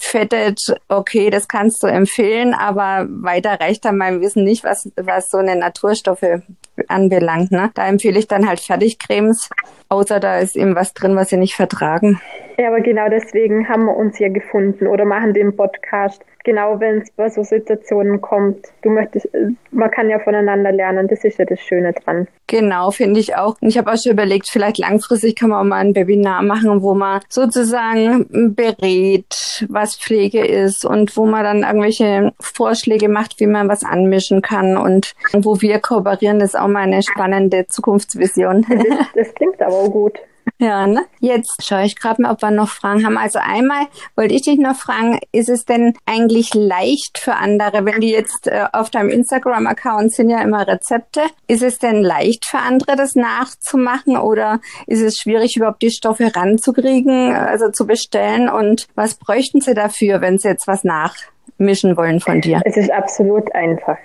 fettet, 0.00 0.60
okay, 0.88 1.28
das 1.28 1.48
kannst 1.48 1.82
du 1.82 1.88
empfehlen, 1.88 2.54
aber 2.54 3.08
weiter 3.10 3.58
reicht 3.60 3.84
dann 3.84 3.98
mein 3.98 4.20
Wissen 4.20 4.44
nicht, 4.44 4.62
was, 4.62 4.92
was 4.94 5.28
so 5.28 5.38
eine 5.38 5.56
Naturstoffe 5.56 6.42
anbelangt. 6.86 7.50
Ne? 7.50 7.70
Da 7.74 7.88
empfehle 7.88 8.18
ich 8.18 8.28
dann 8.28 8.48
halt 8.48 8.60
Fertigcremes, 8.60 9.50
außer 9.88 10.20
da 10.20 10.38
ist 10.38 10.54
eben 10.54 10.76
was 10.76 10.94
drin, 10.94 11.16
was 11.16 11.30
sie 11.30 11.36
nicht 11.36 11.56
vertragen. 11.56 12.20
Ja, 12.58 12.68
aber 12.68 12.80
genau 12.80 13.08
deswegen 13.08 13.68
haben 13.68 13.86
wir 13.86 13.96
uns 13.96 14.16
hier 14.16 14.30
gefunden 14.30 14.86
oder 14.86 15.04
machen 15.04 15.34
den 15.34 15.56
Podcast 15.56 16.22
genau 16.48 16.80
wenn 16.80 17.02
es 17.02 17.10
bei 17.10 17.28
so 17.28 17.42
Situationen 17.42 18.22
kommt. 18.22 18.68
Du 18.80 18.88
möchtest, 18.88 19.28
man 19.70 19.90
kann 19.90 20.08
ja 20.08 20.18
voneinander 20.18 20.72
lernen, 20.72 21.06
das 21.06 21.22
ist 21.22 21.38
ja 21.38 21.44
das 21.44 21.60
Schöne 21.60 21.92
dran. 21.92 22.26
Genau, 22.46 22.90
finde 22.90 23.20
ich 23.20 23.36
auch. 23.36 23.56
Und 23.60 23.68
ich 23.68 23.76
habe 23.76 23.92
auch 23.92 23.98
schon 24.02 24.12
überlegt, 24.12 24.48
vielleicht 24.48 24.78
langfristig 24.78 25.36
kann 25.36 25.50
man 25.50 25.60
auch 25.60 25.68
mal 25.68 25.84
ein 25.84 25.94
Webinar 25.94 26.42
machen, 26.42 26.80
wo 26.80 26.94
man 26.94 27.20
sozusagen 27.28 28.54
berät, 28.56 29.66
was 29.68 29.96
Pflege 29.96 30.46
ist 30.46 30.86
und 30.86 31.14
wo 31.18 31.26
man 31.26 31.44
dann 31.44 31.64
irgendwelche 31.64 32.32
Vorschläge 32.40 33.10
macht, 33.10 33.40
wie 33.40 33.46
man 33.46 33.68
was 33.68 33.84
anmischen 33.84 34.40
kann 34.40 34.78
und 34.78 35.14
wo 35.34 35.60
wir 35.60 35.80
kooperieren, 35.80 36.38
das 36.38 36.54
ist 36.54 36.60
auch 36.60 36.68
mal 36.68 36.84
eine 36.84 37.02
spannende 37.02 37.66
Zukunftsvision. 37.68 38.64
Das, 38.70 39.06
das 39.14 39.34
klingt 39.34 39.60
aber 39.60 39.74
auch 39.74 39.90
gut. 39.90 40.18
Ja, 40.58 40.86
ne? 40.86 41.04
Jetzt 41.20 41.62
schaue 41.62 41.84
ich 41.84 41.96
gerade 41.96 42.22
mal, 42.22 42.32
ob 42.32 42.42
wir 42.42 42.50
noch 42.50 42.68
Fragen 42.68 43.04
haben. 43.04 43.18
Also 43.18 43.38
einmal 43.38 43.86
wollte 44.16 44.34
ich 44.34 44.42
dich 44.42 44.58
noch 44.58 44.76
fragen, 44.76 45.20
ist 45.32 45.48
es 45.48 45.64
denn 45.64 45.94
eigentlich 46.06 46.54
leicht 46.54 47.18
für 47.18 47.34
andere, 47.34 47.84
wenn 47.84 48.00
die 48.00 48.10
jetzt 48.10 48.46
äh, 48.46 48.64
auf 48.72 48.90
deinem 48.90 49.10
Instagram-Account 49.10 50.12
sind 50.12 50.30
ja 50.30 50.40
immer 50.42 50.66
Rezepte, 50.66 51.20
ist 51.46 51.62
es 51.62 51.78
denn 51.78 52.02
leicht 52.02 52.46
für 52.46 52.58
andere, 52.58 52.96
das 52.96 53.14
nachzumachen 53.14 54.16
oder 54.16 54.60
ist 54.86 55.02
es 55.02 55.16
schwierig, 55.16 55.56
überhaupt 55.56 55.82
die 55.82 55.90
Stoffe 55.90 56.34
ranzukriegen, 56.34 57.34
also 57.34 57.70
zu 57.70 57.86
bestellen 57.86 58.48
und 58.48 58.86
was 58.94 59.14
bräuchten 59.14 59.60
sie 59.60 59.74
dafür, 59.74 60.20
wenn 60.20 60.38
sie 60.38 60.48
jetzt 60.48 60.66
was 60.66 60.84
nachmischen 60.84 61.96
wollen 61.96 62.20
von 62.20 62.40
dir? 62.40 62.60
Es 62.64 62.76
ist 62.76 62.90
absolut 62.90 63.54
einfach. 63.54 63.98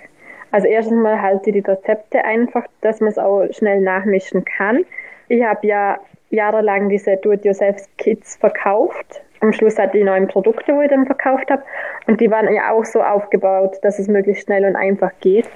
Also 0.54 0.68
erstens 0.68 1.02
mal 1.02 1.20
halte 1.20 1.50
die 1.50 1.58
Rezepte 1.58 2.24
einfach, 2.24 2.64
dass 2.80 3.00
man 3.00 3.10
es 3.10 3.18
auch 3.18 3.44
schnell 3.50 3.80
nachmischen 3.80 4.44
kann. 4.44 4.84
Ich 5.28 5.42
habe 5.42 5.66
ja 5.66 5.98
jahrelang 6.34 6.88
diese 6.88 7.16
Do-it-yourself-Kits 7.16 8.36
verkauft. 8.36 9.22
Am 9.40 9.52
Schluss 9.52 9.78
hatte 9.78 9.98
ich 9.98 10.04
neue 10.04 10.26
Produkte, 10.26 10.74
wo 10.74 10.80
ich 10.80 10.88
dann 10.88 11.06
verkauft 11.06 11.50
habe. 11.50 11.62
Und 12.06 12.20
die 12.20 12.30
waren 12.30 12.52
ja 12.52 12.72
auch 12.72 12.84
so 12.84 13.02
aufgebaut, 13.02 13.78
dass 13.82 13.98
es 13.98 14.08
möglichst 14.08 14.44
schnell 14.44 14.64
und 14.64 14.76
einfach 14.76 15.10
geht. 15.20 15.48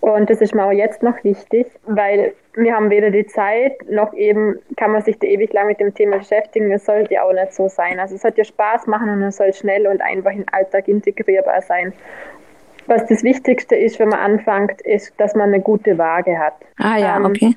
Und 0.00 0.30
das 0.30 0.40
ist 0.40 0.54
mir 0.54 0.64
auch 0.64 0.72
jetzt 0.72 1.02
noch 1.02 1.22
wichtig, 1.24 1.66
weil 1.84 2.32
wir 2.54 2.74
haben 2.74 2.90
weder 2.90 3.10
die 3.10 3.26
Zeit, 3.26 3.72
noch 3.90 4.12
eben 4.14 4.58
kann 4.76 4.92
man 4.92 5.02
sich 5.02 5.18
da 5.18 5.26
ewig 5.26 5.52
lang 5.52 5.66
mit 5.66 5.80
dem 5.80 5.94
Thema 5.94 6.18
beschäftigen. 6.18 6.70
Es 6.70 6.84
sollte 6.84 7.14
ja 7.14 7.24
auch 7.24 7.32
nicht 7.32 7.52
so 7.52 7.68
sein. 7.68 7.98
Also 7.98 8.14
es 8.14 8.24
hat 8.24 8.36
ja 8.36 8.44
Spaß 8.44 8.86
machen 8.86 9.10
und 9.10 9.22
es 9.22 9.36
soll 9.36 9.52
schnell 9.52 9.86
und 9.86 10.00
einfach 10.00 10.30
in 10.30 10.38
den 10.38 10.48
Alltag 10.52 10.88
integrierbar 10.88 11.62
sein. 11.62 11.92
Was 12.86 13.06
das 13.06 13.22
Wichtigste 13.22 13.76
ist, 13.76 13.98
wenn 13.98 14.08
man 14.08 14.18
anfängt, 14.18 14.80
ist, 14.82 15.12
dass 15.20 15.34
man 15.34 15.52
eine 15.52 15.60
gute 15.60 15.98
Waage 15.98 16.38
hat. 16.38 16.54
Ah 16.78 16.96
ja, 16.96 17.16
ähm, 17.16 17.26
okay. 17.26 17.54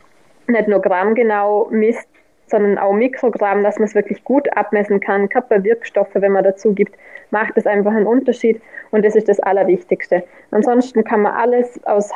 Nicht 0.48 0.68
nur 0.68 0.82
grammgenau 0.82 1.68
misst, 1.72 2.10
sondern 2.52 2.78
auch 2.78 2.94
Mikrogramm, 2.94 3.64
dass 3.64 3.80
man 3.80 3.88
es 3.88 3.96
wirklich 3.96 4.24
gut 4.24 4.48
abmessen 4.56 5.00
kann. 5.00 5.30
Wirkstoffen, 5.30 6.22
wenn 6.22 6.34
man 6.34 6.44
dazu 6.44 6.74
gibt, 6.74 6.96
macht 7.32 7.54
es 7.56 7.66
einfach 7.66 7.94
einen 7.94 8.06
Unterschied 8.06 8.62
und 8.92 9.04
das 9.04 9.16
ist 9.16 9.30
das 9.30 9.40
Allerwichtigste. 9.40 10.24
Ansonsten 10.52 11.04
kann 11.04 11.22
man 11.22 11.34
alles 11.34 11.84
aus, 11.86 12.12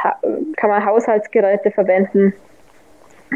kann 0.57 0.69
man 0.69 0.85
Haushaltsgeräte 0.85 1.71
verwenden. 1.71 2.33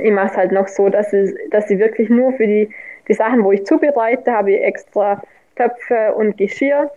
Ich 0.01 0.11
mache 0.11 0.27
es 0.27 0.37
halt 0.37 0.51
noch 0.51 0.67
so, 0.67 0.89
dass, 0.89 1.11
es, 1.13 1.33
dass 1.49 1.69
ich 1.69 1.79
wirklich 1.79 2.09
nur 2.09 2.33
für 2.33 2.45
die, 2.45 2.69
die 3.07 3.13
Sachen, 3.13 3.43
wo 3.43 3.51
ich 3.51 3.65
zubereite, 3.65 4.31
habe 4.31 4.51
ich 4.51 4.63
extra 4.63 5.21
Töpfe 5.55 6.13
und 6.15 6.37
Geschirr. 6.37 6.91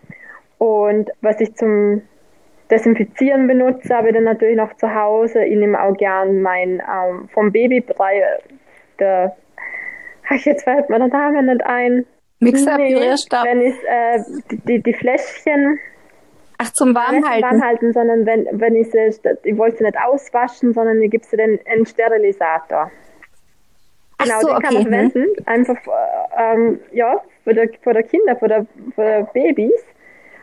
Und 0.58 1.10
was 1.22 1.40
ich 1.40 1.54
zum 1.54 2.02
Desinfizieren 2.70 3.46
benutze, 3.46 3.94
habe 3.94 4.08
ich 4.08 4.14
dann 4.14 4.24
natürlich 4.24 4.56
noch 4.56 4.74
zu 4.76 4.94
Hause. 4.94 5.44
Ich 5.44 5.56
nehme 5.56 5.80
auch 5.82 5.96
gern 5.96 6.42
mein 6.42 6.80
ähm, 6.80 7.28
vom 7.32 7.50
Babybrei, 7.50 8.22
der 8.98 9.36
jetzt 10.30 10.64
fällt 10.64 10.88
mir 10.88 10.98
der 10.98 11.08
Name 11.08 11.42
nicht 11.42 11.64
ein. 11.64 12.06
Mixer, 12.40 12.76
nee, 12.76 12.94
Pürierstab. 12.94 13.44
Wenn 13.44 13.60
ich 13.60 13.74
äh, 13.84 14.24
die, 14.66 14.82
die 14.82 14.94
Fläschchen 14.94 15.78
Ach, 16.58 16.72
zum 16.72 16.94
Warmhalten. 16.94 17.42
Warmhalten, 17.42 17.92
sondern 17.92 18.26
wenn, 18.26 18.46
wenn 18.52 18.74
ich 18.74 18.90
sie, 18.90 19.10
ich 19.44 19.56
wollte 19.56 19.78
sie 19.78 19.84
nicht 19.84 19.96
auswaschen, 19.98 20.72
sondern 20.72 21.00
ich 21.02 21.10
gebe 21.10 21.24
sie 21.24 21.36
den 21.36 21.58
einen 21.66 21.86
Sterilisator. 21.86 22.90
Ach 24.18 24.24
genau, 24.24 24.40
so, 24.40 24.46
den 24.48 24.56
okay. 24.56 24.66
kann 24.66 24.74
man 24.74 24.82
verwenden, 24.82 25.22
hm. 25.22 25.46
einfach 25.46 25.76
ähm, 26.38 26.80
ja, 26.92 27.20
für 27.44 27.54
die, 27.54 27.70
für 27.82 27.94
die 27.94 28.02
Kinder, 28.02 28.36
für 28.36 28.48
die, 28.48 28.92
für 28.94 29.28
die 29.34 29.40
Babys. 29.40 29.84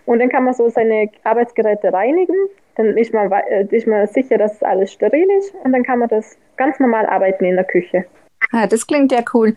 Und 0.06 0.20
dann 0.20 0.30
kann 0.30 0.44
man 0.44 0.54
so 0.54 0.70
seine 0.70 1.10
Arbeitsgeräte 1.24 1.94
reinigen. 1.94 2.36
Dann 2.76 2.98
ist 2.98 3.14
man, 3.14 3.32
äh, 3.32 3.66
ist 3.70 3.88
man 3.88 4.08
sicher, 4.08 4.38
dass 4.38 4.62
alles 4.64 4.92
steril 4.92 5.28
ist. 5.38 5.54
Und 5.64 5.72
dann 5.72 5.84
kann 5.84 6.00
man 6.00 6.10
das 6.10 6.38
ganz 6.58 6.80
normal 6.80 7.06
arbeiten 7.06 7.46
in 7.46 7.56
der 7.56 7.66
Küche. 7.66 8.06
Ah, 8.52 8.68
das 8.68 8.88
klingt 8.88 9.12
ja 9.12 9.20
cool. 9.34 9.56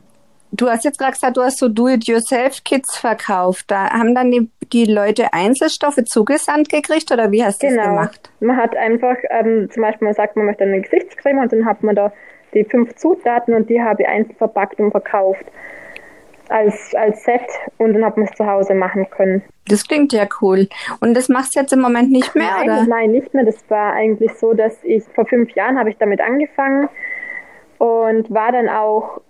Du 0.55 0.69
hast 0.69 0.85
jetzt 0.85 0.99
gerade 0.99 1.13
gesagt, 1.13 1.39
du 1.39 1.43
hast 1.43 1.59
so 1.59 1.69
Do-it-yourself-Kits 1.69 2.99
verkauft. 2.99 3.65
Da 3.69 3.89
haben 3.91 4.15
dann 4.15 4.31
die, 4.31 4.51
die 4.71 4.85
Leute 4.85 5.33
Einzelstoffe 5.33 6.05
zugesandt 6.05 6.69
gekriegt 6.69 7.11
oder 7.11 7.33
wie 7.33 7.43
hast 7.43 7.63
du 7.63 7.69
genau. 7.69 7.83
das 7.83 7.89
gemacht? 7.89 8.31
Man 8.41 8.57
hat 8.59 8.77
einfach, 8.77 9.17
ähm, 9.31 9.71
zum 9.71 9.83
Beispiel, 9.83 10.07
man 10.07 10.15
sagt, 10.15 10.37
man 10.37 10.45
möchte 10.45 10.65
eine 10.65 10.83
Gesichtscreme 10.83 11.39
und 11.39 11.53
dann 11.53 11.65
hat 11.65 11.83
man 11.83 11.97
da 11.97 12.13
die 12.53 12.65
fünf 12.65 12.95
Zutaten 12.97 13.55
und 13.55 13.71
die 13.71 13.81
habe 13.81 14.03
ich 14.03 14.09
einzeln 14.09 14.37
verpackt 14.37 14.79
und 14.79 14.91
verkauft 14.91 15.45
als, 16.51 16.95
als 16.95 17.25
Set 17.25 17.49
und 17.79 17.95
dann 17.95 18.05
hat 18.05 18.19
man 18.19 18.27
es 18.27 18.37
zu 18.37 18.47
Hause 18.47 18.75
machen 18.75 19.09
können. 19.09 19.43
Das 19.69 19.89
klingt 19.89 20.13
ja 20.13 20.27
cool. 20.43 20.69
Und 21.01 21.15
das 21.15 21.31
machst 21.31 21.57
du 21.57 21.61
jetzt 21.61 21.73
im 21.73 21.81
Moment 21.81 22.11
nicht 22.11 22.35
mehr, 22.35 22.51
nein, 22.59 22.65
oder? 22.65 22.87
Nein, 22.87 23.13
nicht 23.13 23.33
mehr. 23.33 23.47
Das 23.47 23.59
war 23.71 23.95
eigentlich 23.95 24.35
so, 24.35 24.53
dass 24.53 24.77
ich 24.85 25.03
vor 25.15 25.25
fünf 25.25 25.51
Jahren 25.53 25.79
habe 25.79 25.89
ich 25.89 25.97
damit 25.97 26.21
angefangen 26.21 26.91
und 27.79 28.31
war 28.31 28.53
dann 28.53 28.69
auch 28.69 29.23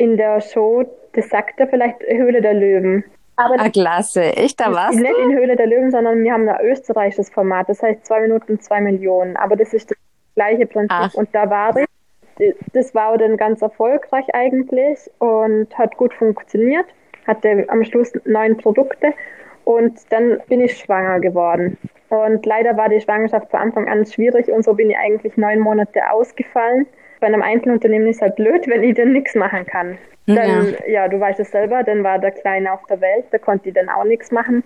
in 0.00 0.16
der 0.16 0.40
Show, 0.40 0.84
das 1.12 1.28
sagt 1.28 1.60
er 1.60 1.68
vielleicht, 1.68 2.00
Höhle 2.08 2.40
der 2.40 2.54
Löwen. 2.54 3.04
Aber 3.36 3.56
ah, 3.58 3.68
klasse, 3.68 4.22
echt, 4.22 4.58
da 4.58 4.72
warst 4.72 4.98
Nicht 4.98 5.18
in 5.24 5.32
Höhle 5.36 5.56
der 5.56 5.66
Löwen, 5.66 5.90
sondern 5.90 6.24
wir 6.24 6.32
haben 6.32 6.48
ein 6.48 6.60
österreichisches 6.64 7.28
Format, 7.28 7.68
das 7.68 7.82
heißt 7.82 8.06
zwei 8.06 8.20
Minuten, 8.20 8.58
zwei 8.60 8.80
Millionen. 8.80 9.36
Aber 9.36 9.56
das 9.56 9.74
ist 9.74 9.90
das 9.90 9.98
gleiche 10.34 10.66
Prinzip. 10.66 10.90
Ach. 10.90 11.14
Und 11.14 11.28
da 11.32 11.50
war 11.50 11.76
ich. 11.76 11.86
Das 12.72 12.94
war 12.94 13.18
dann 13.18 13.36
ganz 13.36 13.60
erfolgreich 13.60 14.24
eigentlich 14.32 14.98
und 15.18 15.68
hat 15.76 15.94
gut 15.98 16.14
funktioniert. 16.14 16.86
Hatte 17.26 17.66
am 17.68 17.84
Schluss 17.84 18.12
neun 18.24 18.56
Produkte 18.56 19.12
und 19.64 20.00
dann 20.08 20.40
bin 20.48 20.62
ich 20.62 20.78
schwanger 20.78 21.20
geworden. 21.20 21.76
Und 22.08 22.46
leider 22.46 22.78
war 22.78 22.88
die 22.88 23.02
Schwangerschaft 23.02 23.50
von 23.50 23.60
Anfang 23.60 23.88
an 23.88 24.06
schwierig 24.06 24.50
und 24.50 24.64
so 24.64 24.72
bin 24.72 24.88
ich 24.88 24.96
eigentlich 24.96 25.36
neun 25.36 25.60
Monate 25.60 26.10
ausgefallen 26.10 26.86
bei 27.20 27.26
einem 27.26 27.42
Einzelunternehmen 27.42 28.08
ist 28.08 28.22
halt 28.22 28.36
blöd, 28.36 28.66
wenn 28.66 28.82
ich 28.82 28.94
dann 28.94 29.12
nichts 29.12 29.34
machen 29.34 29.66
kann. 29.66 29.98
Dann, 30.26 30.74
ja. 30.86 30.86
ja, 30.88 31.08
du 31.08 31.18
weißt 31.18 31.40
es 31.40 31.50
selber, 31.50 31.82
dann 31.82 32.04
war 32.04 32.18
der 32.18 32.30
Kleine 32.30 32.72
auf 32.72 32.84
der 32.86 33.00
Welt, 33.00 33.24
da 33.30 33.38
konnte 33.38 33.68
ich 33.68 33.74
dann 33.74 33.88
auch 33.88 34.04
nichts 34.04 34.30
machen, 34.30 34.62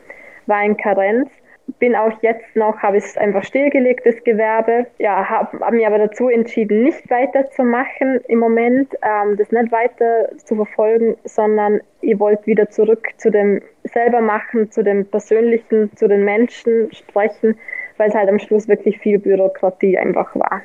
war 0.46 0.62
in 0.64 0.76
Karenz. 0.76 1.30
Bin 1.78 1.96
auch 1.96 2.12
jetzt 2.20 2.54
noch, 2.56 2.76
habe 2.82 2.98
ich 2.98 3.04
es 3.04 3.16
einfach 3.16 3.42
stillgelegt, 3.42 4.04
das 4.04 4.22
Gewerbe. 4.22 4.86
Ja, 4.98 5.26
habe 5.26 5.58
hab 5.60 5.72
mich 5.72 5.86
aber 5.86 5.96
dazu 5.96 6.28
entschieden, 6.28 6.82
nicht 6.82 7.08
weiterzumachen 7.08 8.20
im 8.28 8.38
Moment, 8.38 8.94
ähm, 9.02 9.38
das 9.38 9.50
nicht 9.50 9.72
weiter 9.72 10.28
zu 10.44 10.56
verfolgen, 10.56 11.16
sondern 11.24 11.80
ich 12.02 12.18
wollte 12.20 12.44
wieder 12.44 12.68
zurück 12.68 13.08
zu 13.16 13.30
dem 13.30 13.62
selber 13.84 14.20
machen, 14.20 14.70
zu 14.70 14.84
dem 14.84 15.06
Persönlichen, 15.06 15.90
zu 15.96 16.06
den 16.06 16.22
Menschen 16.22 16.92
sprechen, 16.92 17.58
weil 17.96 18.10
es 18.10 18.14
halt 18.14 18.28
am 18.28 18.38
Schluss 18.38 18.68
wirklich 18.68 18.98
viel 18.98 19.18
Bürokratie 19.18 19.96
einfach 19.96 20.36
war. 20.36 20.60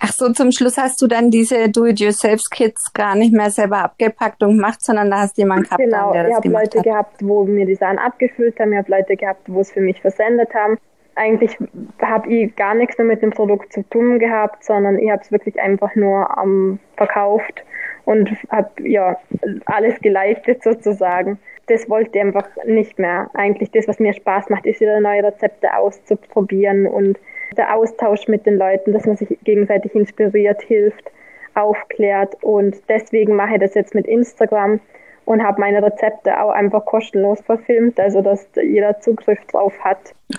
Ach 0.00 0.12
so, 0.12 0.30
zum 0.32 0.52
Schluss 0.52 0.76
hast 0.76 1.00
du 1.00 1.06
dann 1.06 1.30
diese 1.30 1.70
Do-it-yourself-Kits 1.70 2.92
gar 2.92 3.14
nicht 3.14 3.32
mehr 3.32 3.50
selber 3.50 3.84
abgepackt 3.84 4.42
und 4.42 4.56
gemacht, 4.56 4.82
sondern 4.82 5.10
da 5.10 5.20
hast 5.20 5.38
jemanden 5.38 5.64
gehabt, 5.64 5.82
genau, 5.82 6.12
der 6.12 6.24
das 6.24 6.36
ich 6.38 6.42
gemacht 6.42 6.64
Leute 6.64 6.78
hat. 6.78 6.84
gehabt, 6.84 7.16
wo 7.22 7.44
mir 7.44 7.64
die 7.64 7.74
Sachen 7.74 7.98
abgefüllt 7.98 8.58
haben, 8.60 8.72
ich 8.72 8.78
habe 8.78 8.90
Leute 8.90 9.16
gehabt, 9.16 9.42
wo 9.46 9.60
es 9.60 9.72
für 9.72 9.80
mich 9.80 10.00
versendet 10.00 10.52
haben. 10.54 10.78
Eigentlich 11.14 11.56
habe 12.02 12.28
ich 12.28 12.56
gar 12.56 12.74
nichts 12.74 12.98
mehr 12.98 13.06
mit 13.06 13.22
dem 13.22 13.30
Produkt 13.30 13.72
zu 13.72 13.82
tun 13.88 14.18
gehabt, 14.18 14.64
sondern 14.64 14.98
ich 14.98 15.10
habe 15.10 15.22
es 15.22 15.30
wirklich 15.30 15.60
einfach 15.60 15.94
nur 15.94 16.28
ähm, 16.42 16.80
verkauft 16.96 17.62
und 18.04 18.30
habe 18.50 18.70
ja 18.82 19.16
alles 19.64 19.98
geleitet 20.00 20.62
sozusagen. 20.62 21.38
Das 21.66 21.88
wollte 21.88 22.10
ich 22.18 22.24
einfach 22.24 22.48
nicht 22.66 22.98
mehr. 22.98 23.30
Eigentlich 23.34 23.70
das, 23.70 23.88
was 23.88 24.00
mir 24.00 24.12
Spaß 24.12 24.50
macht, 24.50 24.66
ist 24.66 24.80
wieder 24.80 25.00
neue 25.00 25.22
Rezepte 25.22 25.74
auszuprobieren 25.76 26.86
und 26.86 27.16
der 27.58 27.74
Austausch 27.74 28.28
mit 28.28 28.46
den 28.46 28.58
Leuten, 28.58 28.92
dass 28.92 29.06
man 29.06 29.16
sich 29.16 29.38
gegenseitig 29.44 29.94
inspiriert, 29.94 30.62
hilft, 30.62 31.10
aufklärt. 31.54 32.42
Und 32.42 32.76
deswegen 32.88 33.36
mache 33.36 33.54
ich 33.54 33.60
das 33.60 33.74
jetzt 33.74 33.94
mit 33.94 34.06
Instagram 34.06 34.80
und 35.24 35.42
habe 35.42 35.60
meine 35.60 35.82
Rezepte 35.82 36.40
auch 36.40 36.50
einfach 36.50 36.84
kostenlos 36.84 37.40
verfilmt, 37.40 37.98
also 37.98 38.20
dass 38.20 38.46
jeder 38.56 39.00
Zugriff 39.00 39.38
drauf 39.46 39.72
hat. 39.80 39.98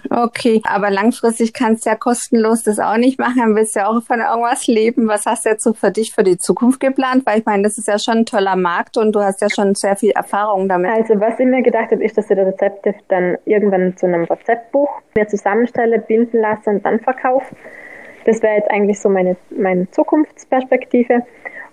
Okay, 0.10 0.62
aber 0.65 0.89
langfristig 0.89 1.54
kannst 1.54 1.86
du 1.86 1.89
ja 1.91 1.95
kostenlos 1.95 2.63
das 2.63 2.80
auch 2.80 2.98
nicht 2.98 3.19
machen, 3.19 3.38
dann 3.38 3.56
willst 3.56 3.76
du 3.76 3.80
ja 3.80 3.88
auch 3.88 4.02
von 4.04 4.19
irgendwas 4.19 4.67
leben. 4.67 5.08
Was 5.08 5.26
hast 5.26 5.45
du 5.45 5.50
jetzt 5.50 5.63
so 5.63 5.74
für 5.74 5.91
dich 5.91 6.13
für 6.13 6.24
die 6.24 6.38
Zukunft 6.38 6.80
geplant? 6.80 7.26
Weil 7.26 7.39
ich 7.39 7.45
meine, 7.45 7.63
das 7.63 7.78
ist 7.78 7.88
ja 7.88 7.98
schon 7.98 8.19
ein 8.19 8.26
toller 8.26 8.56
Markt 8.56 8.98
und 8.98 9.13
du 9.13 9.21
hast 9.21 9.41
ja 9.41 9.48
schon 9.50 9.76
sehr 9.76 9.95
viel 9.95 10.12
Erfahrung 10.12 10.67
damit. 10.67 10.91
Also 10.91 11.19
was 11.19 11.39
ich 11.39 11.45
mir 11.45 11.62
gedacht 11.62 11.91
habe, 11.91 12.04
ist, 12.04 12.17
dass 12.17 12.30
ich 12.30 12.36
die 12.36 12.41
Rezepte 12.41 12.95
dann 13.08 13.38
irgendwann 13.45 13.95
zu 13.98 14.06
einem 14.06 14.26
Rezeptbuch 14.26 14.89
mir 15.15 15.28
zusammenstelle, 15.28 16.00
binden 16.00 16.41
lasse 16.41 16.69
und 16.69 16.86
dann 16.86 17.00
verkaufe. 17.00 17.56
Das 18.26 18.41
wäre 18.41 18.56
jetzt 18.56 18.71
eigentlich 18.71 19.00
so 19.00 19.10
meine, 19.10 19.38
meine 19.52 19.89
Zukunftsperspektive. 19.91 21.21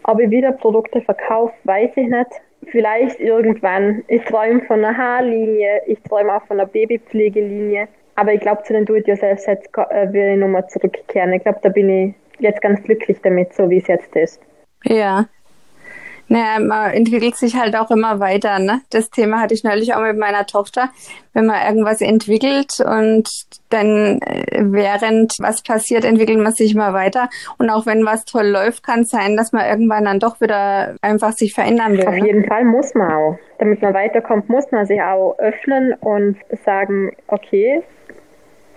Ob 0.04 0.20
ich 0.20 0.30
wieder 0.30 0.52
Produkte 0.52 1.00
verkaufe, 1.00 1.54
weiß 1.64 1.92
ich 1.96 2.08
nicht 2.08 2.30
vielleicht 2.70 3.20
irgendwann. 3.20 4.04
Ich 4.08 4.22
träume 4.24 4.62
von 4.62 4.84
einer 4.84 4.96
Haarlinie, 4.96 5.82
ich 5.86 6.00
träume 6.02 6.34
auch 6.34 6.44
von 6.46 6.60
einer 6.60 6.68
Babypflegelinie. 6.68 7.88
Aber 8.14 8.32
ich 8.34 8.40
glaube, 8.40 8.62
zu 8.62 8.72
den 8.72 8.84
Do-it-yourself-Sets 8.84 9.68
äh, 9.90 10.12
will 10.12 10.34
ich 10.34 10.38
nochmal 10.38 10.68
zurückkehren. 10.68 11.32
Ich 11.32 11.42
glaube, 11.42 11.60
da 11.62 11.70
bin 11.70 11.88
ich 11.88 12.14
jetzt 12.40 12.60
ganz 12.60 12.82
glücklich 12.82 13.18
damit, 13.22 13.54
so 13.54 13.70
wie 13.70 13.78
es 13.78 13.86
jetzt 13.86 14.14
ist. 14.14 14.40
Ja, 14.84 15.26
naja, 16.32 16.60
man 16.60 16.92
entwickelt 16.92 17.36
sich 17.36 17.56
halt 17.56 17.76
auch 17.76 17.90
immer 17.90 18.18
weiter. 18.18 18.58
Ne? 18.58 18.80
Das 18.88 19.10
Thema 19.10 19.42
hatte 19.42 19.52
ich 19.52 19.64
neulich 19.64 19.92
auch 19.92 20.00
mit 20.00 20.16
meiner 20.16 20.46
Tochter. 20.46 20.88
Wenn 21.34 21.44
man 21.44 21.60
irgendwas 21.66 22.00
entwickelt 22.00 22.80
und 22.80 23.28
dann 23.68 24.18
äh, 24.22 24.62
während 24.62 25.34
was 25.40 25.62
passiert, 25.62 26.06
entwickelt 26.06 26.38
man 26.38 26.52
sich 26.52 26.74
immer 26.74 26.94
weiter. 26.94 27.28
Und 27.58 27.68
auch 27.68 27.84
wenn 27.84 28.06
was 28.06 28.24
toll 28.24 28.46
läuft, 28.46 28.82
kann 28.82 29.00
es 29.00 29.10
sein, 29.10 29.36
dass 29.36 29.52
man 29.52 29.66
irgendwann 29.66 30.06
dann 30.06 30.20
doch 30.20 30.40
wieder 30.40 30.94
einfach 31.02 31.32
sich 31.32 31.52
verändern 31.52 31.98
will. 31.98 32.06
Auf 32.06 32.14
ne? 32.14 32.26
jeden 32.26 32.46
Fall 32.46 32.64
muss 32.64 32.94
man 32.94 33.12
auch. 33.12 33.38
Damit 33.58 33.82
man 33.82 33.92
weiterkommt, 33.92 34.48
muss 34.48 34.72
man 34.72 34.86
sich 34.86 35.02
auch 35.02 35.38
öffnen 35.38 35.92
und 36.00 36.38
sagen, 36.64 37.12
okay, 37.26 37.82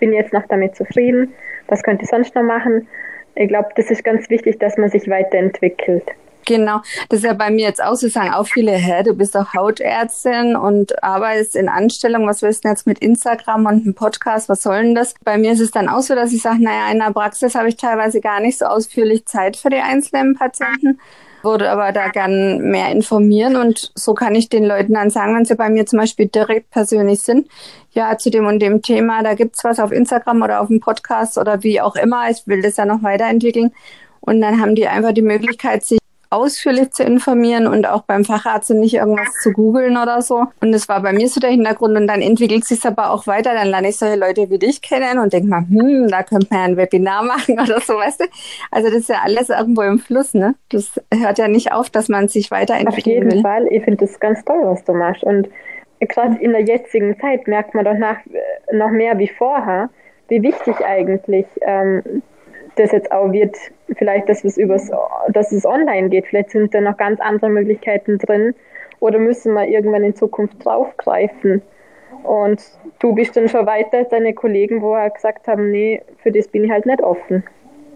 bin 0.02 0.12
jetzt 0.12 0.34
noch 0.34 0.46
damit 0.50 0.76
zufrieden, 0.76 1.34
was 1.70 1.84
könnte 1.84 2.04
ich 2.04 2.10
sonst 2.10 2.36
noch 2.36 2.44
machen? 2.44 2.90
Ich 3.34 3.48
glaube, 3.48 3.70
das 3.78 3.90
ist 3.90 4.04
ganz 4.04 4.30
wichtig, 4.30 4.60
dass 4.60 4.76
man 4.76 4.90
sich 4.90 5.10
weiterentwickelt. 5.10 6.04
Genau, 6.46 6.82
das 7.10 7.20
ist 7.20 7.26
ja 7.26 7.34
bei 7.34 7.50
mir 7.50 7.66
jetzt 7.66 7.84
auch 7.84 7.96
so, 7.96 8.08
sagen 8.08 8.32
auch 8.32 8.46
viele, 8.46 8.72
hä, 8.72 9.02
du 9.04 9.14
bist 9.14 9.34
doch 9.34 9.54
Hautärztin 9.56 10.56
und 10.56 11.04
arbeitest 11.04 11.56
in 11.56 11.70
Anstellung, 11.70 12.28
was 12.28 12.44
willst 12.44 12.64
du 12.64 12.70
jetzt 12.70 12.86
mit 12.86 13.00
Instagram 13.00 13.66
und 13.66 13.84
einem 13.84 13.96
Podcast, 13.96 14.48
was 14.48 14.62
soll 14.62 14.84
denn 14.84 14.96
das? 14.96 15.16
Bei 15.24 15.40
mir 15.40 15.54
ist 15.54 15.60
es 15.60 15.72
dann 15.72 15.90
auch 15.90 16.02
so, 16.02 16.14
dass 16.14 16.32
ich 16.32 16.44
sage, 16.44 16.64
naja, 16.64 16.92
in 16.92 17.00
der 17.00 17.12
Praxis 17.12 17.56
habe 17.56 17.70
ich 17.70 17.78
teilweise 17.78 18.22
gar 18.22 18.40
nicht 18.40 18.60
so 18.60 18.66
ausführlich 18.66 19.26
Zeit 19.26 19.58
für 19.58 19.70
die 19.70 19.78
einzelnen 19.78 20.36
Patienten 20.36 21.00
würde 21.46 21.70
aber 21.70 21.94
da 21.94 22.10
gern 22.10 22.72
mehr 22.72 22.92
informieren. 22.92 23.56
Und 23.56 23.92
so 23.96 24.14
kann 24.14 24.36
ich 24.36 24.50
den 24.50 24.66
Leuten 24.66 24.96
dann 24.96 25.12
sagen, 25.12 25.38
wenn 25.38 25.46
sie 25.46 25.56
bei 25.56 25.70
mir 25.70 25.86
zum 25.86 26.00
Beispiel 26.00 26.28
direkt 26.28 26.72
persönlich 26.72 27.22
sind, 27.22 27.48
ja, 27.92 28.18
zu 28.18 28.30
dem 28.30 28.48
und 28.48 28.60
dem 28.60 28.82
Thema, 28.82 29.24
da 29.24 29.36
gibt's 29.36 29.64
was 29.64 29.80
auf 29.80 29.92
Instagram 29.94 30.42
oder 30.42 30.60
auf 30.60 30.68
dem 30.68 30.82
Podcast 30.82 31.38
oder 31.38 31.64
wie 31.64 31.80
auch 31.80 31.96
immer, 31.96 32.30
ich 32.30 32.46
will 32.48 32.62
das 32.62 32.76
ja 32.76 32.86
noch 32.86 33.04
weiterentwickeln. 33.04 33.72
Und 34.20 34.42
dann 34.42 34.60
haben 34.60 34.76
die 34.76 34.88
einfach 34.88 35.14
die 35.14 35.22
Möglichkeit, 35.22 35.86
sich 35.86 36.00
ausführlich 36.36 36.92
zu 36.92 37.04
informieren 37.04 37.66
und 37.68 37.88
auch 37.88 38.04
beim 38.04 38.26
Facharzt 38.26 38.70
und 38.72 38.80
nicht 38.82 38.96
irgendwas 38.96 39.34
zu 39.42 39.52
googeln 39.52 39.98
oder 39.98 40.22
so. 40.22 40.48
Und 40.62 40.72
das 40.72 40.90
war 40.90 41.02
bei 41.02 41.14
mir 41.14 41.28
so 41.30 41.40
der 41.40 41.52
Hintergrund. 41.52 41.98
Und 41.98 42.08
dann 42.08 42.22
entwickelt 42.22 42.66
sich 42.66 42.86
aber 42.86 43.12
auch 43.12 43.26
weiter. 43.26 43.54
Dann 43.54 43.70
lerne 43.70 43.90
ich 43.90 43.98
solche 43.98 44.20
Leute 44.20 44.50
wie 44.50 44.60
dich 44.60 44.82
kennen 44.82 45.20
und 45.20 45.32
denke 45.32 45.48
mal, 45.48 45.62
hm, 45.62 46.08
da 46.10 46.24
könnte 46.24 46.48
man 46.50 46.60
ja 46.60 46.66
ein 46.66 46.78
Webinar 46.78 47.24
machen 47.26 47.60
oder 47.60 47.80
so, 47.80 47.94
weißt 47.96 48.22
du? 48.22 48.26
Also 48.72 48.90
das 48.90 49.00
ist 49.00 49.10
ja 49.10 49.22
alles 49.24 49.50
irgendwo 49.50 49.82
im 49.82 50.00
Fluss, 50.00 50.34
ne? 50.34 50.56
Das 50.70 51.02
hört 51.14 51.38
ja 51.38 51.48
nicht 51.48 51.72
auf, 51.72 51.90
dass 51.90 52.10
man 52.10 52.28
sich 52.28 52.52
weiterentwickeln 52.52 53.22
will. 53.22 53.28
Auf 53.28 53.34
jeden 53.34 53.42
Fall. 53.42 53.68
Ich 53.70 53.84
finde 53.84 54.06
das 54.06 54.20
ganz 54.20 54.44
toll, 54.44 54.60
was 54.64 54.84
du 54.84 54.94
machst. 54.94 55.24
Und 55.24 55.48
gerade 56.02 56.38
in 56.42 56.52
der 56.52 56.62
jetzigen 56.62 57.18
Zeit 57.20 57.48
merkt 57.48 57.74
man 57.74 57.86
doch 57.86 57.98
nach, 57.98 58.18
noch 58.72 58.90
mehr 58.90 59.18
wie 59.18 59.30
vorher, 59.30 59.90
wie 60.28 60.42
wichtig 60.42 60.76
eigentlich 60.86 61.46
ähm, 61.62 62.04
das 62.76 62.92
jetzt 62.92 63.12
auch 63.12 63.32
wird, 63.32 63.56
vielleicht, 63.98 64.30
dass 64.30 64.44
es 64.44 64.58
übers, 64.58 64.92
dass 65.30 65.52
es 65.52 65.66
online 65.66 66.10
geht, 66.10 66.28
vielleicht 66.28 66.52
sind 66.52 66.74
da 66.74 66.82
noch 66.82 66.98
ganz 66.98 67.20
andere 67.20 67.50
Möglichkeiten 67.50 68.18
drin 68.18 68.54
oder 69.00 69.20
müssen 69.20 69.54
wir 69.54 69.68
irgendwann 69.68 70.04
in 70.04 70.16
Zukunft 70.16 70.64
draufgreifen. 70.64 71.62
Und 72.24 72.62
du 73.00 73.14
bist 73.14 73.36
dann 73.38 73.48
schon 73.48 73.66
weiter 73.66 74.00
als 74.00 74.10
deine 74.10 74.34
Kollegen, 74.34 74.82
wo 74.82 74.96
halt 74.96 75.16
gesagt 75.16 75.48
haben, 75.48 75.70
nee, 75.72 76.02
für 76.24 76.32
das 76.32 76.48
bin 76.48 76.64
ich 76.64 76.72
halt 76.72 76.86
nicht 76.86 77.02
offen. 77.02 77.44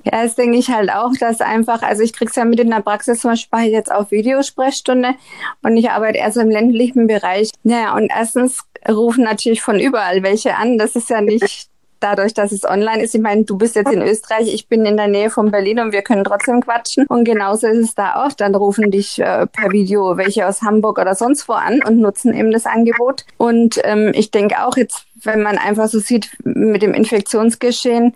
Ja, 0.05 0.23
das 0.23 0.35
denke 0.35 0.57
ich 0.57 0.69
halt 0.69 0.91
auch, 0.91 1.11
dass 1.19 1.41
einfach, 1.41 1.81
also 1.81 2.03
ich 2.03 2.13
kriege 2.13 2.29
es 2.29 2.35
ja 2.35 2.45
mit 2.45 2.59
in 2.59 2.69
der 2.69 2.81
Praxis 2.81 3.19
zum 3.19 3.31
Beispiel 3.31 3.65
jetzt 3.65 3.91
auf 3.91 4.11
Videosprechstunde 4.11 5.15
und 5.61 5.77
ich 5.77 5.89
arbeite 5.89 6.19
eher 6.19 6.31
so 6.31 6.41
im 6.41 6.49
ländlichen 6.49 7.07
Bereich. 7.07 7.51
Naja, 7.63 7.95
und 7.95 8.11
erstens 8.15 8.63
rufen 8.87 9.23
natürlich 9.23 9.61
von 9.61 9.79
überall 9.79 10.23
welche 10.23 10.55
an. 10.55 10.77
Das 10.77 10.95
ist 10.95 11.09
ja 11.09 11.21
nicht 11.21 11.69
dadurch, 11.99 12.33
dass 12.33 12.51
es 12.51 12.63
online 12.63 13.03
ist. 13.03 13.15
Ich 13.15 13.21
meine, 13.21 13.43
du 13.43 13.57
bist 13.57 13.75
jetzt 13.75 13.91
in 13.91 14.01
Österreich, 14.01 14.53
ich 14.53 14.67
bin 14.67 14.85
in 14.85 14.97
der 14.97 15.07
Nähe 15.07 15.29
von 15.29 15.51
Berlin 15.51 15.79
und 15.79 15.91
wir 15.91 16.01
können 16.01 16.23
trotzdem 16.23 16.61
quatschen. 16.61 17.05
Und 17.07 17.23
genauso 17.23 17.67
ist 17.67 17.77
es 17.77 17.95
da 17.95 18.25
auch. 18.25 18.33
Dann 18.33 18.55
rufen 18.55 18.91
dich 18.91 19.19
äh, 19.19 19.47
per 19.47 19.71
Video 19.71 20.17
welche 20.17 20.47
aus 20.47 20.61
Hamburg 20.61 20.99
oder 20.99 21.15
sonst 21.15 21.47
wo 21.47 21.53
an 21.53 21.81
und 21.85 21.99
nutzen 21.99 22.33
eben 22.33 22.51
das 22.51 22.65
Angebot. 22.65 23.25
Und 23.37 23.79
ähm, 23.83 24.11
ich 24.13 24.31
denke 24.31 24.65
auch 24.65 24.77
jetzt, 24.77 25.05
wenn 25.23 25.41
man 25.41 25.57
einfach 25.57 25.87
so 25.87 25.99
sieht 25.99 26.29
mit 26.43 26.81
dem 26.81 26.93
Infektionsgeschehen, 26.93 28.15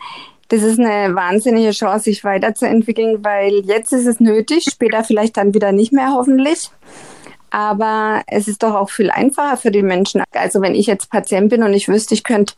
das 0.49 0.61
ist 0.61 0.79
eine 0.79 1.15
wahnsinnige 1.15 1.71
Chance, 1.71 2.03
sich 2.05 2.23
weiterzuentwickeln, 2.23 3.23
weil 3.23 3.61
jetzt 3.65 3.91
ist 3.93 4.05
es 4.05 4.19
nötig, 4.19 4.65
später 4.71 5.03
vielleicht 5.03 5.37
dann 5.37 5.53
wieder 5.53 5.71
nicht 5.71 5.93
mehr 5.93 6.11
hoffentlich. 6.13 6.69
Aber 7.53 8.23
es 8.25 8.47
ist 8.47 8.63
doch 8.63 8.73
auch 8.73 8.89
viel 8.89 9.11
einfacher 9.11 9.57
für 9.57 9.69
die 9.69 9.83
Menschen. 9.83 10.23
Also 10.31 10.59
wenn 10.59 10.73
ich 10.73 10.87
jetzt 10.87 11.11
Patient 11.11 11.49
bin 11.49 11.61
und 11.61 11.71
ich 11.73 11.87
wüsste, 11.87 12.15
ich 12.15 12.23
könnte 12.23 12.55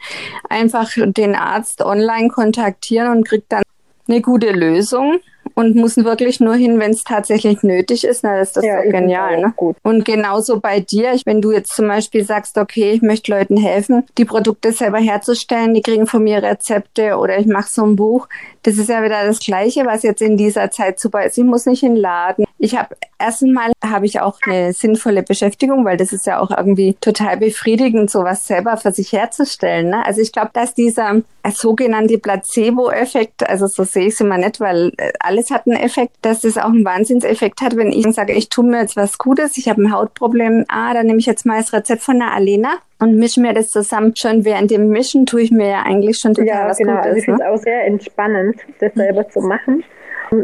einfach 0.50 0.90
den 0.96 1.36
Arzt 1.36 1.82
online 1.82 2.30
kontaktieren 2.30 3.12
und 3.12 3.28
kriege 3.28 3.44
dann 3.50 3.64
eine 4.08 4.22
gute 4.22 4.52
Lösung 4.52 5.20
und 5.56 5.76
muss 5.76 5.98
wirklich 5.98 6.40
nur 6.40 6.56
hin, 6.56 6.80
wenn 6.80 6.92
es 6.92 7.04
tatsächlich 7.04 7.64
nötig 7.64 8.04
ist. 8.04 8.24
Na, 8.24 8.38
das 8.38 8.50
ist 8.50 8.58
das 8.58 8.66
ja, 8.66 8.84
so 8.84 8.90
genial. 8.90 9.42
Ne? 9.42 9.54
Gut. 9.56 9.78
Und 9.84 10.06
genauso 10.06 10.60
bei 10.60 10.82
dir, 10.82 11.16
wenn 11.26 11.42
du 11.42 11.52
jetzt 11.52 11.74
zum 11.74 11.88
Beispiel 11.88 12.26
sagst, 12.26 12.58
okay, 12.58 12.92
ich 12.92 13.02
möchte 13.02 13.32
Leuten 13.32 13.58
helfen, 13.58 14.04
die 14.18 14.26
Produkte 14.26 14.74
selber 14.74 15.00
herzustellen, 15.00 15.74
die 15.74 15.82
kriegen 15.82 16.08
von 16.08 16.24
mir 16.24 16.44
Rezepte 16.44 17.18
oder 17.18 17.40
ich 17.40 17.48
mache 17.48 17.70
so 17.70 17.86
ein 17.86 17.96
Buch. 17.96 18.28
Das 18.64 18.78
ist 18.78 18.90
ja 18.90 19.04
wieder 19.04 19.26
das 19.26 19.40
Gleiche, 19.40 19.86
was 19.86 20.04
jetzt 20.04 20.22
in 20.22 20.38
dieser 20.38 20.72
Zeit 20.72 21.00
super 21.00 21.26
ist. 21.26 21.38
Ich 21.38 21.44
muss 21.44 21.66
nicht 21.66 21.84
in 21.84 21.96
den 21.96 22.02
Laden. 22.02 22.46
Ich 22.58 22.76
habe 22.78 22.96
erstens 23.18 23.54
mal 23.54 23.72
habe 23.84 24.06
ich 24.06 24.20
auch 24.20 24.40
eine 24.46 24.74
sinnvolle 24.74 25.24
Beschäftigung, 25.24 25.86
weil 25.86 25.98
das 25.98 26.12
ist 26.12 26.26
ja 26.26 26.40
auch 26.40 26.52
irgendwie 26.52 26.96
total 27.00 27.38
befriedigend, 27.38 28.10
sowas 28.10 28.48
selber 28.48 28.78
für 28.78 28.92
sich 28.92 29.14
herzustellen. 29.14 29.90
Ne? 29.90 30.06
Also 30.06 30.22
ich 30.22 30.32
glaube, 30.32 30.50
dass 30.54 30.74
dieser 30.74 31.22
sogenannte 31.52 32.18
Placebo-Effekt, 32.18 33.48
also 33.48 33.68
so 33.68 33.84
sehe 33.84 34.08
ich 34.08 34.14
es 34.14 34.22
immer 34.22 34.38
nicht, 34.38 34.60
weil 34.60 34.92
äh, 34.98 35.12
alles 35.20 35.52
hat 35.52 35.68
einen 35.68 35.78
Effekt, 35.78 36.18
dass 36.22 36.44
es 36.44 36.58
auch 36.58 36.66
einen 36.66 36.86
Wahnsinnseffekt 36.86 37.62
hat, 37.62 37.76
wenn 37.76 37.92
ich 37.92 38.06
sage, 38.14 38.34
ich 38.34 38.50
tue 38.50 38.66
mir 38.66 38.82
jetzt 38.82 38.96
was 38.96 39.18
Gutes, 39.18 39.58
ich 39.58 39.70
habe 39.70 39.82
ein 39.82 39.94
Hautproblem, 39.94 40.66
ah, 40.68 40.94
dann 40.94 41.08
nehme 41.08 41.20
ich 41.20 41.26
jetzt 41.26 41.46
mal 41.46 41.58
das 41.60 41.74
Rezept 41.74 42.02
von 42.02 42.20
der 42.20 42.34
Alena 42.34 42.76
und 43.00 43.18
mische 43.18 43.42
mir 43.42 43.54
das 43.54 43.70
zusammen. 43.70 44.16
Schon 44.16 44.46
während 44.46 44.72
dem 44.72 44.90
Mischen 44.90 45.26
tue 45.26 45.42
ich 45.42 45.52
mir 45.52 45.70
ja 45.70 45.84
eigentlich 45.84 46.18
schon 46.18 46.34
total 46.34 46.48
ja, 46.48 46.68
was 46.68 46.78
genau. 46.78 46.94
Gutes. 46.94 47.06
Also 47.06 47.18
ich 47.18 47.26
finde 47.26 47.44
es 47.44 47.48
ne? 47.48 47.54
auch 47.54 47.58
sehr 47.58 47.86
entspannend, 47.86 48.56
das 48.80 48.94
selber 48.94 49.30
zu 49.30 49.42
machen. 49.42 49.84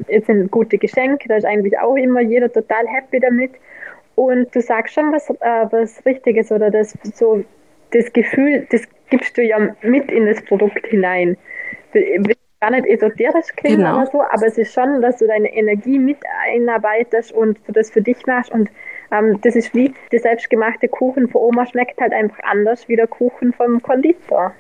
Es 0.08 0.26
sind 0.26 0.52
gute 0.52 0.78
Geschenke, 0.78 1.28
da 1.28 1.38
ist 1.38 1.46
eigentlich 1.46 1.78
auch 1.80 1.96
immer 1.96 2.22
jeder 2.22 2.52
total 2.52 2.88
happy 2.88 3.20
damit. 3.20 3.52
Und 4.16 4.54
du 4.54 4.62
sagst 4.62 4.94
schon 4.94 5.12
was, 5.12 5.30
äh, 5.30 5.66
was 5.72 6.06
Richtiges 6.06 6.52
oder 6.52 6.70
das 6.70 6.94
so 7.16 7.44
das 7.92 8.12
Gefühl, 8.14 8.68
das 8.72 8.82
gibst 9.10 9.38
du 9.38 9.44
ja 9.44 9.58
mit 9.82 10.12
in 10.12 10.26
das 10.26 10.42
Produkt 10.44 10.86
hinein. 10.88 11.38
Will 11.94 12.36
gar 12.62 12.72
nicht 12.72 12.86
esoterisch 12.86 13.48
klingen 13.56 13.80
genau. 13.80 13.98
oder 13.98 14.06
so, 14.12 14.22
aber 14.22 14.46
es 14.46 14.58
ist 14.58 14.74
schon, 14.74 15.02
dass 15.02 15.18
du 15.18 15.28
deine 15.28 15.52
Energie 15.54 15.98
mit 15.98 16.18
einarbeitest 16.46 17.32
und 17.32 17.60
du 17.68 17.72
das 17.74 17.90
für 17.90 18.02
dich 18.02 18.26
machst 18.28 18.52
und 18.52 18.70
ähm, 19.12 19.42
das 19.42 19.56
ist 19.56 19.74
wie 19.74 19.94
der 20.12 20.20
selbstgemachte 20.20 20.88
Kuchen 20.88 21.28
von 21.28 21.42
Oma 21.42 21.66
schmeckt 21.66 22.00
halt 22.00 22.14
einfach 22.14 22.40
anders 22.44 22.88
wie 22.88 22.96
der 22.96 23.08
Kuchen 23.08 23.52
vom 23.52 23.82
Konditor. 23.82 24.54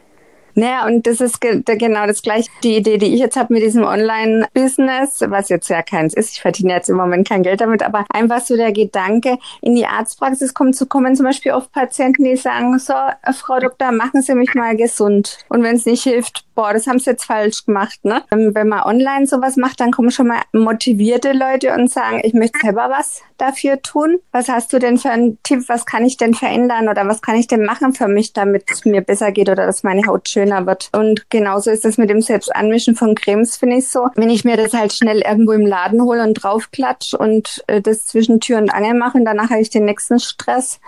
Naja, 0.56 0.86
und 0.86 1.08
das 1.08 1.22
ist 1.22 1.42
ge 1.42 1.62
genau 1.66 2.06
das 2.08 2.22
gleiche, 2.22 2.50
die 2.64 2.78
Idee, 2.78 2.98
die 2.98 3.14
ich 3.14 3.20
jetzt 3.20 3.38
habe 3.38 3.54
mit 3.54 3.64
diesem 3.64 3.84
Online-Business, 3.84 5.24
was 5.28 5.50
jetzt 5.50 5.70
ja 5.70 5.82
keins 5.82 6.14
ist. 6.14 6.34
Ich 6.34 6.42
verdiene 6.42 6.74
jetzt 6.74 6.90
im 6.90 6.98
Moment 6.98 7.28
kein 7.28 7.44
Geld 7.44 7.62
damit, 7.62 7.84
aber 7.84 8.06
einfach 8.10 8.42
so 8.42 8.56
der 8.56 8.72
Gedanke, 8.72 9.38
in 9.62 9.76
die 9.76 9.86
Arztpraxis 9.86 10.54
kommen 10.54 10.74
zu 10.74 10.86
kommen, 10.86 11.16
zum 11.16 11.26
Beispiel 11.26 11.52
oft 11.52 11.72
Patienten, 11.72 12.24
die 12.24 12.36
sagen, 12.36 12.78
so, 12.80 12.94
Frau 13.34 13.60
Doktor, 13.60 13.92
machen 13.92 14.22
Sie 14.22 14.36
mich 14.36 14.54
mal 14.54 14.76
gesund. 14.76 15.40
Und 15.50 15.64
wenn 15.64 15.76
es 15.76 15.86
nicht 15.86 16.04
hilft, 16.04 16.46
boah, 16.62 16.74
das 16.74 16.88
haben 16.88 17.00
sie 17.00 17.10
jetzt 17.10 17.26
falsch 17.26 17.66
gemacht. 17.66 18.04
Ne? 18.04 18.24
Ähm, 18.32 18.54
wenn 18.54 18.68
man 18.68 18.84
online 18.84 19.26
sowas 19.26 19.58
macht, 19.58 19.80
dann 19.80 19.92
kommen 19.92 20.12
schon 20.12 20.28
mal 20.28 20.42
motivierte 20.54 21.32
Leute 21.32 21.74
und 21.74 21.90
sagen, 21.90 22.22
ich 22.24 22.34
möchte 22.34 22.60
selber 22.62 22.90
was 22.90 23.22
dafür 23.38 23.82
tun. 23.82 24.20
Was 24.32 24.48
hast 24.48 24.72
du 24.74 24.80
denn 24.80 24.98
für 24.98 25.10
einen 25.10 25.42
Tipp? 25.44 25.64
Was 25.68 25.86
kann 25.86 26.06
ich 26.06 26.18
denn 26.18 26.34
verändern 26.34 26.90
oder 26.90 27.08
was 27.08 27.22
kann 27.22 27.36
ich 27.36 27.48
denn 27.48 27.66
machen 27.66 27.94
für 27.94 28.08
mich, 28.08 28.34
damit 28.34 28.66
es 28.70 28.86
mir 28.86 29.02
besser 29.02 29.32
geht 29.32 29.50
oder 29.50 29.66
dass 29.66 29.84
meine 29.84 30.06
Haut 30.06 30.30
schöner 30.42 30.66
wird? 30.66 30.90
Und 30.94 31.30
genauso 31.30 31.72
ist 31.72 31.86
es 31.86 31.98
mit 31.98 32.10
dem 32.10 32.22
Selbstanmischen 32.22 32.96
von 32.96 33.16
Cremes, 33.16 33.58
finde 33.58 33.78
ich 33.78 33.88
so. 33.88 34.08
Wenn 34.16 34.30
ich 34.30 34.44
mir 34.44 34.58
das 34.58 34.74
halt 34.74 34.94
schnell 34.94 35.22
irgendwo 35.22 35.52
im 35.52 35.66
Laden 35.66 36.02
hole 36.02 36.24
und 36.24 36.34
draufklatsch 36.36 37.14
und 37.14 37.64
äh, 37.68 37.82
das 37.82 38.06
zwischen 38.06 38.40
Tür 38.40 38.58
und 38.58 38.74
Angel 38.74 38.94
mache 38.94 39.18
und 39.18 39.26
danach 39.26 39.50
habe 39.50 39.62
ich 39.62 39.70
den 39.70 39.86
nächsten 39.86 40.20
Stress, 40.20 40.80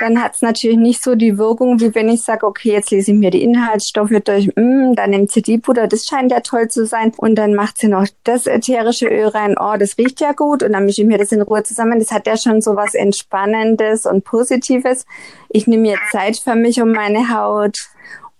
dann 0.00 0.22
hat 0.22 0.34
es 0.34 0.42
natürlich 0.42 0.78
nicht 0.78 1.02
so 1.02 1.14
die 1.14 1.36
Wirkung, 1.36 1.78
wie 1.78 1.94
wenn 1.94 2.08
ich 2.08 2.22
sage, 2.22 2.46
okay, 2.46 2.72
jetzt 2.72 2.90
lese 2.90 3.12
ich 3.12 3.18
mir 3.18 3.30
die 3.30 3.42
Inhaltsstoffe 3.42 4.18
durch, 4.24 4.46
mm, 4.56 4.94
dann 4.94 5.10
nimmt 5.10 5.30
sie 5.30 5.42
die 5.42 5.58
Puder, 5.58 5.86
das 5.88 6.06
scheint 6.06 6.32
ja 6.32 6.40
toll 6.40 6.68
zu 6.68 6.86
sein. 6.86 7.12
Und 7.18 7.34
dann 7.34 7.54
macht 7.54 7.78
sie 7.78 7.88
noch 7.88 8.06
das 8.24 8.46
ätherische 8.46 9.08
Öl 9.08 9.28
rein, 9.28 9.56
oh, 9.60 9.76
das 9.78 9.98
riecht 9.98 10.20
ja 10.20 10.32
gut. 10.32 10.62
Und 10.62 10.72
dann 10.72 10.86
mische 10.86 11.02
ich 11.02 11.08
mir 11.08 11.18
das 11.18 11.32
in 11.32 11.42
Ruhe 11.42 11.62
zusammen. 11.62 11.98
Das 11.98 12.10
hat 12.10 12.26
ja 12.26 12.36
schon 12.38 12.62
so 12.62 12.76
was 12.76 12.94
Entspannendes 12.94 14.06
und 14.06 14.24
Positives. 14.24 15.04
Ich 15.50 15.66
nehme 15.66 15.82
mir 15.82 15.98
Zeit 16.10 16.38
für 16.38 16.54
mich 16.54 16.80
um 16.80 16.92
meine 16.92 17.34
Haut. 17.34 17.90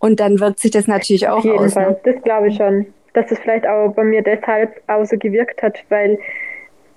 Und 0.00 0.18
dann 0.18 0.40
wirkt 0.40 0.58
sich 0.58 0.72
das 0.72 0.88
natürlich 0.88 1.28
auch. 1.28 1.44
Auf 1.44 1.60
aus, 1.60 1.74
Fall, 1.74 1.90
ne? 1.90 2.00
das 2.04 2.22
glaube 2.22 2.48
ich 2.48 2.56
schon. 2.56 2.86
Dass 3.12 3.30
es 3.30 3.38
vielleicht 3.38 3.66
auch 3.66 3.92
bei 3.92 4.04
mir 4.04 4.22
deshalb 4.22 4.80
auch 4.86 5.04
so 5.04 5.16
gewirkt 5.18 5.62
hat, 5.62 5.78
weil 5.88 6.18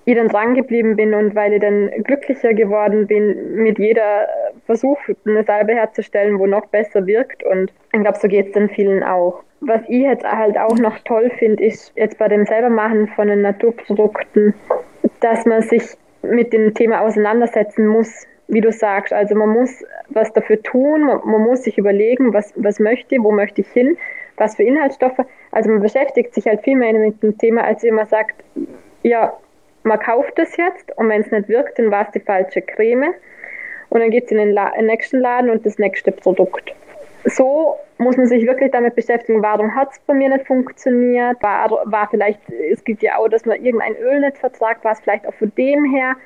ich 0.06 0.14
dann 0.14 0.28
dran 0.28 0.54
geblieben 0.54 0.96
bin 0.96 1.14
und 1.14 1.34
weil 1.34 1.54
ich 1.54 1.60
dann 1.60 1.90
glücklicher 2.02 2.54
geworden 2.54 3.06
bin, 3.06 3.56
mit 3.56 3.78
jeder 3.78 4.26
Versuch, 4.66 4.98
eine 5.26 5.44
Salbe 5.44 5.74
herzustellen, 5.74 6.38
wo 6.38 6.46
noch 6.46 6.66
besser 6.66 7.06
wirkt. 7.06 7.42
Und 7.42 7.72
ich 7.92 8.00
glaube, 8.00 8.18
so 8.18 8.28
geht 8.28 8.48
es 8.48 8.52
dann 8.52 8.68
vielen 8.68 9.02
auch. 9.02 9.42
Was 9.60 9.80
ich 9.88 10.02
jetzt 10.02 10.24
halt 10.24 10.58
auch 10.58 10.76
noch 10.76 10.98
toll 11.00 11.30
finde, 11.38 11.64
ist 11.64 11.92
jetzt 11.96 12.18
bei 12.18 12.28
dem 12.28 12.44
Selbermachen 12.44 13.08
von 13.08 13.28
den 13.28 13.42
Naturprodukten, 13.42 14.54
dass 15.20 15.46
man 15.46 15.62
sich 15.62 15.84
mit 16.22 16.52
dem 16.52 16.74
Thema 16.74 17.00
auseinandersetzen 17.00 17.86
muss, 17.86 18.26
wie 18.48 18.60
du 18.60 18.72
sagst. 18.72 19.12
Also 19.12 19.34
man 19.34 19.48
muss 19.48 19.84
was 20.08 20.32
dafür 20.32 20.62
tun, 20.62 21.04
man, 21.04 21.20
man 21.24 21.42
muss 21.42 21.62
sich 21.62 21.78
überlegen, 21.78 22.32
was, 22.32 22.52
was 22.56 22.78
möchte 22.78 23.14
ich, 23.14 23.22
wo 23.22 23.32
möchte 23.32 23.62
ich 23.62 23.68
hin, 23.68 23.96
was 24.36 24.56
für 24.56 24.64
Inhaltsstoffe. 24.64 25.20
Also 25.50 25.70
man 25.70 25.80
beschäftigt 25.80 26.34
sich 26.34 26.46
halt 26.46 26.62
viel 26.62 26.76
mehr 26.76 26.92
mit 26.92 27.22
dem 27.22 27.38
Thema, 27.38 27.64
als 27.64 27.82
wenn 27.82 27.94
man 27.94 28.06
sagt, 28.06 28.42
ja, 29.02 29.32
man 29.82 29.98
kauft 29.98 30.38
es 30.38 30.56
jetzt 30.56 30.96
und 30.96 31.08
wenn 31.08 31.20
es 31.20 31.30
nicht 31.30 31.48
wirkt, 31.48 31.78
dann 31.78 31.90
war 31.90 32.06
es 32.06 32.12
die 32.12 32.20
falsche 32.20 32.62
Creme 32.62 33.14
und 33.90 34.00
dann 34.00 34.10
geht 34.10 34.24
es 34.24 34.30
in 34.30 34.38
den, 34.38 34.52
La 34.52 34.72
nächsten 34.80 35.20
Laden 35.20 35.50
und 35.50 35.64
das 35.64 35.78
nächste 35.78 36.10
Produkt. 36.10 36.74
So 37.26 37.76
muss 37.98 38.16
man 38.16 38.26
sich 38.26 38.46
wirklich 38.46 38.70
damit 38.70 38.96
beschäftigen, 38.96 39.42
warum 39.42 39.74
hat 39.74 39.92
es 39.92 39.98
bei 40.00 40.14
mir 40.14 40.28
nicht 40.28 40.46
funktioniert, 40.46 41.42
war, 41.42 41.70
war 41.84 42.08
vielleicht, 42.10 42.40
es 42.70 42.84
gibt 42.84 43.02
ja 43.02 43.16
auch, 43.18 43.28
dass 43.28 43.46
man 43.46 43.62
irgendein 43.64 43.96
Öl 43.96 44.20
nicht 44.20 44.38
vertragt, 44.38 44.84
war 44.84 44.92
es 44.92 45.00
vielleicht 45.00 45.26
auch 45.26 45.34
von 45.34 45.52
dem 45.56 45.84
her. 45.84 46.16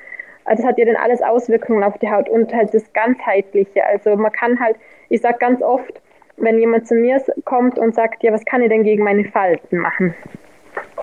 Also 0.49 0.63
das 0.63 0.71
hat 0.71 0.79
ja 0.79 0.85
dann 0.85 0.95
alles 0.95 1.21
Auswirkungen 1.21 1.83
auf 1.83 1.95
die 1.99 2.09
Haut 2.09 2.27
und 2.27 2.51
halt 2.51 2.73
das 2.73 2.91
Ganzheitliche. 2.93 3.85
Also 3.85 4.15
man 4.15 4.31
kann 4.31 4.59
halt, 4.59 4.77
ich 5.09 5.21
sage 5.21 5.37
ganz 5.39 5.61
oft, 5.61 6.01
wenn 6.37 6.57
jemand 6.57 6.87
zu 6.87 6.95
mir 6.95 7.23
kommt 7.45 7.77
und 7.77 7.93
sagt, 7.93 8.23
ja, 8.23 8.33
was 8.33 8.43
kann 8.45 8.63
ich 8.63 8.69
denn 8.69 8.83
gegen 8.83 9.03
meine 9.03 9.25
Falten 9.25 9.77
machen? 9.77 10.15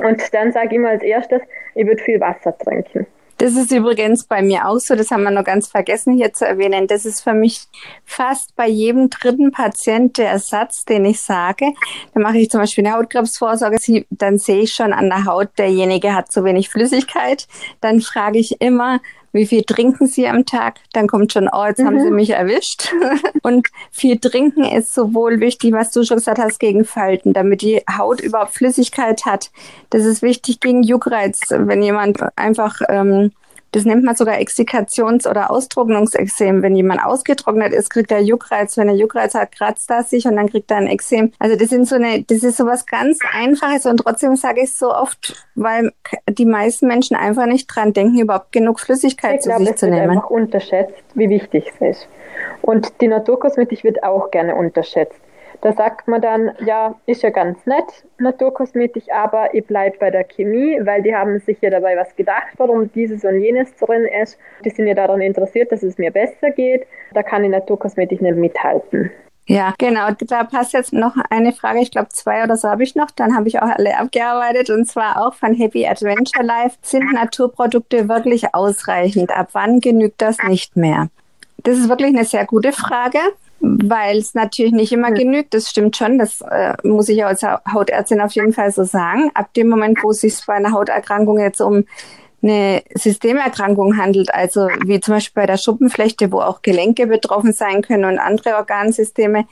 Und 0.00 0.34
dann 0.34 0.50
sage 0.50 0.68
ich 0.70 0.72
immer 0.72 0.88
als 0.88 1.02
erstes, 1.04 1.42
ich 1.76 1.86
würde 1.86 2.02
viel 2.02 2.20
Wasser 2.20 2.58
trinken. 2.58 3.06
Das 3.38 3.54
ist 3.54 3.70
übrigens 3.70 4.24
bei 4.24 4.42
mir 4.42 4.66
auch 4.66 4.78
so, 4.78 4.96
das 4.96 5.10
haben 5.12 5.22
wir 5.22 5.30
noch 5.30 5.44
ganz 5.44 5.68
vergessen 5.68 6.14
hier 6.14 6.32
zu 6.32 6.44
erwähnen. 6.44 6.88
Das 6.88 7.04
ist 7.04 7.20
für 7.20 7.34
mich 7.34 7.66
fast 8.04 8.56
bei 8.56 8.66
jedem 8.66 9.10
dritten 9.10 9.52
Patient 9.52 10.18
der 10.18 10.30
Ersatz, 10.30 10.86
den 10.86 11.04
ich 11.04 11.20
sage. 11.20 11.66
Da 12.14 12.20
mache 12.20 12.38
ich 12.38 12.50
zum 12.50 12.60
Beispiel 12.62 12.84
eine 12.84 12.96
Hautkrebsvorsorge, 12.96 14.06
dann 14.10 14.38
sehe 14.38 14.62
ich 14.62 14.72
schon 14.72 14.92
an 14.92 15.10
der 15.10 15.26
Haut, 15.26 15.50
derjenige 15.58 16.14
hat 16.14 16.32
zu 16.32 16.44
wenig 16.44 16.70
Flüssigkeit. 16.70 17.46
Dann 17.80 18.00
frage 18.00 18.38
ich 18.38 18.60
immer, 18.62 19.00
wie 19.32 19.46
viel 19.46 19.62
trinken 19.62 20.06
Sie 20.06 20.26
am 20.26 20.44
Tag? 20.44 20.80
Dann 20.92 21.06
kommt 21.06 21.32
schon, 21.32 21.48
oh, 21.52 21.64
jetzt 21.66 21.80
mhm. 21.80 21.86
haben 21.86 22.00
Sie 22.00 22.10
mhm. 22.10 22.16
mich 22.16 22.30
erwischt. 22.30 22.92
und 23.42 23.68
viel 23.90 24.18
trinken 24.18 24.64
ist 24.64 24.94
sowohl 24.94 25.40
wichtig, 25.40 25.72
was 25.72 25.90
du 25.90 26.04
schon 26.04 26.18
gesagt 26.18 26.38
hast, 26.38 26.58
gegen 26.58 26.84
Falten, 26.84 27.32
damit 27.32 27.62
die 27.62 27.82
Haut 27.90 28.20
überhaupt 28.20 28.54
Flüssigkeit 28.54 29.24
hat. 29.24 29.50
Das 29.90 30.04
ist 30.04 30.22
wichtig 30.22 30.60
gegen 30.60 30.82
Juckreiz, 30.82 31.40
wenn 31.50 31.82
jemand 31.82 32.18
einfach 32.36 32.80
ähm, 32.88 33.32
das 33.76 33.84
nennt 33.84 34.04
man 34.04 34.16
sogar 34.16 34.38
Exikations- 34.38 35.28
oder 35.28 35.50
Austrocknungsexem. 35.50 36.62
Wenn 36.62 36.74
jemand 36.76 37.04
ausgetrocknet 37.04 37.74
ist, 37.74 37.90
kriegt 37.90 38.10
er 38.10 38.22
Juckreiz. 38.22 38.78
Wenn 38.78 38.88
er 38.88 38.94
Juckreiz 38.94 39.34
hat, 39.34 39.52
kratzt 39.52 39.90
er 39.90 40.02
sich 40.02 40.24
und 40.24 40.36
dann 40.36 40.48
kriegt 40.48 40.70
er 40.70 40.78
ein 40.78 40.86
Exem. 40.86 41.32
Also 41.38 41.56
das 41.56 41.68
sind 41.68 41.86
so 41.86 41.96
eine, 41.96 42.22
das 42.22 42.42
ist 42.42 42.56
so 42.56 42.64
was 42.64 42.86
ganz 42.86 43.18
Einfaches 43.34 43.84
und 43.84 43.98
trotzdem 43.98 44.34
sage 44.36 44.62
ich 44.62 44.70
es 44.70 44.78
so 44.78 44.94
oft, 44.94 45.46
weil 45.56 45.92
die 46.26 46.46
meisten 46.46 46.86
Menschen 46.86 47.16
einfach 47.16 47.44
nicht 47.44 47.66
dran 47.66 47.92
denken, 47.92 48.18
überhaupt 48.18 48.50
genug 48.50 48.80
Flüssigkeit 48.80 49.34
ich 49.34 49.40
zu 49.42 49.50
glaube, 49.50 49.66
sich 49.66 49.76
zu 49.76 49.90
nehmen. 49.90 49.96
Ich 49.98 50.04
glaube, 50.04 50.20
einfach 50.20 50.30
unterschätzt, 50.30 51.04
wie 51.12 51.28
wichtig 51.28 51.70
es 51.78 51.98
ist. 51.98 52.08
Und 52.62 52.94
die 53.02 53.08
Naturkosmetik 53.08 53.84
wird 53.84 54.02
auch 54.02 54.30
gerne 54.30 54.54
unterschätzt. 54.54 55.20
Da 55.60 55.72
sagt 55.72 56.08
man 56.08 56.20
dann, 56.20 56.52
ja, 56.64 56.94
ist 57.06 57.22
ja 57.22 57.30
ganz 57.30 57.64
nett, 57.66 58.04
Naturkosmetik, 58.18 59.04
aber 59.12 59.54
ich 59.54 59.66
bleibe 59.66 59.98
bei 59.98 60.10
der 60.10 60.24
Chemie, 60.24 60.78
weil 60.82 61.02
die 61.02 61.14
haben 61.14 61.38
sich 61.40 61.60
ja 61.60 61.70
dabei 61.70 61.96
was 61.96 62.14
gedacht, 62.16 62.54
warum 62.56 62.92
dieses 62.92 63.24
und 63.24 63.40
jenes 63.40 63.74
drin 63.76 64.06
ist. 64.22 64.38
Die 64.64 64.70
sind 64.70 64.86
ja 64.86 64.94
daran 64.94 65.20
interessiert, 65.20 65.72
dass 65.72 65.82
es 65.82 65.98
mir 65.98 66.10
besser 66.10 66.50
geht. 66.50 66.86
Da 67.14 67.22
kann 67.22 67.42
die 67.42 67.48
Naturkosmetik 67.48 68.20
nicht 68.20 68.36
mithalten. 68.36 69.10
Ja, 69.48 69.74
genau. 69.78 70.08
Da 70.18 70.42
passt 70.42 70.72
jetzt 70.72 70.92
noch 70.92 71.14
eine 71.30 71.52
Frage. 71.52 71.78
Ich 71.78 71.92
glaube, 71.92 72.08
zwei 72.08 72.42
oder 72.42 72.56
so 72.56 72.68
habe 72.68 72.82
ich 72.82 72.96
noch. 72.96 73.12
Dann 73.12 73.36
habe 73.36 73.46
ich 73.46 73.60
auch 73.62 73.68
alle 73.68 73.96
abgearbeitet 73.96 74.70
und 74.70 74.86
zwar 74.86 75.24
auch 75.24 75.34
von 75.34 75.54
Happy 75.54 75.86
Adventure 75.86 76.44
Life. 76.44 76.76
Sind 76.82 77.12
Naturprodukte 77.12 78.08
wirklich 78.08 78.54
ausreichend? 78.54 79.30
Ab 79.30 79.50
wann 79.52 79.78
genügt 79.78 80.20
das 80.20 80.38
nicht 80.42 80.76
mehr? 80.76 81.08
Das 81.58 81.78
ist 81.78 81.88
wirklich 81.88 82.08
eine 82.08 82.24
sehr 82.24 82.44
gute 82.44 82.72
Frage 82.72 83.20
weil 83.60 84.18
es 84.18 84.34
natürlich 84.34 84.72
nicht 84.72 84.92
immer 84.92 85.12
genügt. 85.12 85.54
Das 85.54 85.70
stimmt 85.70 85.96
schon. 85.96 86.18
Das 86.18 86.40
äh, 86.40 86.74
muss 86.82 87.08
ich 87.08 87.24
als 87.24 87.42
Hautärztin 87.42 88.20
auf 88.20 88.32
jeden 88.32 88.52
Fall 88.52 88.70
so 88.70 88.84
sagen. 88.84 89.30
Ab 89.34 89.52
dem 89.54 89.68
Moment, 89.68 90.02
wo 90.02 90.10
es 90.10 90.20
sich 90.20 90.34
bei 90.46 90.54
einer 90.54 90.72
Hauterkrankung 90.72 91.38
jetzt 91.38 91.60
um 91.60 91.84
eine 92.42 92.82
Systemerkrankung 92.94 93.96
handelt, 93.96 94.32
also 94.32 94.68
wie 94.84 95.00
zum 95.00 95.14
Beispiel 95.14 95.42
bei 95.42 95.46
der 95.46 95.56
Schuppenflechte, 95.56 96.30
wo 96.32 96.40
auch 96.40 96.62
Gelenke 96.62 97.06
betroffen 97.06 97.52
sein 97.52 97.82
können 97.82 98.04
und 98.04 98.18
andere 98.18 98.56
Organsysteme, 98.56 99.46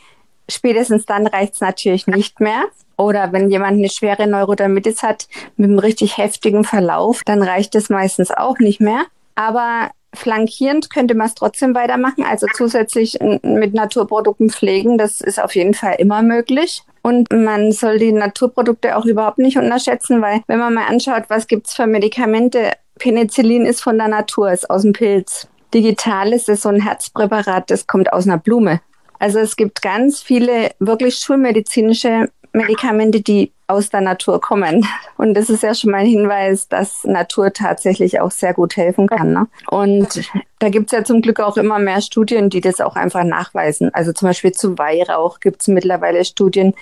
spätestens 0.49 1.07
dann 1.07 1.27
reicht 1.27 1.55
es 1.55 1.61
natürlich 1.61 2.07
nicht 2.07 2.41
mehr. 2.41 2.65
Oder 2.97 3.33
wenn 3.33 3.51
jemand 3.51 3.79
eine 3.79 3.89
schwere 3.89 4.27
Neurodermitis 4.29 5.03
hat 5.03 5.27
mit 5.57 5.69
einem 5.69 5.79
richtig 5.81 6.17
heftigen 6.17 6.63
Verlauf, 6.63 7.23
dann 7.25 7.43
reicht 7.43 7.75
es 7.75 7.91
meistens 7.91 8.31
auch 8.31 8.59
nicht 8.59 8.81
mehr. 8.81 9.03
Aber 9.35 9.91
flankierend 10.15 10.91
könnte 10.91 11.15
man 11.15 11.27
es 11.27 11.35
trotzdem 11.35 11.75
weitermachen, 11.75 12.25
also 12.25 12.47
zusätzlich 12.55 13.19
mit 13.43 13.75
Naturprodukten 13.75 14.51
pflegen. 14.51 14.99
Das 14.99 15.21
ist 15.21 15.41
auf 15.41 15.55
jeden 15.55 15.75
Fall 15.75 15.97
immer 15.99 16.23
möglich. 16.23 16.83
Und 17.03 17.33
man 17.33 17.73
soll 17.73 17.99
die 17.99 18.13
Naturprodukte 18.13 18.97
auch 18.97 19.05
überhaupt 19.05 19.39
nicht 19.39 19.59
unterschätzen, 19.59 20.23
weil 20.23 20.41
wenn 20.47 20.59
man 20.59 20.75
mal 20.75 20.87
anschaut, 20.87 21.25
was 21.29 21.47
gibt's 21.47 21.75
für 21.75 21.87
Medikamente, 21.87 22.73
Penicillin 22.99 23.67
ist 23.67 23.83
von 23.83 23.99
der 23.99 24.09
Natur, 24.09 24.53
ist 24.53 24.71
aus 24.71 24.83
dem 24.83 24.93
Pilz. 24.93 25.49
Digitalis 25.75 26.49
ist 26.49 26.63
so 26.63 26.69
ein 26.69 26.81
Herzpräparat, 26.81 27.71
das 27.71 27.87
kommt 27.87 28.13
aus 28.13 28.27
einer 28.27 28.39
Blume. 28.39 28.81
Also 29.19 29.39
es 29.39 29.57
gibt 29.57 29.83
ganz 29.83 30.23
viele 30.23 30.71
wirklich 30.79 31.17
schulmedizinische 31.17 32.29
Medikamente, 32.53 33.21
die 33.21 33.53
aus 33.67 33.89
der 33.89 34.01
Natur 34.01 34.41
kommen. 34.41 34.87
Und 35.17 35.35
das 35.35 35.49
ist 35.49 35.63
ja 35.63 35.75
schon 35.75 35.91
mal 35.91 35.99
ein 35.99 36.07
Hinweis, 36.07 36.69
dass 36.69 37.05
Natur 37.05 37.53
tatsächlich 37.53 38.21
auch 38.21 38.31
sehr 38.31 38.55
gut 38.55 38.77
helfen 38.77 39.07
kann. 39.07 39.33
Ne? 39.33 39.47
Und 39.69 40.31
da 40.59 40.69
gibt 40.69 40.87
es 40.87 40.93
ja 40.93 41.05
zum 41.05 41.23
Glück 41.23 41.41
auch 41.41 41.57
immer 41.57 41.79
mehr 41.79 42.01
Studien, 42.01 42.51
die 42.51 42.61
das 42.61 42.81
auch 42.81 42.97
einfach 42.97 43.25
nachweisen. 43.25 43.93
Also 43.95 44.13
zum 44.13 44.29
Beispiel 44.29 44.53
zu 44.53 44.77
Weihrauch 44.79 45.41
gibt 45.41 45.63
es 45.63 45.69
mittlerweile 45.69 46.25
Studien, 46.25 46.75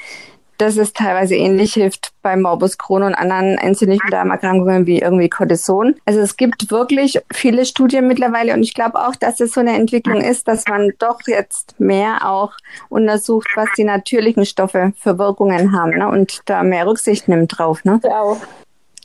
dass 0.62 0.76
es 0.76 0.92
teilweise 0.92 1.34
ähnlich 1.34 1.74
hilft 1.74 2.12
bei 2.22 2.36
Morbus 2.36 2.78
Crohn 2.78 3.02
und 3.02 3.14
anderen 3.14 3.58
entzündlichen 3.58 4.10
Darmerkrankungen 4.10 4.86
wie 4.86 5.00
irgendwie 5.00 5.28
Cortison. 5.28 5.96
Also 6.06 6.20
es 6.20 6.36
gibt 6.36 6.70
wirklich 6.70 7.20
viele 7.32 7.66
Studien 7.66 8.06
mittlerweile 8.06 8.54
und 8.54 8.62
ich 8.62 8.74
glaube 8.74 9.00
auch, 9.00 9.16
dass 9.16 9.40
es 9.40 9.52
so 9.52 9.60
eine 9.60 9.74
Entwicklung 9.74 10.20
ist, 10.20 10.46
dass 10.48 10.66
man 10.68 10.92
doch 10.98 11.20
jetzt 11.26 11.78
mehr 11.80 12.30
auch 12.30 12.52
untersucht, 12.88 13.48
was 13.56 13.68
die 13.76 13.84
natürlichen 13.84 14.46
Stoffe 14.46 14.92
für 14.96 15.18
Wirkungen 15.18 15.76
haben 15.76 15.98
ne? 15.98 16.08
und 16.08 16.40
da 16.46 16.62
mehr 16.62 16.86
Rücksicht 16.86 17.28
nimmt 17.28 17.58
drauf. 17.58 17.84
Ne? 17.84 18.00
Ja, 18.04 18.20
auch 18.20 18.38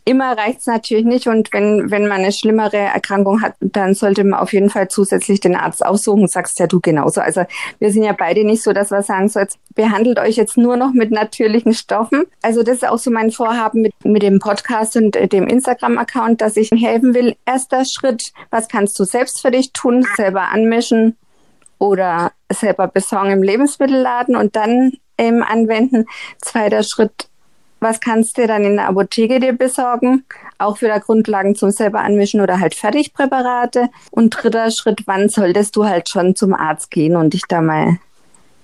immer 0.07 0.37
reicht 0.37 0.61
es 0.61 0.67
natürlich 0.67 1.05
nicht 1.05 1.27
und 1.27 1.51
wenn, 1.51 1.91
wenn 1.91 2.07
man 2.07 2.19
eine 2.19 2.31
schlimmere 2.31 2.77
Erkrankung 2.77 3.41
hat, 3.41 3.55
dann 3.59 3.93
sollte 3.93 4.23
man 4.23 4.39
auf 4.39 4.53
jeden 4.53 4.69
Fall 4.69 4.87
zusätzlich 4.87 5.39
den 5.39 5.55
Arzt 5.55 5.85
aussuchen. 5.85 6.27
Sagst 6.27 6.59
ja 6.59 6.67
du 6.67 6.79
genauso. 6.79 7.21
Also 7.21 7.43
wir 7.79 7.91
sind 7.91 8.03
ja 8.03 8.13
beide 8.17 8.45
nicht 8.45 8.63
so, 8.63 8.73
dass 8.73 8.91
wir 8.91 9.03
sagen, 9.03 9.27
so 9.27 9.39
jetzt 9.39 9.59
behandelt 9.75 10.19
euch 10.19 10.37
jetzt 10.37 10.57
nur 10.57 10.77
noch 10.77 10.93
mit 10.93 11.11
natürlichen 11.11 11.73
Stoffen. 11.73 12.23
Also 12.41 12.63
das 12.63 12.77
ist 12.77 12.87
auch 12.87 12.97
so 12.97 13.11
mein 13.11 13.31
Vorhaben 13.31 13.81
mit, 13.81 13.93
mit 14.05 14.23
dem 14.23 14.39
Podcast 14.39 14.95
und 14.95 15.15
äh, 15.15 15.27
dem 15.27 15.47
Instagram-Account, 15.47 16.41
dass 16.41 16.57
ich 16.57 16.71
helfen 16.71 17.13
will. 17.13 17.35
Erster 17.45 17.83
Schritt, 17.85 18.31
was 18.49 18.69
kannst 18.69 18.97
du 18.99 19.03
selbst 19.03 19.41
für 19.41 19.51
dich 19.51 19.73
tun? 19.73 20.05
Selber 20.15 20.49
anmischen 20.53 21.17
oder 21.79 22.31
selber 22.51 22.87
besorgen 22.87 23.31
im 23.31 23.43
Lebensmittelladen 23.43 24.35
und 24.35 24.55
dann 24.55 24.93
ähm, 25.17 25.43
anwenden. 25.43 26.05
Zweiter 26.41 26.83
Schritt, 26.83 27.27
was 27.79 27.99
kannst 27.99 28.37
du 28.37 28.47
dann 28.47 28.63
in 28.63 28.77
der 28.77 28.89
Apotheke 28.89 29.39
dir 29.39 29.53
besorgen? 29.53 30.25
Auch 30.57 30.81
wieder 30.81 30.99
Grundlagen 30.99 31.55
zum 31.55 31.71
selber 31.71 31.99
anmischen 31.99 32.41
oder 32.41 32.59
halt 32.59 32.75
Fertigpräparate. 32.75 33.89
Und 34.11 34.31
dritter 34.31 34.71
Schritt, 34.71 35.03
wann 35.05 35.29
solltest 35.29 35.75
du 35.75 35.85
halt 35.85 36.09
schon 36.09 36.35
zum 36.35 36.53
Arzt 36.53 36.91
gehen 36.91 37.15
und 37.15 37.33
dich 37.33 37.43
da 37.47 37.61
mal 37.61 37.97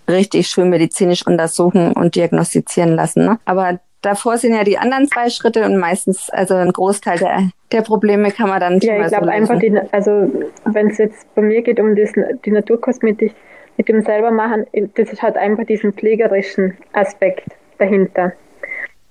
richtig 0.10 0.47
schön 0.47 0.69
medizinisch 0.69 1.26
untersuchen 1.26 1.93
und 1.93 2.15
diagnostizieren 2.15 2.95
lassen. 2.95 3.26
Ne? 3.26 3.39
Aber 3.45 3.80
davor 4.02 4.38
sind 4.38 4.54
ja 4.54 4.63
die 4.63 4.78
anderen 4.78 5.08
zwei 5.08 5.30
Schritte 5.30 5.65
und 5.65 5.78
meistens, 5.78 6.30
also 6.30 6.56
ein 6.56 6.71
Großteil 6.71 7.19
der, 7.19 7.49
der 7.71 7.82
Probleme 7.82 8.32
kann 8.32 8.49
man 8.49 8.60
dann 8.60 8.80
Ja, 8.80 9.02
ich 9.02 9.08
glaube 9.08 9.26
so 9.26 9.32
einfach, 9.32 9.60
die, 9.60 9.80
also 9.91 10.30
wenn 10.65 10.89
es 10.89 10.97
jetzt 10.97 11.34
bei 11.36 11.41
mir 11.41 11.62
geht 11.62 11.80
um 11.80 11.95
das, 11.95 12.12
die 12.45 12.52
Naturkosmetik 12.52 13.34
mit 13.78 13.88
dem 13.88 14.02
selber 14.02 14.32
machen, 14.32 14.65
das 14.95 15.12
ist 15.12 15.21
halt 15.21 15.38
einfach 15.38 15.65
diesen 15.65 15.93
pflegerischen 15.93 16.78
Aspekt 16.91 17.45
dahinter 17.78 18.34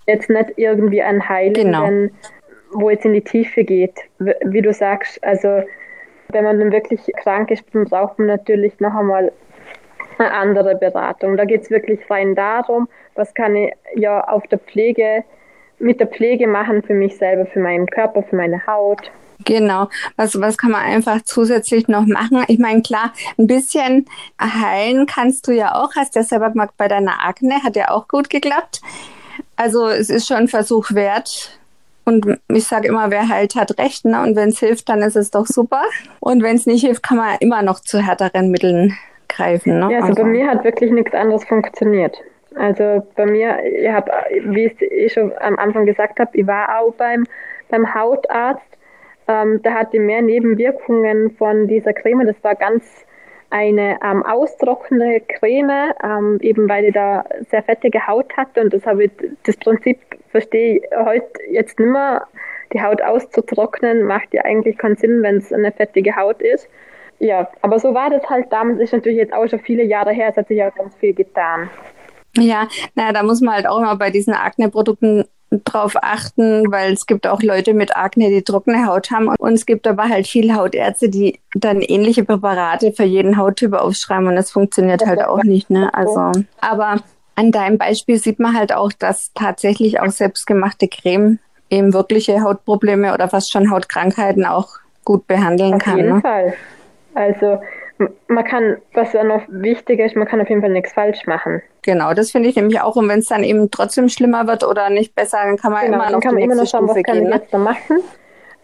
jetzt 0.07 0.31
nicht 0.31 0.53
irgendwie 0.57 1.03
ein 1.03 1.29
Heilen, 1.29 1.55
genau. 1.55 1.89
wo 2.73 2.91
jetzt 2.91 3.05
in 3.05 3.13
die 3.13 3.23
Tiefe 3.23 3.65
geht, 3.65 4.01
wie 4.19 4.63
du 4.63 4.73
sagst. 4.73 5.23
Also 5.23 5.63
wenn 6.29 6.45
man 6.45 6.59
dann 6.59 6.73
wirklich 6.73 7.01
krank 7.23 7.51
ist, 7.51 7.65
dann 7.73 7.85
braucht 7.85 8.19
man 8.19 8.29
natürlich 8.29 8.79
noch 8.81 8.95
einmal 8.95 9.33
eine 10.19 10.33
andere 10.33 10.75
Beratung. 10.75 11.37
Da 11.37 11.45
geht 11.45 11.63
es 11.63 11.71
wirklich 11.71 12.01
rein 12.11 12.35
darum, 12.35 12.89
was 13.15 13.35
kann 13.35 13.57
ich 13.57 13.73
ja 13.95 14.21
auf 14.25 14.47
der 14.47 14.59
Pflege, 14.59 15.25
mit 15.79 16.01
der 16.01 16.07
Pflege 16.07 16.47
machen 16.47 16.83
für 16.83 16.95
mich 16.95 17.17
selber, 17.17 17.47
für 17.47 17.61
meinen 17.61 17.87
Körper, 17.87 18.23
für 18.23 18.37
meine 18.37 18.67
Haut. 18.67 19.11
Genau. 19.45 19.89
Was, 20.17 20.41
was 20.41 20.57
kann 20.57 20.71
man 20.71 20.83
einfach 20.83 21.23
zusätzlich 21.23 21.89
noch 21.89 22.07
machen? 22.07 22.45
Ich 22.47 22.61
meine, 22.61 22.83
klar, 22.83 23.13
ein 23.39 23.49
bisschen 23.49 24.07
heilen 24.41 25.07
kannst 25.07 25.49
du 25.49 25.53
ja 25.53 25.75
auch. 25.75 25.97
Hast 25.97 26.15
ja 26.15 26.23
selber 26.23 26.51
gemacht 26.51 26.75
bei 26.77 26.87
deiner 26.87 27.25
Akne, 27.25 27.63
hat 27.63 27.75
ja 27.75 27.91
auch 27.91 28.07
gut 28.07 28.31
geklappt. 28.31 28.81
Also 29.63 29.87
es 29.87 30.11
ist 30.11 30.27
schon 30.27 30.39
ein 30.39 30.49
Versuch 30.49 30.91
wert. 30.93 31.57
Und 32.05 32.41
ich 32.49 32.65
sage 32.67 32.89
immer, 32.89 33.13
wer 33.13 33.29
heilt, 33.29 33.55
hat 33.55 33.79
recht. 33.79 34.05
Ne? 34.05 34.21
Und 34.21 34.35
wenn 34.35 34.49
es 34.49 34.59
hilft, 34.59 34.89
dann 34.89 35.03
ist 35.03 35.15
es 35.15 35.31
doch 35.31 35.47
super. 35.47 35.83
Und 36.19 36.43
wenn 36.43 36.57
es 36.57 36.67
nicht 36.67 36.85
hilft, 36.85 37.05
kann 37.05 37.17
man 37.17 37.37
immer 37.39 37.63
noch 37.63 37.79
zu 37.79 38.01
härteren 38.01 38.51
Mitteln 38.51 38.99
greifen. 39.29 39.79
Ne? 39.79 39.93
Ja, 39.93 39.99
also, 39.99 40.09
also 40.09 40.23
bei 40.23 40.29
mir 40.29 40.49
hat 40.49 40.65
wirklich 40.65 40.91
nichts 40.91 41.15
anderes 41.15 41.45
funktioniert. 41.45 42.17
Also 42.57 43.07
bei 43.15 43.25
mir, 43.25 43.57
ich 43.65 43.89
habe, 43.89 44.11
wie 44.47 44.67
ich 44.67 44.83
eh 44.83 45.09
schon 45.09 45.33
am 45.39 45.57
Anfang 45.57 45.87
gesagt 45.87 46.19
habe, 46.19 46.31
ich 46.37 46.47
war 46.47 46.81
auch 46.81 46.93
beim, 46.95 47.25
beim 47.69 47.95
Hautarzt. 47.95 48.67
Ähm, 49.29 49.61
da 49.63 49.75
hatte 49.75 50.01
mehr 50.01 50.23
Nebenwirkungen 50.23 51.31
von 51.39 51.69
dieser 51.69 51.93
Creme. 51.93 52.27
Das 52.27 52.37
war 52.43 52.57
ganz 52.57 52.83
eine 53.53 53.99
ähm, 54.03 54.25
austrocknende 54.25 55.21
Creme, 55.21 55.93
ähm, 56.03 56.39
eben 56.41 56.69
weil 56.69 56.87
ich 56.87 56.95
da 56.95 57.25
sehr 57.51 57.63
fettige 57.63 58.07
Haut 58.07 58.35
hatte 58.37 58.63
und 58.63 58.73
das 58.73 58.87
habe 58.87 59.05
ich, 59.05 59.11
das 59.45 59.57
Prinzip 59.59 59.99
verstehe 60.31 60.79
ich 60.79 60.83
heute 60.97 61.29
jetzt 61.51 61.79
nicht 61.79 61.91
mehr. 61.91 62.27
Die 62.73 62.83
Haut 62.83 63.03
auszutrocknen 63.03 64.05
macht 64.05 64.33
ja 64.33 64.43
eigentlich 64.45 64.79
keinen 64.79 64.97
Sinn, 64.97 65.23
wenn 65.23 65.37
es 65.37 65.53
eine 65.53 65.71
fettige 65.71 66.17
Haut 66.17 66.41
ist. 66.41 66.67
Ja, 67.19 67.49
aber 67.61 67.79
so 67.79 67.93
war 67.93 68.09
das 68.09 68.29
halt 68.31 68.51
damals, 68.51 68.81
ist 68.81 68.95
natürlich 68.95 69.19
jetzt 69.19 69.35
auch 69.35 69.47
schon 69.47 69.61
viele 69.61 69.85
Jahre 69.85 70.13
her, 70.13 70.31
es 70.31 70.37
hat 70.37 70.49
sich 70.49 70.63
auch 70.63 70.75
ganz 70.75 70.97
viel 70.97 71.13
getan. 71.13 71.69
Ja, 72.37 72.67
naja, 72.95 73.13
da 73.13 73.23
muss 73.23 73.43
man 73.43 73.55
halt 73.55 73.67
auch 73.67 73.79
immer 73.79 73.97
bei 73.97 74.11
diesen 74.11 74.33
Akne-Produkten 74.33 75.27
drauf 75.65 75.95
achten, 76.01 76.71
weil 76.73 76.93
es 76.93 77.07
gibt 77.07 77.27
auch 77.27 77.43
Leute 77.43 77.75
mit 77.75 77.97
Akne, 77.97 78.29
die 78.29 78.43
trockene 78.43 78.87
Haut 78.87 79.11
haben 79.11 79.29
und 79.29 79.53
es 79.53 79.67
gibt 79.67 79.87
aber 79.87 80.05
halt 80.05 80.27
viele 80.27 80.55
Hautärzte, 80.55 81.09
die 81.09 81.41
dann 81.55 81.83
ähnliche 81.83 82.25
Präparate 82.25 82.93
für 82.93 83.05
jeden 83.05 83.37
Hauttyp 83.37 83.75
aufschreiben 83.75 84.27
und 84.27 84.37
das 84.37 84.51
funktioniert 84.51 85.05
halt 85.07 85.25
auch 85.25 85.43
nicht, 85.45 85.71
ne? 85.71 85.93
Also, 85.93 86.33
aber 86.61 86.97
an 87.35 87.51
deinem 87.53 87.79
Beispiel 87.79 88.19
sieht 88.19 88.39
man 88.39 88.57
halt 88.57 88.73
auch, 88.73 88.93
dass 88.93 89.33
tatsächlich 89.35 90.01
auch 90.01 90.11
selbstgemachte 90.11 90.89
Creme 90.89 91.39
eben 91.71 91.95
wirkliche 91.95 92.43
Hautprobleme 92.43 93.15
oder 93.15 93.29
fast 93.29 93.51
schon 93.51 93.71
Hautkrankheiten 93.71 94.45
auch 94.45 94.69
gut 95.05 95.27
behandeln 95.27 95.75
auf 95.75 95.83
kann. 95.83 95.95
Auf 95.95 95.99
jeden 95.99 96.15
ne? 96.17 96.21
Fall. 96.21 96.55
Also 97.15 97.61
man 98.29 98.45
kann, 98.45 98.77
was 98.95 99.13
ja 99.13 99.25
noch 99.25 99.43
wichtiger 99.49 100.05
ist, 100.05 100.17
man 100.17 100.27
kann 100.27 100.41
auf 100.41 100.49
jeden 100.49 100.61
Fall 100.61 100.71
nichts 100.71 100.93
falsch 100.93 101.27
machen. 101.27 101.63
Genau, 101.83 102.15
das 102.15 102.31
finde 102.31 102.49
ich 102.49 102.57
nämlich 102.57 102.81
auch. 102.81 102.97
Und 102.97 103.09
wenn 103.09 103.21
es 103.21 103.29
dann 103.29 103.45
eben 103.45 103.71
trotzdem 103.71 104.09
schlimmer 104.09 104.47
wird 104.47 104.65
oder 104.65 104.91
nicht 104.91 105.15
besser, 105.15 105.39
dann 105.45 105.57
kann 105.57 105.73
man 105.73 105.85
genau, 105.87 105.97
immer 105.99 106.11
noch 106.11 106.21
kann 106.21 106.35
man 106.35 106.43
immer 106.43 106.55
noch 106.55 106.67
schauen, 106.67 106.85
Stufe 106.85 107.01
was 107.01 107.05
kann 107.05 107.15
gehen. 107.17 107.25
ich 107.25 107.31
Ne? 107.31 107.37
jetzt 107.37 107.53
noch 107.53 107.61
machen. 107.61 107.99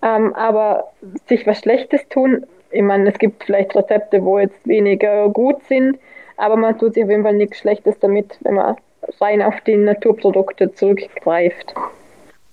Ähm, 0.02 0.34
aber 0.34 0.92
sich 1.28 1.46
was 1.46 1.58
Schlechtes 1.58 2.08
tun, 2.08 2.46
ich 2.70 2.82
meine, 2.82 3.10
es 3.10 3.18
gibt 3.18 3.44
vielleicht 3.44 3.74
Rezepte, 3.74 4.22
wo 4.24 4.38
jetzt 4.38 4.66
weniger 4.66 5.28
gut 5.30 5.56
sind, 5.68 5.98
aber 6.36 6.56
man 6.56 6.78
tut 6.78 6.94
sich 6.94 7.04
auf 7.04 7.10
jeden 7.10 7.24
Fall 7.24 7.34
nichts 7.34 7.58
Schlechtes 7.58 7.98
damit, 7.98 8.38
wenn 8.42 8.54
man 8.54 8.76
rein 9.20 9.42
auf 9.42 9.60
die 9.66 9.76
Naturprodukte 9.76 10.72
zurückgreift. 10.74 11.74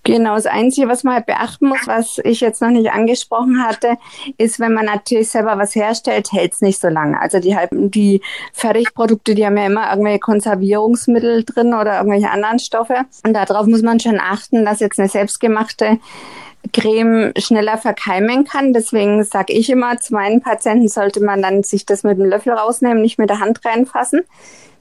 Genau, 0.05 0.35
das 0.35 0.45
Einzige, 0.45 0.87
was 0.87 1.03
man 1.03 1.15
halt 1.15 1.25
beachten 1.25 1.67
muss, 1.67 1.87
was 1.87 2.19
ich 2.23 2.39
jetzt 2.39 2.61
noch 2.61 2.69
nicht 2.69 2.91
angesprochen 2.91 3.63
hatte, 3.65 3.97
ist, 4.37 4.59
wenn 4.59 4.71
man 4.71 4.85
natürlich 4.85 5.29
selber 5.29 5.57
was 5.57 5.73
herstellt, 5.73 6.31
hält 6.31 6.53
es 6.53 6.61
nicht 6.61 6.79
so 6.79 6.89
lange. 6.89 7.19
Also 7.19 7.39
die, 7.39 7.55
halt, 7.55 7.71
die 7.71 8.21
Fertigprodukte, 8.53 9.33
die 9.33 9.43
haben 9.43 9.57
ja 9.57 9.65
immer 9.65 9.89
irgendwelche 9.89 10.19
Konservierungsmittel 10.19 11.43
drin 11.43 11.73
oder 11.73 11.97
irgendwelche 11.97 12.29
anderen 12.29 12.59
Stoffe. 12.59 12.97
Und 13.25 13.33
darauf 13.33 13.65
muss 13.65 13.81
man 13.81 13.99
schon 13.99 14.19
achten, 14.19 14.63
dass 14.63 14.79
jetzt 14.79 14.99
eine 14.99 15.09
selbstgemachte 15.09 15.97
Creme 16.71 17.33
schneller 17.39 17.79
verkeimen 17.79 18.45
kann. 18.45 18.73
Deswegen 18.73 19.23
sage 19.23 19.53
ich 19.53 19.71
immer, 19.71 19.97
zu 19.97 20.13
meinen 20.13 20.39
Patienten 20.39 20.87
sollte 20.87 21.19
man 21.19 21.41
dann 21.41 21.63
sich 21.63 21.83
das 21.83 22.03
mit 22.03 22.19
dem 22.19 22.25
Löffel 22.25 22.53
rausnehmen, 22.53 23.01
nicht 23.01 23.17
mit 23.17 23.31
der 23.31 23.39
Hand 23.39 23.65
reinfassen, 23.65 24.21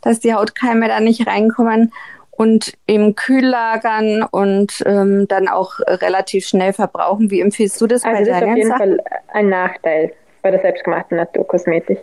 dass 0.02 0.20
die 0.20 0.34
Hautkeime 0.34 0.86
da 0.88 1.00
nicht 1.00 1.26
reinkommen 1.26 1.94
und 2.36 2.74
im 2.86 3.14
Kühl 3.14 3.44
lagern 3.44 4.24
und 4.30 4.82
ähm, 4.86 5.26
dann 5.28 5.48
auch 5.48 5.78
relativ 5.86 6.46
schnell 6.46 6.72
verbrauchen. 6.72 7.30
Wie 7.30 7.40
empfiehlst 7.40 7.80
du 7.80 7.86
das 7.86 8.04
also 8.04 8.16
bei 8.16 8.20
das 8.20 8.28
ist 8.28 8.40
deinen 8.40 8.50
auf 8.50 8.56
jeden 8.56 8.68
Sachen? 8.70 8.78
Fall 8.78 9.04
ein 9.32 9.48
Nachteil 9.48 10.12
bei 10.42 10.50
der 10.50 10.60
selbstgemachten 10.60 11.16
Naturkosmetik. 11.16 11.98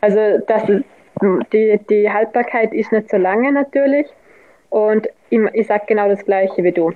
Also 0.00 0.38
das 0.46 0.68
ist, 0.68 0.84
die, 1.52 1.80
die 1.88 2.10
Haltbarkeit 2.10 2.72
ist 2.72 2.92
nicht 2.92 3.10
so 3.10 3.16
lange 3.16 3.52
natürlich 3.52 4.06
und 4.70 5.08
ich, 5.30 5.40
ich 5.52 5.66
sage 5.66 5.84
genau 5.86 6.08
das 6.08 6.24
gleiche 6.24 6.62
wie 6.62 6.72
du. 6.72 6.92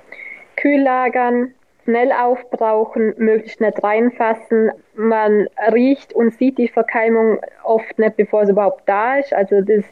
Kühl 0.57 0.81
lagern, 0.81 1.53
schnell 1.85 2.11
aufbrauchen, 2.11 3.13
möglichst 3.17 3.61
nicht 3.61 3.83
reinfassen. 3.83 4.71
Man 4.95 5.47
riecht 5.71 6.13
und 6.13 6.33
sieht 6.33 6.57
die 6.57 6.67
Verkeimung 6.67 7.39
oft 7.63 7.97
nicht, 7.97 8.17
bevor 8.17 8.43
es 8.43 8.49
überhaupt 8.49 8.83
da 8.87 9.17
ist. 9.17 9.33
Also 9.33 9.61
das 9.61 9.85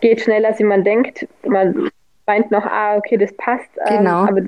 geht 0.00 0.20
schneller, 0.20 0.48
als 0.48 0.60
man 0.60 0.84
denkt. 0.84 1.26
Man 1.46 1.90
meint 2.26 2.50
noch, 2.50 2.64
ah, 2.64 2.96
okay, 2.96 3.16
das 3.16 3.32
passt. 3.36 3.70
Genau. 3.88 4.26
Ähm, 4.26 4.28
aber 4.28 4.40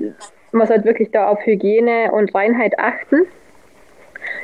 man 0.51 0.67
sollte 0.67 0.85
wirklich 0.85 1.11
da 1.11 1.27
auf 1.27 1.45
Hygiene 1.45 2.11
und 2.11 2.33
Reinheit 2.33 2.77
achten. 2.79 3.27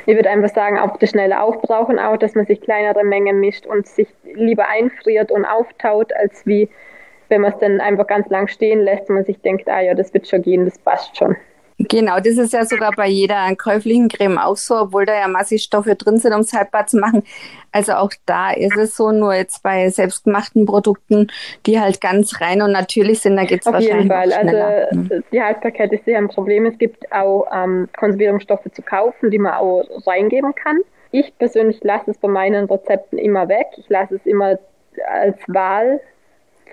Ich 0.06 0.14
würde 0.14 0.30
einfach 0.30 0.54
sagen, 0.54 0.78
auf 0.78 0.96
das 0.98 1.10
schnelle 1.10 1.40
Aufbrauchen 1.40 1.98
auch, 1.98 2.16
dass 2.16 2.34
man 2.34 2.46
sich 2.46 2.60
kleinere 2.60 3.04
Mengen 3.04 3.40
mischt 3.40 3.66
und 3.66 3.86
sich 3.86 4.08
lieber 4.24 4.68
einfriert 4.68 5.30
und 5.30 5.44
auftaut, 5.44 6.12
als 6.14 6.46
wie 6.46 6.68
wenn 7.28 7.40
man 7.40 7.52
es 7.52 7.58
dann 7.58 7.80
einfach 7.80 8.06
ganz 8.06 8.28
lang 8.28 8.48
stehen 8.48 8.80
lässt 8.80 9.08
und 9.08 9.16
man 9.16 9.24
sich 9.24 9.40
denkt, 9.40 9.68
ah 9.68 9.80
ja, 9.80 9.94
das 9.94 10.12
wird 10.12 10.28
schon 10.28 10.42
gehen, 10.42 10.64
das 10.64 10.78
passt 10.78 11.16
schon. 11.16 11.36
Genau, 11.78 12.18
das 12.18 12.38
ist 12.38 12.52
ja 12.52 12.64
sogar 12.64 12.92
bei 12.92 13.08
jeder 13.08 13.54
käuflichen 13.56 14.08
Creme 14.08 14.38
auch 14.38 14.56
so, 14.56 14.76
obwohl 14.76 15.06
da 15.06 15.14
ja 15.14 15.26
massig 15.26 15.62
Stoffe 15.62 15.96
drin 15.96 16.18
sind, 16.18 16.32
um 16.32 16.40
es 16.40 16.52
haltbar 16.52 16.86
zu 16.86 16.98
machen. 16.98 17.24
Also 17.72 17.94
auch 17.94 18.12
da 18.26 18.52
ist 18.52 18.76
es 18.76 18.94
so, 18.94 19.10
nur 19.10 19.34
jetzt 19.34 19.62
bei 19.64 19.88
selbstgemachten 19.88 20.66
Produkten, 20.66 21.26
die 21.66 21.80
halt 21.80 22.00
ganz 22.00 22.40
rein 22.40 22.62
und 22.62 22.70
natürlich 22.70 23.20
sind, 23.20 23.36
da 23.36 23.44
geht 23.44 23.62
es 23.62 23.66
Auf 23.66 23.74
wahrscheinlich 23.74 24.04
jeden 24.04 24.08
Fall. 24.08 24.28
noch 24.28 24.40
schneller. 24.40 24.88
Also 24.92 25.24
die 25.32 25.42
Haltbarkeit 25.42 25.92
ist 25.92 26.04
sicher 26.04 26.18
ein 26.18 26.28
Problem. 26.28 26.66
Es 26.66 26.78
gibt 26.78 27.10
auch 27.10 27.46
ähm, 27.52 27.88
Konservierungsstoffe 27.98 28.70
zu 28.72 28.82
kaufen, 28.82 29.32
die 29.32 29.38
man 29.38 29.54
auch 29.54 29.84
reingeben 30.06 30.54
kann. 30.54 30.78
Ich 31.10 31.36
persönlich 31.38 31.80
lasse 31.82 32.12
es 32.12 32.18
bei 32.18 32.28
meinen 32.28 32.66
Rezepten 32.66 33.18
immer 33.18 33.48
weg. 33.48 33.66
Ich 33.76 33.88
lasse 33.88 34.14
es 34.14 34.26
immer 34.26 34.58
als 35.08 35.38
Wahl 35.48 36.00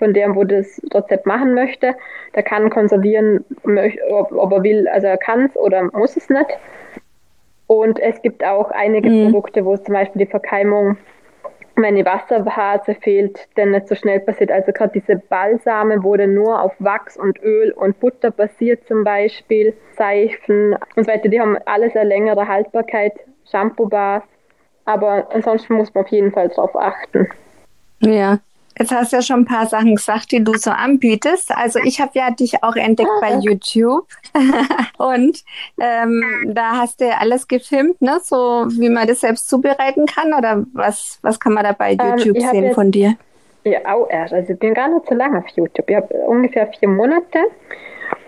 von 0.02 0.16
dem, 0.16 0.36
wo 0.36 0.44
das 0.44 0.82
Rezept 0.96 1.28
machen 1.28 1.54
möchte. 1.54 1.96
Der 2.34 2.42
kann 2.42 2.72
konservieren, 2.72 3.46
ob, 4.10 4.32
ob 4.32 4.52
er 4.52 4.64
will, 4.64 4.88
also 4.88 5.06
er 5.06 5.18
kann 5.18 5.46
es 5.46 5.56
oder 5.56 5.84
muss 5.94 6.18
es 6.18 6.28
nicht. 6.28 6.48
Und 7.68 8.00
es 8.00 8.20
gibt 8.24 8.44
auch 8.44 8.72
einige 8.72 9.10
Mhm. 9.12 9.26
Produkte, 9.26 9.64
wo 9.64 9.76
es 9.76 9.84
zum 9.84 9.94
Beispiel 9.94 10.26
die 10.26 10.32
Verkeimung, 10.32 10.98
wenn 11.76 11.96
die 11.96 12.06
Wasserphase 12.06 12.96
fehlt, 12.96 13.48
dann 13.56 13.72
nicht 13.72 13.88
so 13.88 13.94
schnell 13.94 14.20
passiert. 14.20 14.52
Also 14.52 14.72
gerade 14.72 14.92
diese 15.00 15.18
Balsame, 15.18 16.04
wo 16.04 16.18
dann 16.18 16.34
nur 16.34 16.60
auf 16.60 16.74
Wachs 16.80 17.16
und 17.16 17.40
Öl 17.44 17.72
und 17.72 18.00
Butter 18.00 18.32
basiert 18.32 18.86
zum 18.88 19.04
Beispiel, 19.04 19.74
Seifen 19.96 20.76
und 20.96 21.06
so 21.06 21.12
weiter, 21.12 21.30
die 21.30 21.40
haben 21.40 21.58
alles 21.66 21.96
eine 21.96 22.10
längere 22.10 22.48
Haltbarkeit, 22.48 23.14
Shampoo-Bars. 23.52 24.24
Aber 24.86 25.28
ansonsten 25.32 25.76
muss 25.76 25.94
man 25.94 26.04
auf 26.06 26.10
jeden 26.10 26.32
Fall 26.32 26.50
drauf 26.50 26.76
achten. 26.76 27.30
Ja. 28.00 28.40
Jetzt 28.78 28.92
hast 28.92 29.12
du 29.12 29.18
ja 29.18 29.22
schon 29.22 29.42
ein 29.42 29.46
paar 29.46 29.68
Sachen 29.68 29.96
gesagt, 29.96 30.32
die 30.32 30.44
du 30.44 30.54
so 30.56 30.72
anbietest. 30.72 31.52
Also 31.52 31.80
ich 31.84 32.00
habe 32.00 32.12
ja 32.16 32.32
dich 32.32 32.64
auch 32.64 32.76
entdeckt 32.76 33.10
bei 33.20 33.36
YouTube 33.42 34.08
und 34.98 35.44
ähm, 35.80 36.54
da 36.54 36.78
hast 36.78 37.02
du 37.02 37.08
ja 37.08 37.18
alles 37.20 37.48
gefilmt, 37.48 38.02
ne? 38.02 38.20
So 38.24 38.68
wie 38.70 38.90
man 38.90 39.08
das 39.08 39.22
selbst 39.22 39.50
zubereiten 39.50 40.06
kann 40.06 40.34
oder 40.34 40.64
was, 40.74 41.20
was 41.22 41.40
kann 41.40 41.54
man 41.54 41.64
da 41.64 41.74
bei 41.74 41.94
YouTube 41.94 42.38
ich 42.38 42.46
hab 42.46 42.52
sehen 42.52 42.74
von 42.74 42.92
dir? 42.92 43.16
Ja, 43.64 43.80
auch 43.94 44.10
erst. 44.10 44.34
Also 44.34 44.54
ich 44.54 44.60
bin 44.60 44.74
gar 44.74 44.88
nicht 44.88 45.08
so 45.08 45.16
lange 45.16 45.40
auf 45.40 45.48
YouTube. 45.56 45.90
Ich 45.90 45.96
habe 45.96 46.14
ungefähr 46.14 46.68
vier 46.68 46.90
Monate 46.90 47.40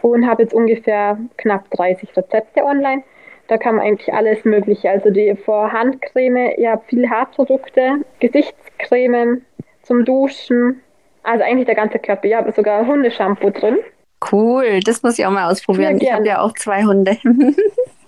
und 0.02 0.28
habe 0.28 0.44
jetzt 0.44 0.54
ungefähr 0.54 1.18
knapp 1.38 1.70
30 1.72 2.16
Rezepte 2.16 2.64
online. 2.64 3.04
Da 3.48 3.58
kann 3.58 3.76
man 3.76 3.86
eigentlich 3.86 4.14
alles 4.14 4.46
Mögliche. 4.46 4.89
Also 4.89 5.10
die 5.10 5.36
Vorhandcreme, 5.36 6.54
ich 6.58 6.68
habe 6.68 6.84
viele 6.88 7.10
Haarprodukte, 7.10 8.06
Gesichtscreme 8.20 9.41
zum 9.84 10.04
Duschen. 10.06 10.82
Also 11.24 11.44
eigentlich 11.44 11.66
der 11.66 11.76
ganze 11.76 12.00
Körper. 12.00 12.26
Ich 12.26 12.34
habe 12.34 12.52
sogar 12.52 12.86
Hundeshampoo 12.86 13.50
drin. 13.50 13.78
Cool, 14.32 14.80
das 14.82 15.04
muss 15.04 15.20
ich 15.20 15.26
auch 15.26 15.32
mal 15.32 15.50
ausprobieren. 15.52 15.98
Ja, 16.00 16.04
ich 16.04 16.14
habe 16.14 16.28
ja 16.28 16.42
auch 16.42 16.54
zwei 16.54 16.84
Hunde. 16.84 17.18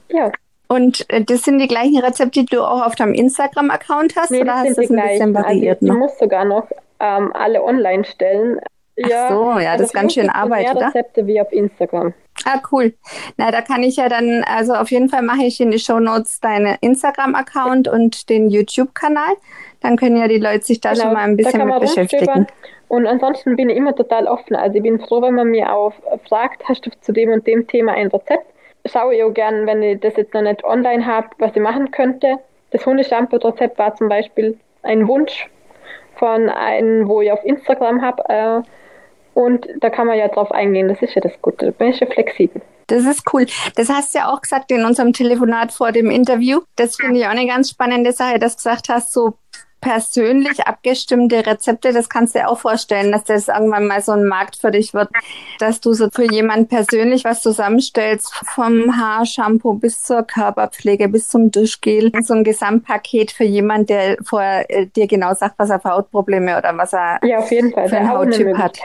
Ja, 0.08 0.32
Und 0.68 1.04
äh, 1.10 1.24
das 1.24 1.42
sind 1.42 1.58
die 1.58 1.68
gleichen 1.68 1.98
Rezepte, 2.00 2.42
die 2.42 2.46
du 2.46 2.62
auch 2.62 2.86
auf 2.86 2.96
deinem 2.96 3.16
Instagram-Account 3.16 4.16
hast? 4.16 4.30
nee, 4.30 4.42
oder 4.42 4.54
hast 4.60 4.66
du 4.66 4.70
das 4.70 4.78
ein 4.78 4.82
bisschen 4.82 4.96
gleichen. 4.98 5.36
Also 5.36 5.40
ich, 5.40 5.46
variiert 5.46 5.82
ich 5.82 5.88
noch? 5.88 5.96
muss 5.96 6.20
sogar 6.20 6.46
noch 6.46 6.68
ähm, 7.00 7.32
alle 7.34 7.64
online 7.64 8.06
stellen. 8.06 8.60
Ja, 8.96 9.26
Ach 9.26 9.32
so, 9.32 9.60
ja, 9.60 9.74
das 9.78 9.88
ist 9.88 9.94
ganz 9.94 10.14
schön 10.14 10.30
Arbeit, 10.30 10.68
mehr 10.68 10.76
oder? 10.76 10.88
Rezepte 10.88 11.26
wie 11.28 11.42
auf 11.42 11.52
Instagram. 11.52 12.14
Ah, 12.46 12.62
cool. 12.72 12.94
Na, 13.38 13.52
da 13.52 13.62
kann 13.62 13.82
ich 13.82 13.96
ja 13.96 14.08
dann, 14.08 14.44
also 14.46 14.74
auf 14.76 14.92
jeden 14.92 15.10
Fall 15.10 15.24
mache 15.24 15.44
ich 15.44 15.60
in 15.60 15.72
die 15.72 15.80
Shownotes 15.80 16.40
deinen 16.40 16.78
Instagram-Account 16.80 17.88
und 17.88 18.30
den 18.30 18.50
YouTube-Kanal. 18.50 19.34
Dann 19.82 19.98
können 19.98 20.16
ja 20.18 20.28
die 20.28 20.38
Leute 20.38 20.64
sich 20.64 20.80
da 20.80 20.96
schon 20.96 21.12
mal 21.12 21.24
ein 21.24 21.38
Genau, 21.38 21.50
bisschen 21.50 21.68
mit 21.68 21.80
beschäftigen. 21.80 22.48
Und 22.88 23.08
ansonsten 23.08 23.56
bin 23.56 23.70
ich 23.70 23.78
immer 23.78 23.96
total 23.96 24.28
offen. 24.28 24.56
Also 24.56 24.78
ich 24.78 24.84
bin 24.84 25.00
froh, 25.00 25.22
wenn 25.22 25.34
man 25.34 25.48
mir 25.48 25.74
auch 25.74 25.94
fragt, 26.28 26.64
hast 26.70 26.86
du 26.86 26.92
zu 27.02 27.12
dem 27.12 27.32
und 27.32 27.46
dem 27.48 27.68
Thema 27.68 27.94
ein 27.94 28.08
Rezept? 28.08 28.46
Schaue 28.86 29.16
ich 29.16 29.24
auch 29.24 29.34
gern, 29.34 29.66
wenn 29.66 29.82
ich 29.82 30.00
das 30.00 30.16
jetzt 30.16 30.34
noch 30.36 30.44
nicht 30.44 30.64
online 30.64 31.04
habe, 31.06 31.28
was 31.40 31.56
ich 31.56 31.62
machen 31.62 31.90
könnte. 31.90 32.38
Das 32.70 32.86
Hundeshampoo-Rezept 32.86 33.80
war 33.80 33.96
zum 33.96 34.08
Beispiel 34.10 34.60
ein 34.84 35.08
Wunsch 35.08 35.50
von 36.18 36.50
einem, 36.50 37.08
wo 37.08 37.22
ich 37.22 37.32
auf 37.32 37.44
Instagram 37.44 38.04
habe. 38.04 38.24
Äh, 38.30 38.62
und 39.36 39.68
da 39.82 39.90
kann 39.90 40.08
man 40.08 40.18
ja 40.18 40.28
drauf 40.28 40.52
eingehen. 40.52 40.88
Das 40.88 41.02
ist 41.02 41.14
ja 41.14 41.22
das 41.22 41.34
Gute. 41.42 41.68
Da 41.68 41.72
bin 41.72 41.90
ich 41.90 42.00
ja 42.00 42.08
flexibel. 42.08 42.62
Das 42.88 43.04
ist 43.06 43.24
cool. 43.34 43.46
Das 43.76 43.90
hast 43.90 44.14
du 44.14 44.20
ja 44.20 44.32
auch 44.32 44.42
gesagt 44.42 44.72
in 44.72 44.86
unserem 44.86 45.12
Telefonat 45.12 45.72
vor 45.72 45.92
dem 45.92 46.10
Interview. 46.10 46.62
Das 46.76 46.96
finde 46.96 47.20
ich 47.20 47.26
auch 47.26 47.32
eine 47.32 47.48
ganz 47.48 47.70
spannende 47.70 48.12
Sache, 48.12 48.40
dass 48.40 48.54
du 48.56 48.58
gesagt 48.58 48.90
hast, 48.90 49.12
so 49.12 49.34
persönlich 49.82 50.66
abgestimmte 50.66 51.46
Rezepte, 51.46 51.94
das 51.94 52.10
kannst 52.10 52.34
du 52.34 52.40
dir 52.40 52.50
auch 52.50 52.58
vorstellen, 52.58 53.12
dass 53.12 53.24
das 53.26 53.50
irgendwann 53.50 53.86
mal 53.86 54.02
so 54.02 54.14
ein 54.14 54.26
Markt 54.26 54.56
für 54.56 54.72
dich 54.72 54.96
wird, 54.96 55.10
dass 55.60 55.80
du 55.80 55.94
so 55.94 56.10
für 56.12 56.24
jemand 56.24 56.70
persönlich 56.70 57.24
was 57.24 57.44
zusammenstellst, 57.44 58.34
vom 58.34 58.98
Haarshampoo 58.98 59.74
bis 59.74 60.02
zur 60.02 60.24
Körperpflege, 60.24 61.08
bis 61.08 61.28
zum 61.28 61.52
Duschgel, 61.52 62.12
so 62.24 62.34
ein 62.34 62.44
Gesamtpaket 62.44 63.32
für 63.32 63.44
jemand, 63.44 63.90
der 63.90 64.18
vorher 64.24 64.68
äh, 64.72 64.88
dir 64.88 65.06
genau 65.06 65.36
sagt, 65.36 65.60
was 65.60 65.70
er 65.70 65.80
für 65.80 65.92
Hautprobleme 65.92 66.58
oder 66.58 66.76
was 66.76 66.94
er 66.94 67.20
ja, 67.24 67.38
auf 67.38 67.52
jeden 67.52 67.72
Fall. 67.72 67.88
für 67.88 67.98
einen 67.98 68.10
Hauttyp 68.10 68.58
hat. 68.58 68.80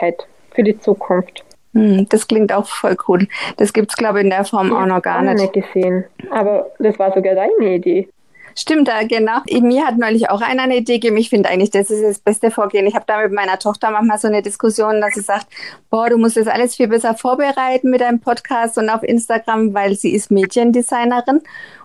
Für 0.53 0.63
die 0.63 0.77
Zukunft. 0.79 1.43
Hm, 1.73 2.07
das 2.09 2.27
klingt 2.27 2.51
auch 2.51 2.67
voll 2.67 2.97
cool. 3.07 3.27
Das 3.57 3.71
gibt 3.71 3.91
es, 3.91 3.97
glaube 3.97 4.19
ich, 4.19 4.25
in 4.25 4.29
der 4.29 4.43
Form 4.43 4.67
ich 4.67 4.73
auch 4.73 4.85
noch 4.85 5.01
gar 5.01 5.21
nicht. 5.21 5.39
nicht 5.39 5.53
gesehen. 5.53 6.03
Aber 6.29 6.67
das 6.79 6.99
war 6.99 7.13
sogar 7.13 7.35
deine 7.35 7.75
Idee. 7.75 8.09
Stimmt, 8.55 8.87
da 8.89 9.03
genau. 9.03 9.39
Mir 9.61 9.85
hat 9.85 9.97
neulich 9.97 10.29
auch 10.29 10.41
einer 10.41 10.63
eine 10.63 10.77
Idee 10.77 10.95
gegeben. 10.95 11.17
Ich 11.17 11.29
finde 11.29 11.49
eigentlich, 11.49 11.71
das 11.71 11.89
ist 11.89 12.03
das 12.03 12.19
beste 12.19 12.51
Vorgehen. 12.51 12.85
Ich 12.85 12.95
habe 12.95 13.05
da 13.07 13.21
mit 13.21 13.31
meiner 13.31 13.57
Tochter 13.57 13.91
manchmal 13.91 14.17
so 14.17 14.27
eine 14.27 14.41
Diskussion, 14.41 14.99
dass 14.99 15.13
sie 15.13 15.21
sagt, 15.21 15.47
boah, 15.89 16.09
du 16.09 16.17
musst 16.17 16.37
das 16.37 16.47
alles 16.47 16.75
viel 16.75 16.87
besser 16.87 17.15
vorbereiten 17.15 17.89
mit 17.89 18.01
deinem 18.01 18.19
Podcast 18.19 18.77
und 18.77 18.89
auf 18.89 19.03
Instagram, 19.03 19.73
weil 19.73 19.95
sie 19.95 20.13
ist 20.13 20.31
Mediendesignerin. 20.31 21.41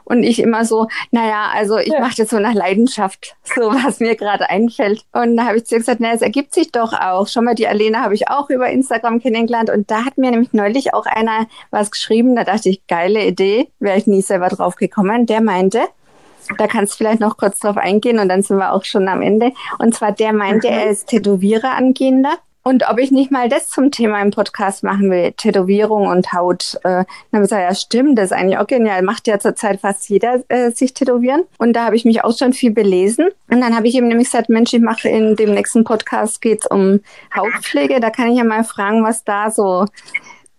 Und 0.09 0.23
ich 0.23 0.39
immer 0.39 0.65
so, 0.65 0.87
naja, 1.11 1.51
also 1.53 1.79
ich 1.79 1.93
ja. 1.93 2.01
mache 2.01 2.15
das 2.17 2.31
so 2.31 2.39
nach 2.39 2.55
Leidenschaft, 2.55 3.37
so 3.43 3.63
was 3.63 3.99
mir 3.99 4.15
gerade 4.15 4.49
einfällt. 4.49 5.05
Und 5.13 5.37
da 5.37 5.47
habe 5.47 5.59
ich 5.59 5.67
zu 5.67 5.75
ihr 5.75 5.81
gesagt, 5.81 6.01
naja, 6.01 6.15
es 6.15 6.23
ergibt 6.23 6.55
sich 6.55 6.71
doch 6.71 6.93
auch. 6.93 7.27
Schon 7.27 7.45
mal 7.45 7.57
die 7.57 7.67
Alena 7.67 8.03
habe 8.03 8.15
ich 8.15 8.29
auch 8.29 8.49
über 8.49 8.69
Instagram 8.71 9.21
kennengelernt. 9.21 9.69
Und 9.69 9.91
da 9.91 10.05
hat 10.05 10.17
mir 10.17 10.31
nämlich 10.31 10.53
neulich 10.53 10.95
auch 10.95 11.07
einer 11.07 11.47
was 11.71 11.91
geschrieben. 11.91 12.37
Da 12.37 12.45
dachte 12.45 12.69
ich, 12.69 12.87
geile 12.87 13.25
Idee, 13.27 13.69
wäre 13.81 13.99
ich 13.99 14.07
nie 14.07 14.23
selber 14.23 14.49
drauf 14.49 14.77
gekommen. 14.77 15.27
Der 15.27 15.41
meinte, 15.41 15.81
da 16.57 16.69
kannst 16.69 16.95
du 16.95 16.99
vielleicht 16.99 17.21
noch 17.21 17.37
kurz 17.37 17.59
drauf 17.59 17.77
eingehen 17.77 18.21
und 18.21 18.29
dann 18.29 18.43
sind 18.43 18.59
wir 18.59 18.73
auch 18.73 18.85
schon 18.85 19.09
am 19.09 19.23
Ende. 19.23 19.53
Und 19.79 19.95
zwar 19.95 20.13
der 20.13 20.33
meinte, 20.33 20.69
mhm. 20.69 20.75
er 20.75 20.91
ist 20.91 21.09
Tätowierer 21.09 21.75
angehender. 21.75 22.39
Und 22.67 22.91
ob 22.91 22.99
ich 22.99 23.13
nicht 23.13 23.31
mal 23.31 23.49
das 23.49 23.69
zum 23.69 23.93
Thema 23.93 24.21
im 24.21 24.33
Podcast 24.33 24.83
machen 24.83 25.09
will, 25.09 25.31
Tätowierung 25.37 26.09
und 26.09 26.33
Haut. 26.33 26.75
Äh, 26.83 26.83
dann 26.83 27.07
habe 27.33 27.37
ich 27.37 27.41
gesagt, 27.43 27.63
ja 27.63 27.75
stimmt, 27.77 28.19
das 28.19 28.25
ist 28.25 28.33
eigentlich 28.33 28.59
auch 28.59 28.67
genial. 28.67 29.03
Macht 29.03 29.29
ja 29.29 29.39
zurzeit 29.39 29.83
fast 29.83 30.09
jeder 30.09 30.43
äh, 30.49 30.73
sich 30.73 30.93
tätowieren. 30.93 31.45
Und 31.59 31.75
da 31.75 31.85
habe 31.85 31.95
ich 31.95 32.05
mich 32.05 32.25
auch 32.25 32.37
schon 32.37 32.53
viel 32.53 32.73
belesen. 32.73 33.29
Und 33.49 33.61
dann 33.61 33.77
habe 33.77 33.87
ich 33.87 33.95
ihm 33.95 34.09
nämlich 34.09 34.27
gesagt, 34.27 34.49
Mensch, 34.49 34.75
ich 34.75 34.81
mache 34.81 35.09
in 35.09 35.37
dem 35.37 35.55
nächsten 35.55 35.85
Podcast 35.85 36.43
geht's 36.43 36.67
um 36.67 36.99
Hautpflege. 37.33 38.01
Da 38.01 38.11
kann 38.11 38.33
ich 38.33 38.39
ja 38.39 38.43
mal 38.43 38.65
fragen, 38.65 39.05
was 39.05 39.23
da 39.23 39.53
so 39.53 39.85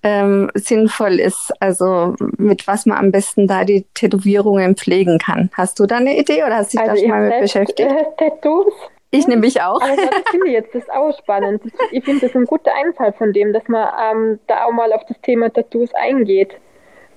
ähm, 0.02 0.50
sinnvoll 0.54 1.20
ist, 1.20 1.52
also 1.60 2.16
mit 2.38 2.68
was 2.68 2.86
man 2.86 3.00
am 3.00 3.12
besten 3.12 3.48
da 3.48 3.66
die 3.66 3.86
Tätowierungen 3.96 4.78
pflegen 4.78 5.18
kann. 5.20 5.50
Hast 5.56 5.78
du 5.78 5.86
da 5.86 5.98
eine 5.98 6.18
Idee 6.18 6.46
oder 6.46 6.56
hast 6.56 6.74
du 6.74 6.78
dich 6.78 6.90
also 6.90 6.96
da 6.96 7.02
schon 7.02 7.10
mal 7.10 7.30
mit 7.30 7.42
beschäftigt? 7.42 7.82
Äh, 7.82 8.06
Tattoos. 8.18 8.74
Ich 9.12 9.28
nehme 9.28 9.42
mich 9.42 9.62
auch. 9.62 9.82
Aber 9.82 9.96
das 9.96 10.22
finde 10.32 10.48
ich 10.48 10.54
jetzt 10.54 10.76
das 10.76 10.90
auch 10.90 11.18
spannend. 11.18 11.62
Ich 11.92 12.04
finde 12.04 12.28
das 12.28 12.36
ein 12.36 12.46
guter 12.46 12.74
Einfall 12.76 13.14
von 13.14 13.34
dem, 13.34 13.54
dass 13.54 13.68
man 13.68 13.88
ähm, 14.00 14.40
da 14.48 14.66
auch 14.66 14.72
mal 14.72 14.92
auf 14.94 15.06
das 15.06 15.20
Thema 15.22 15.52
Tattoos 15.52 15.94
eingeht. 15.94 16.58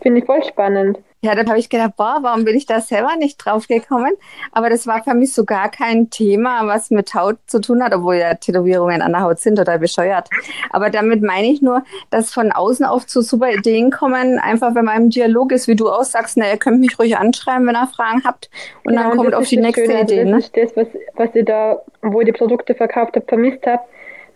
Finde 0.01 0.21
ich 0.21 0.27
voll 0.27 0.43
spannend. 0.45 0.99
Ja, 1.23 1.35
dann 1.35 1.49
habe 1.49 1.59
ich 1.59 1.69
gedacht, 1.69 1.97
boah, 1.97 2.21
warum 2.23 2.45
bin 2.45 2.57
ich 2.57 2.65
da 2.65 2.81
selber 2.81 3.15
nicht 3.17 3.37
drauf 3.37 3.69
gekommen? 3.69 4.13
Aber 4.53 4.71
das 4.71 4.87
war 4.87 5.05
für 5.05 5.13
mich 5.13 5.35
so 5.35 5.45
gar 5.45 5.71
kein 5.71 6.09
Thema, 6.09 6.67
was 6.67 6.91
mit 6.91 7.13
Haut 7.13 7.37
zu 7.47 7.61
tun 7.61 7.83
hat, 7.83 7.93
obwohl 7.95 8.15
ja 8.15 8.33
Tätowierungen 8.35 9.03
an 9.03 9.13
der 9.13 9.21
Haut 9.21 9.39
sind 9.39 9.61
oder 9.61 9.77
bescheuert. 9.77 10.31
Aber 10.71 10.89
damit 10.89 11.21
meine 11.23 11.49
ich 11.49 11.61
nur, 11.61 11.85
dass 12.09 12.33
von 12.33 12.53
außen 12.53 12.87
oft 12.87 13.11
so 13.11 13.21
super 13.21 13.53
Ideen 13.53 13.91
kommen, 13.91 14.39
einfach 14.39 14.75
wenn 14.75 14.87
man 14.87 14.97
im 14.97 15.11
Dialog 15.11 15.53
ist, 15.53 15.69
wie 15.69 15.77
du 15.77 15.91
auch 15.91 16.05
sagst, 16.05 16.39
na, 16.39 16.49
ihr 16.49 16.57
könnt 16.57 16.81
mich 16.81 16.99
ruhig 16.99 17.19
anschreiben, 17.19 17.67
wenn 17.67 17.77
ihr 17.77 17.87
Fragen 17.87 18.23
habt. 18.25 18.49
Und 18.85 18.95
genau, 18.95 19.11
dann 19.11 19.19
kommt 19.19 19.35
auf 19.35 19.47
die 19.47 19.59
nächste 19.59 19.85
Schöne. 19.85 20.01
Idee. 20.01 20.21
Also 20.21 20.33
das 20.33 20.53
ne? 20.53 20.63
ist 20.63 20.77
das, 20.77 20.87
was, 20.87 21.01
was 21.17 21.35
ihr 21.35 21.45
da, 21.45 21.83
wo 22.01 22.21
ihr 22.21 22.27
die 22.27 22.33
Produkte 22.33 22.75
verkauft 22.75 23.17
habt, 23.17 23.29
vermisst 23.29 23.67
habt, 23.67 23.87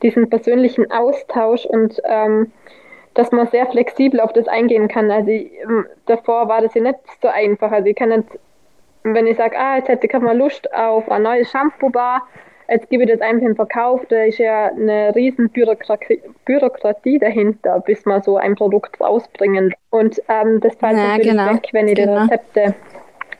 diesen 0.03 0.29
persönlichen 0.29 0.91
Austausch 0.91 1.65
und 1.65 1.99
ähm, 2.05 2.53
dass 3.15 3.33
man 3.33 3.47
sehr 3.49 3.67
flexibel 3.67 4.21
auf 4.21 4.33
das 4.33 4.49
eingehen 4.49 4.89
kann. 4.89 5.11
Also 5.11 5.31
ich, 5.31 5.51
ähm, 5.63 5.87
davor 6.07 6.49
war 6.49 6.61
das 6.61 6.75
ja 6.75 6.83
nicht 6.83 6.99
so 7.23 7.29
einfach. 7.29 7.73
Also 7.73 7.89
ich 7.89 7.97
kann 7.97 8.11
nicht, 8.11 8.25
wenn 9.05 9.27
ich 9.27 9.37
sage, 9.37 9.57
ah, 9.59 9.77
jetzt 9.77 9.89
hätte 9.89 10.07
ich 10.07 10.13
mal 10.19 10.37
Lust 10.37 10.73
auf 10.75 11.11
ein 11.11 11.23
neues 11.23 11.51
Shampoo-Bar, 11.51 12.23
jetzt 12.69 12.89
gebe 12.91 13.05
ich 13.05 13.11
das 13.11 13.21
einfach 13.21 13.47
im 13.47 13.57
Verkauf, 13.57 14.05
da 14.09 14.25
ist 14.25 14.39
ja 14.39 14.67
eine 14.67 15.15
riesen 15.15 15.51
Bürokratie, 15.51 16.21
Bürokratie 16.45 17.19
dahinter, 17.19 17.81
bis 17.81 18.05
man 18.05 18.23
so 18.23 18.37
ein 18.37 18.55
Produkt 18.55 19.01
rausbringen. 19.01 19.75
Und 19.91 20.21
ähm, 20.29 20.61
das 20.61 20.75
fällt 20.77 20.97
ja, 20.97 21.09
natürlich 21.09 21.31
genau. 21.31 21.55
weg, 21.55 21.69
wenn 21.73 21.89
ich 21.89 21.95
genau. 21.97 22.27
die 22.27 22.33
Rezepte 22.33 22.75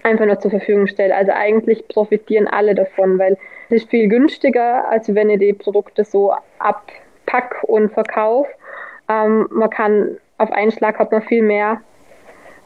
einfach 0.03 0.27
nur 0.27 0.39
zur 0.39 0.51
Verfügung 0.51 0.87
stelle. 0.87 1.15
Also 1.15 1.33
eigentlich 1.33 1.89
profitieren 1.89 2.47
alle 2.47 2.75
davon, 2.75 3.19
weil 3.19 3.37
es 3.71 3.83
ist 3.83 3.91
viel 3.91 4.09
günstiger, 4.09 4.89
als 4.89 5.13
wenn 5.15 5.31
ich 5.31 5.41
die 5.41 5.53
Produkte 5.53 6.05
so 6.05 6.33
abpack 6.59 7.57
und 7.63 7.93
verkaufe. 7.93 8.51
Ähm, 9.09 9.47
man 9.51 9.71
kann 9.71 10.17
auf 10.39 10.51
einen 10.51 10.73
Schlag 10.73 10.99
hat 10.99 11.13
man 11.13 11.23
viel 11.23 11.43
mehr 11.43 11.81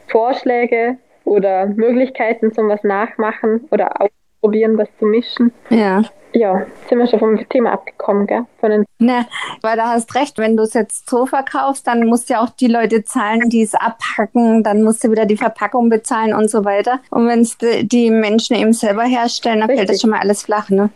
Vorschläge 0.08 0.96
oder 1.24 1.66
Möglichkeiten 1.66 2.52
zum 2.52 2.68
was 2.68 2.82
nachmachen 2.82 3.66
oder 3.70 3.92
ausprobieren, 4.00 4.78
was 4.78 4.88
zu 4.98 5.06
mischen. 5.06 5.52
Ja. 5.70 6.02
Ja, 6.34 6.66
sind 6.88 6.98
wir 6.98 7.06
schon 7.06 7.20
vom 7.20 7.48
Thema 7.48 7.72
abgekommen, 7.72 8.26
gell? 8.26 8.44
Von 8.60 8.70
den 8.70 8.84
ne, 8.98 9.26
weil 9.62 9.76
da 9.78 9.88
hast 9.88 10.14
recht, 10.14 10.36
wenn 10.36 10.58
du 10.58 10.64
es 10.64 10.74
jetzt 10.74 11.08
so 11.08 11.24
verkaufst, 11.24 11.86
dann 11.86 12.06
musst 12.06 12.28
du 12.28 12.34
ja 12.34 12.42
auch 12.42 12.50
die 12.50 12.66
Leute 12.66 13.02
zahlen, 13.02 13.48
die 13.48 13.62
es 13.62 13.74
abhacken, 13.74 14.62
dann 14.62 14.82
musst 14.82 15.02
du 15.02 15.10
wieder 15.10 15.24
die 15.24 15.38
Verpackung 15.38 15.88
bezahlen 15.88 16.34
und 16.34 16.50
so 16.50 16.66
weiter. 16.66 17.00
Und 17.10 17.26
wenn 17.28 17.40
es 17.40 17.56
die, 17.56 17.88
die 17.88 18.10
Menschen 18.10 18.56
eben 18.56 18.74
selber 18.74 19.04
herstellen, 19.04 19.60
dann 19.60 19.70
Richtig. 19.70 19.86
fällt 19.86 19.90
das 19.96 20.00
schon 20.02 20.10
mal 20.10 20.20
alles 20.20 20.42
flach, 20.42 20.68
ne? 20.68 20.90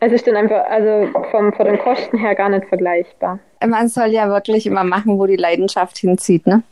Es 0.00 0.12
ist 0.12 0.26
dann 0.26 0.36
einfach, 0.36 0.64
also 0.68 1.08
vom, 1.30 1.52
von 1.52 1.66
den 1.66 1.78
Kosten 1.78 2.18
her 2.18 2.34
gar 2.34 2.48
nicht 2.48 2.66
vergleichbar. 2.66 3.38
Man 3.66 3.88
soll 3.88 4.08
ja 4.08 4.28
wirklich 4.28 4.66
immer 4.66 4.84
machen, 4.84 5.18
wo 5.18 5.26
die 5.26 5.36
Leidenschaft 5.36 5.98
hinzieht, 5.98 6.46
ne? 6.46 6.62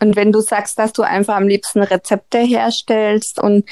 Und 0.00 0.14
wenn 0.14 0.30
du 0.30 0.40
sagst, 0.40 0.78
dass 0.78 0.92
du 0.92 1.02
einfach 1.02 1.36
am 1.36 1.48
liebsten 1.48 1.82
Rezepte 1.82 2.38
herstellst 2.38 3.42
und 3.42 3.64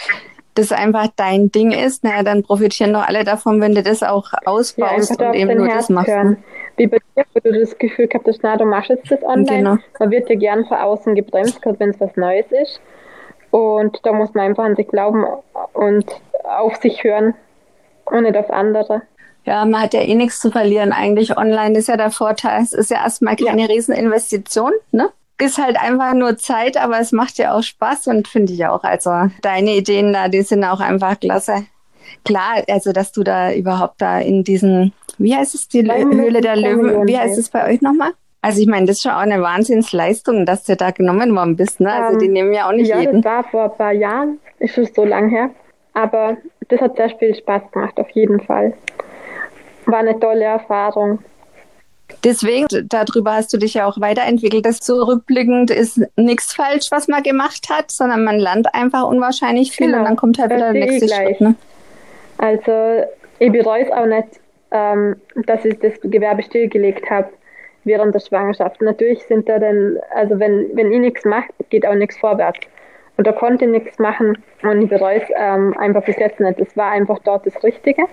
das 0.54 0.72
einfach 0.72 1.08
dein 1.14 1.52
Ding 1.52 1.70
ist, 1.70 2.02
naja, 2.02 2.24
dann 2.24 2.42
profitieren 2.42 2.92
doch 2.92 3.06
alle 3.06 3.22
davon, 3.22 3.60
wenn 3.60 3.74
du 3.74 3.82
das 3.82 4.02
auch 4.02 4.32
ausbaust 4.44 5.20
ja, 5.20 5.28
und 5.28 5.34
eben 5.36 5.56
nur 5.56 5.68
Herz 5.68 5.86
das 5.86 5.90
machst. 5.90 6.10
Hören. 6.10 6.38
Wie 6.76 6.88
bei 6.88 6.98
dir, 7.16 7.24
wo 7.34 7.40
du 7.40 7.60
das 7.60 7.78
Gefühl 7.78 8.08
gehabt 8.08 8.26
hast, 8.26 8.40
na, 8.42 8.56
du 8.56 8.64
machst 8.64 8.90
jetzt 8.90 9.10
das 9.10 9.22
online. 9.22 9.46
Genau. 9.46 9.76
Man 10.00 10.10
wird 10.10 10.28
ja 10.28 10.36
gern 10.36 10.64
von 10.64 10.78
außen 10.78 11.14
gebremst, 11.14 11.62
gerade 11.62 11.78
wenn 11.78 11.90
es 11.90 12.00
was 12.00 12.16
Neues 12.16 12.46
ist. 12.50 12.80
Und 13.50 14.00
da 14.04 14.12
muss 14.12 14.34
man 14.34 14.46
einfach 14.46 14.64
an 14.64 14.74
sich 14.74 14.88
glauben 14.88 15.24
und 15.74 16.06
auf 16.42 16.76
sich 16.76 17.04
hören 17.04 17.34
nicht 18.12 18.36
auf 18.36 18.50
andere. 18.50 19.02
Ja, 19.44 19.64
man 19.64 19.80
hat 19.80 19.94
ja 19.94 20.02
eh 20.02 20.14
nichts 20.14 20.40
zu 20.40 20.50
verlieren 20.50 20.92
eigentlich. 20.92 21.36
Online 21.36 21.78
ist 21.78 21.88
ja 21.88 21.96
der 21.96 22.10
Vorteil. 22.10 22.62
Es 22.62 22.72
ist 22.72 22.90
ja 22.90 22.98
erstmal 22.98 23.36
keine 23.36 23.62
ja. 23.62 23.66
Rieseninvestition, 23.66 24.72
ne? 24.92 25.10
Ist 25.40 25.56
halt 25.56 25.80
einfach 25.80 26.14
nur 26.14 26.36
Zeit, 26.36 26.76
aber 26.76 26.98
es 26.98 27.12
macht 27.12 27.38
ja 27.38 27.54
auch 27.54 27.62
Spaß 27.62 28.08
und 28.08 28.26
finde 28.26 28.52
ich 28.52 28.66
auch. 28.66 28.82
Also 28.82 29.10
deine 29.40 29.76
Ideen 29.76 30.12
da, 30.12 30.28
die 30.28 30.42
sind 30.42 30.64
auch 30.64 30.80
einfach 30.80 31.18
klasse. 31.18 31.64
Klar, 32.24 32.64
also 32.68 32.92
dass 32.92 33.12
du 33.12 33.22
da 33.22 33.52
überhaupt 33.52 34.02
da 34.02 34.18
in 34.18 34.42
diesen, 34.42 34.92
wie 35.16 35.34
heißt 35.34 35.54
es, 35.54 35.68
die 35.68 35.82
Höhle 35.82 36.40
der 36.40 36.56
Löwen, 36.56 37.06
wie 37.06 37.16
heißt 37.16 37.38
es 37.38 37.50
bei 37.50 37.72
euch 37.72 37.80
nochmal? 37.80 38.12
Also 38.42 38.60
ich 38.60 38.66
meine, 38.66 38.86
das 38.86 38.96
ist 38.96 39.02
schon 39.02 39.12
auch 39.12 39.18
eine 39.18 39.42
Wahnsinnsleistung, 39.42 40.46
dass 40.46 40.64
du 40.64 40.76
da 40.76 40.90
genommen 40.90 41.34
worden 41.34 41.56
bist. 41.56 41.80
Ne? 41.80 41.92
Also 41.92 42.18
die 42.18 42.26
ähm, 42.26 42.32
nehmen 42.32 42.52
ja 42.52 42.68
auch 42.68 42.72
nicht 42.72 42.88
ja, 42.88 43.00
jeden. 43.00 43.22
Ja, 43.22 43.22
das 43.22 43.24
war 43.24 43.44
vor 43.50 43.64
ein 43.64 43.76
paar 43.76 43.92
Jahren, 43.92 44.38
ist 44.58 44.74
schon 44.74 44.88
so 44.94 45.04
lang 45.04 45.28
her. 45.28 45.50
Aber 45.98 46.36
das 46.68 46.80
hat 46.80 46.96
sehr 46.96 47.10
viel 47.18 47.34
Spaß 47.34 47.72
gemacht, 47.72 47.98
auf 47.98 48.08
jeden 48.10 48.40
Fall. 48.40 48.72
War 49.86 49.98
eine 49.98 50.18
tolle 50.20 50.44
Erfahrung. 50.44 51.18
Deswegen, 52.22 52.66
darüber 52.88 53.34
hast 53.34 53.52
du 53.52 53.58
dich 53.58 53.74
ja 53.74 53.84
auch 53.84 54.00
weiterentwickelt. 54.00 54.64
Das 54.64 54.78
zurückblickend 54.78 55.72
ist 55.72 56.00
nichts 56.16 56.54
falsch, 56.54 56.86
was 56.90 57.08
man 57.08 57.24
gemacht 57.24 57.68
hat, 57.68 57.90
sondern 57.90 58.22
man 58.22 58.38
lernt 58.38 58.72
einfach 58.74 59.08
unwahrscheinlich 59.08 59.72
viel 59.72 59.86
genau. 59.86 59.98
und 59.98 60.04
dann 60.04 60.16
kommt 60.16 60.38
halt 60.38 60.50
wieder 60.50 60.72
der 60.72 60.86
nächste 60.86 61.08
Schritt. 61.12 61.40
Ne? 61.40 61.56
Also 62.38 63.04
ich 63.40 63.50
bereue 63.50 63.84
es 63.84 63.90
auch 63.90 64.06
nicht, 64.06 64.40
ähm, 64.70 65.16
dass 65.46 65.64
ich 65.64 65.80
das 65.80 65.94
Gewerbe 66.02 66.44
stillgelegt 66.44 67.10
habe 67.10 67.28
während 67.82 68.14
der 68.14 68.20
Schwangerschaft. 68.20 68.80
Natürlich 68.82 69.24
sind 69.24 69.48
da 69.48 69.58
dann, 69.58 69.98
also 70.14 70.38
wenn, 70.38 70.70
wenn 70.74 70.92
ich 70.92 71.00
nichts 71.00 71.24
mache, 71.24 71.48
geht 71.70 71.84
auch 71.86 71.94
nichts 71.94 72.16
vorwärts. 72.18 72.60
Und 73.18 73.26
da 73.26 73.32
konnte 73.32 73.64
ich 73.64 73.70
nichts 73.72 73.98
machen 73.98 74.38
und 74.62 74.82
ich 74.82 74.88
bereue 74.88 75.20
es 75.20 75.28
ähm, 75.36 75.76
einfach 75.76 76.04
bis 76.04 76.16
jetzt 76.16 76.38
nicht. 76.38 76.60
Es 76.60 76.76
war 76.76 76.92
einfach 76.92 77.18
dort 77.24 77.44
das 77.46 77.62
Richtige. 77.64 78.04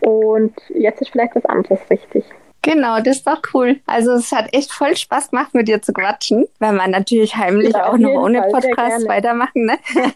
Und 0.00 0.54
jetzt 0.68 1.02
ist 1.02 1.10
vielleicht 1.10 1.34
was 1.34 1.44
anderes 1.44 1.80
richtig. 1.90 2.24
Genau, 2.62 3.00
das 3.00 3.16
ist 3.16 3.26
doch 3.26 3.42
cool. 3.52 3.80
Also 3.86 4.12
es 4.12 4.30
hat 4.30 4.54
echt 4.54 4.72
voll 4.72 4.96
Spaß 4.96 5.30
gemacht, 5.30 5.52
mit 5.52 5.66
dir 5.66 5.82
zu 5.82 5.92
quatschen, 5.92 6.46
weil 6.60 6.72
man 6.74 6.92
natürlich 6.92 7.36
heimlich 7.36 7.74
ja, 7.74 7.88
auch 7.88 7.98
noch 7.98 8.12
ohne 8.12 8.38
Fall, 8.38 8.52
Podcast 8.52 9.08
weitermachen, 9.08 9.66
ne? 9.66 9.78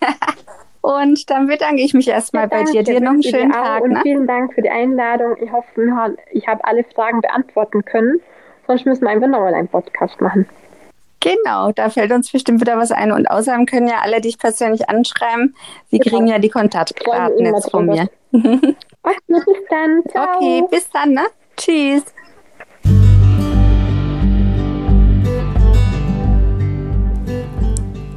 Und 0.81 1.29
dann 1.29 1.49
bedanke 1.49 1.83
ich 1.83 1.93
mich 1.93 2.09
erstmal 2.09 2.45
ja, 2.45 2.49
bei 2.49 2.63
dir. 2.63 2.85
Dir 2.85 3.01
noch 3.01 3.11
einen 3.11 3.23
schönen 3.25 3.51
Tag. 3.51 3.83
Und 3.83 3.91
ne? 3.91 4.01
vielen 4.03 4.29
Dank 4.29 4.55
für 4.55 4.63
die 4.63 4.71
Einladung. 4.71 5.37
Ich 5.41 5.51
hoffe, 5.51 6.17
ich 6.31 6.47
habe 6.47 6.65
alle 6.65 6.85
Fragen 6.85 7.21
beantworten 7.21 7.85
können. 7.85 8.21
Sonst 8.69 8.87
müssen 8.87 9.03
wir 9.03 9.11
einfach 9.11 9.27
nochmal 9.27 9.55
einen 9.55 9.69
Podcast 9.69 10.21
machen. 10.21 10.47
Genau, 11.21 11.73
da 11.73 11.91
fällt 11.91 12.13
uns 12.13 12.31
bestimmt 12.31 12.61
wieder 12.61 12.79
was 12.79 12.93
ein. 12.93 13.13
Und 13.13 13.27
außerdem 13.27 13.67
können 13.67 13.89
ja 13.89 14.01
alle 14.03 14.21
dich 14.21 14.39
persönlich 14.39 14.89
anschreiben. 14.89 15.57
Sie 15.91 15.99
genau. 15.99 16.17
kriegen 16.17 16.29
ja 16.29 16.39
die 16.39 16.49
Kontaktdaten 16.49 17.45
jetzt 17.45 17.71
von 17.71 17.87
mir. 17.87 18.09
Okay, 18.33 18.75
bis 19.27 19.59
dann. 19.69 20.03
Ciao. 20.11 20.37
Okay, 20.37 20.63
bis 20.71 20.91
dann, 20.91 21.13
ne? 21.15 21.23
Tschüss. 21.57 22.05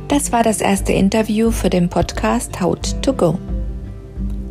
Das 0.08 0.32
war 0.34 0.44
das 0.44 0.60
erste 0.60 0.92
Interview 0.92 1.52
für 1.52 1.70
den 1.70 1.90
Podcast 1.90 2.60
How 2.60 2.78
to 3.02 3.14
Go. 3.14 3.40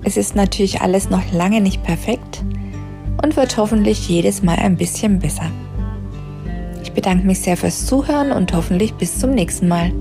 Es 0.03 0.17
ist 0.17 0.35
natürlich 0.35 0.81
alles 0.81 1.11
noch 1.11 1.33
lange 1.33 1.61
nicht 1.61 1.83
perfekt 1.85 2.43
und 3.23 3.37
wird 3.37 3.59
hoffentlich 3.59 4.09
jedes 4.09 4.43
Mal 4.43 4.57
ein 4.57 4.77
bisschen 4.77 5.19
besser. 5.19 5.51
Ich 6.83 6.93
bedanke 6.93 7.27
mich 7.27 7.41
sehr 7.41 7.57
fürs 7.57 7.87
Zuhören 7.87 8.33
und 8.33 8.53
hoffentlich 8.53 8.95
bis 8.95 9.19
zum 9.19 9.31
nächsten 9.31 9.69
Mal. 9.69 9.93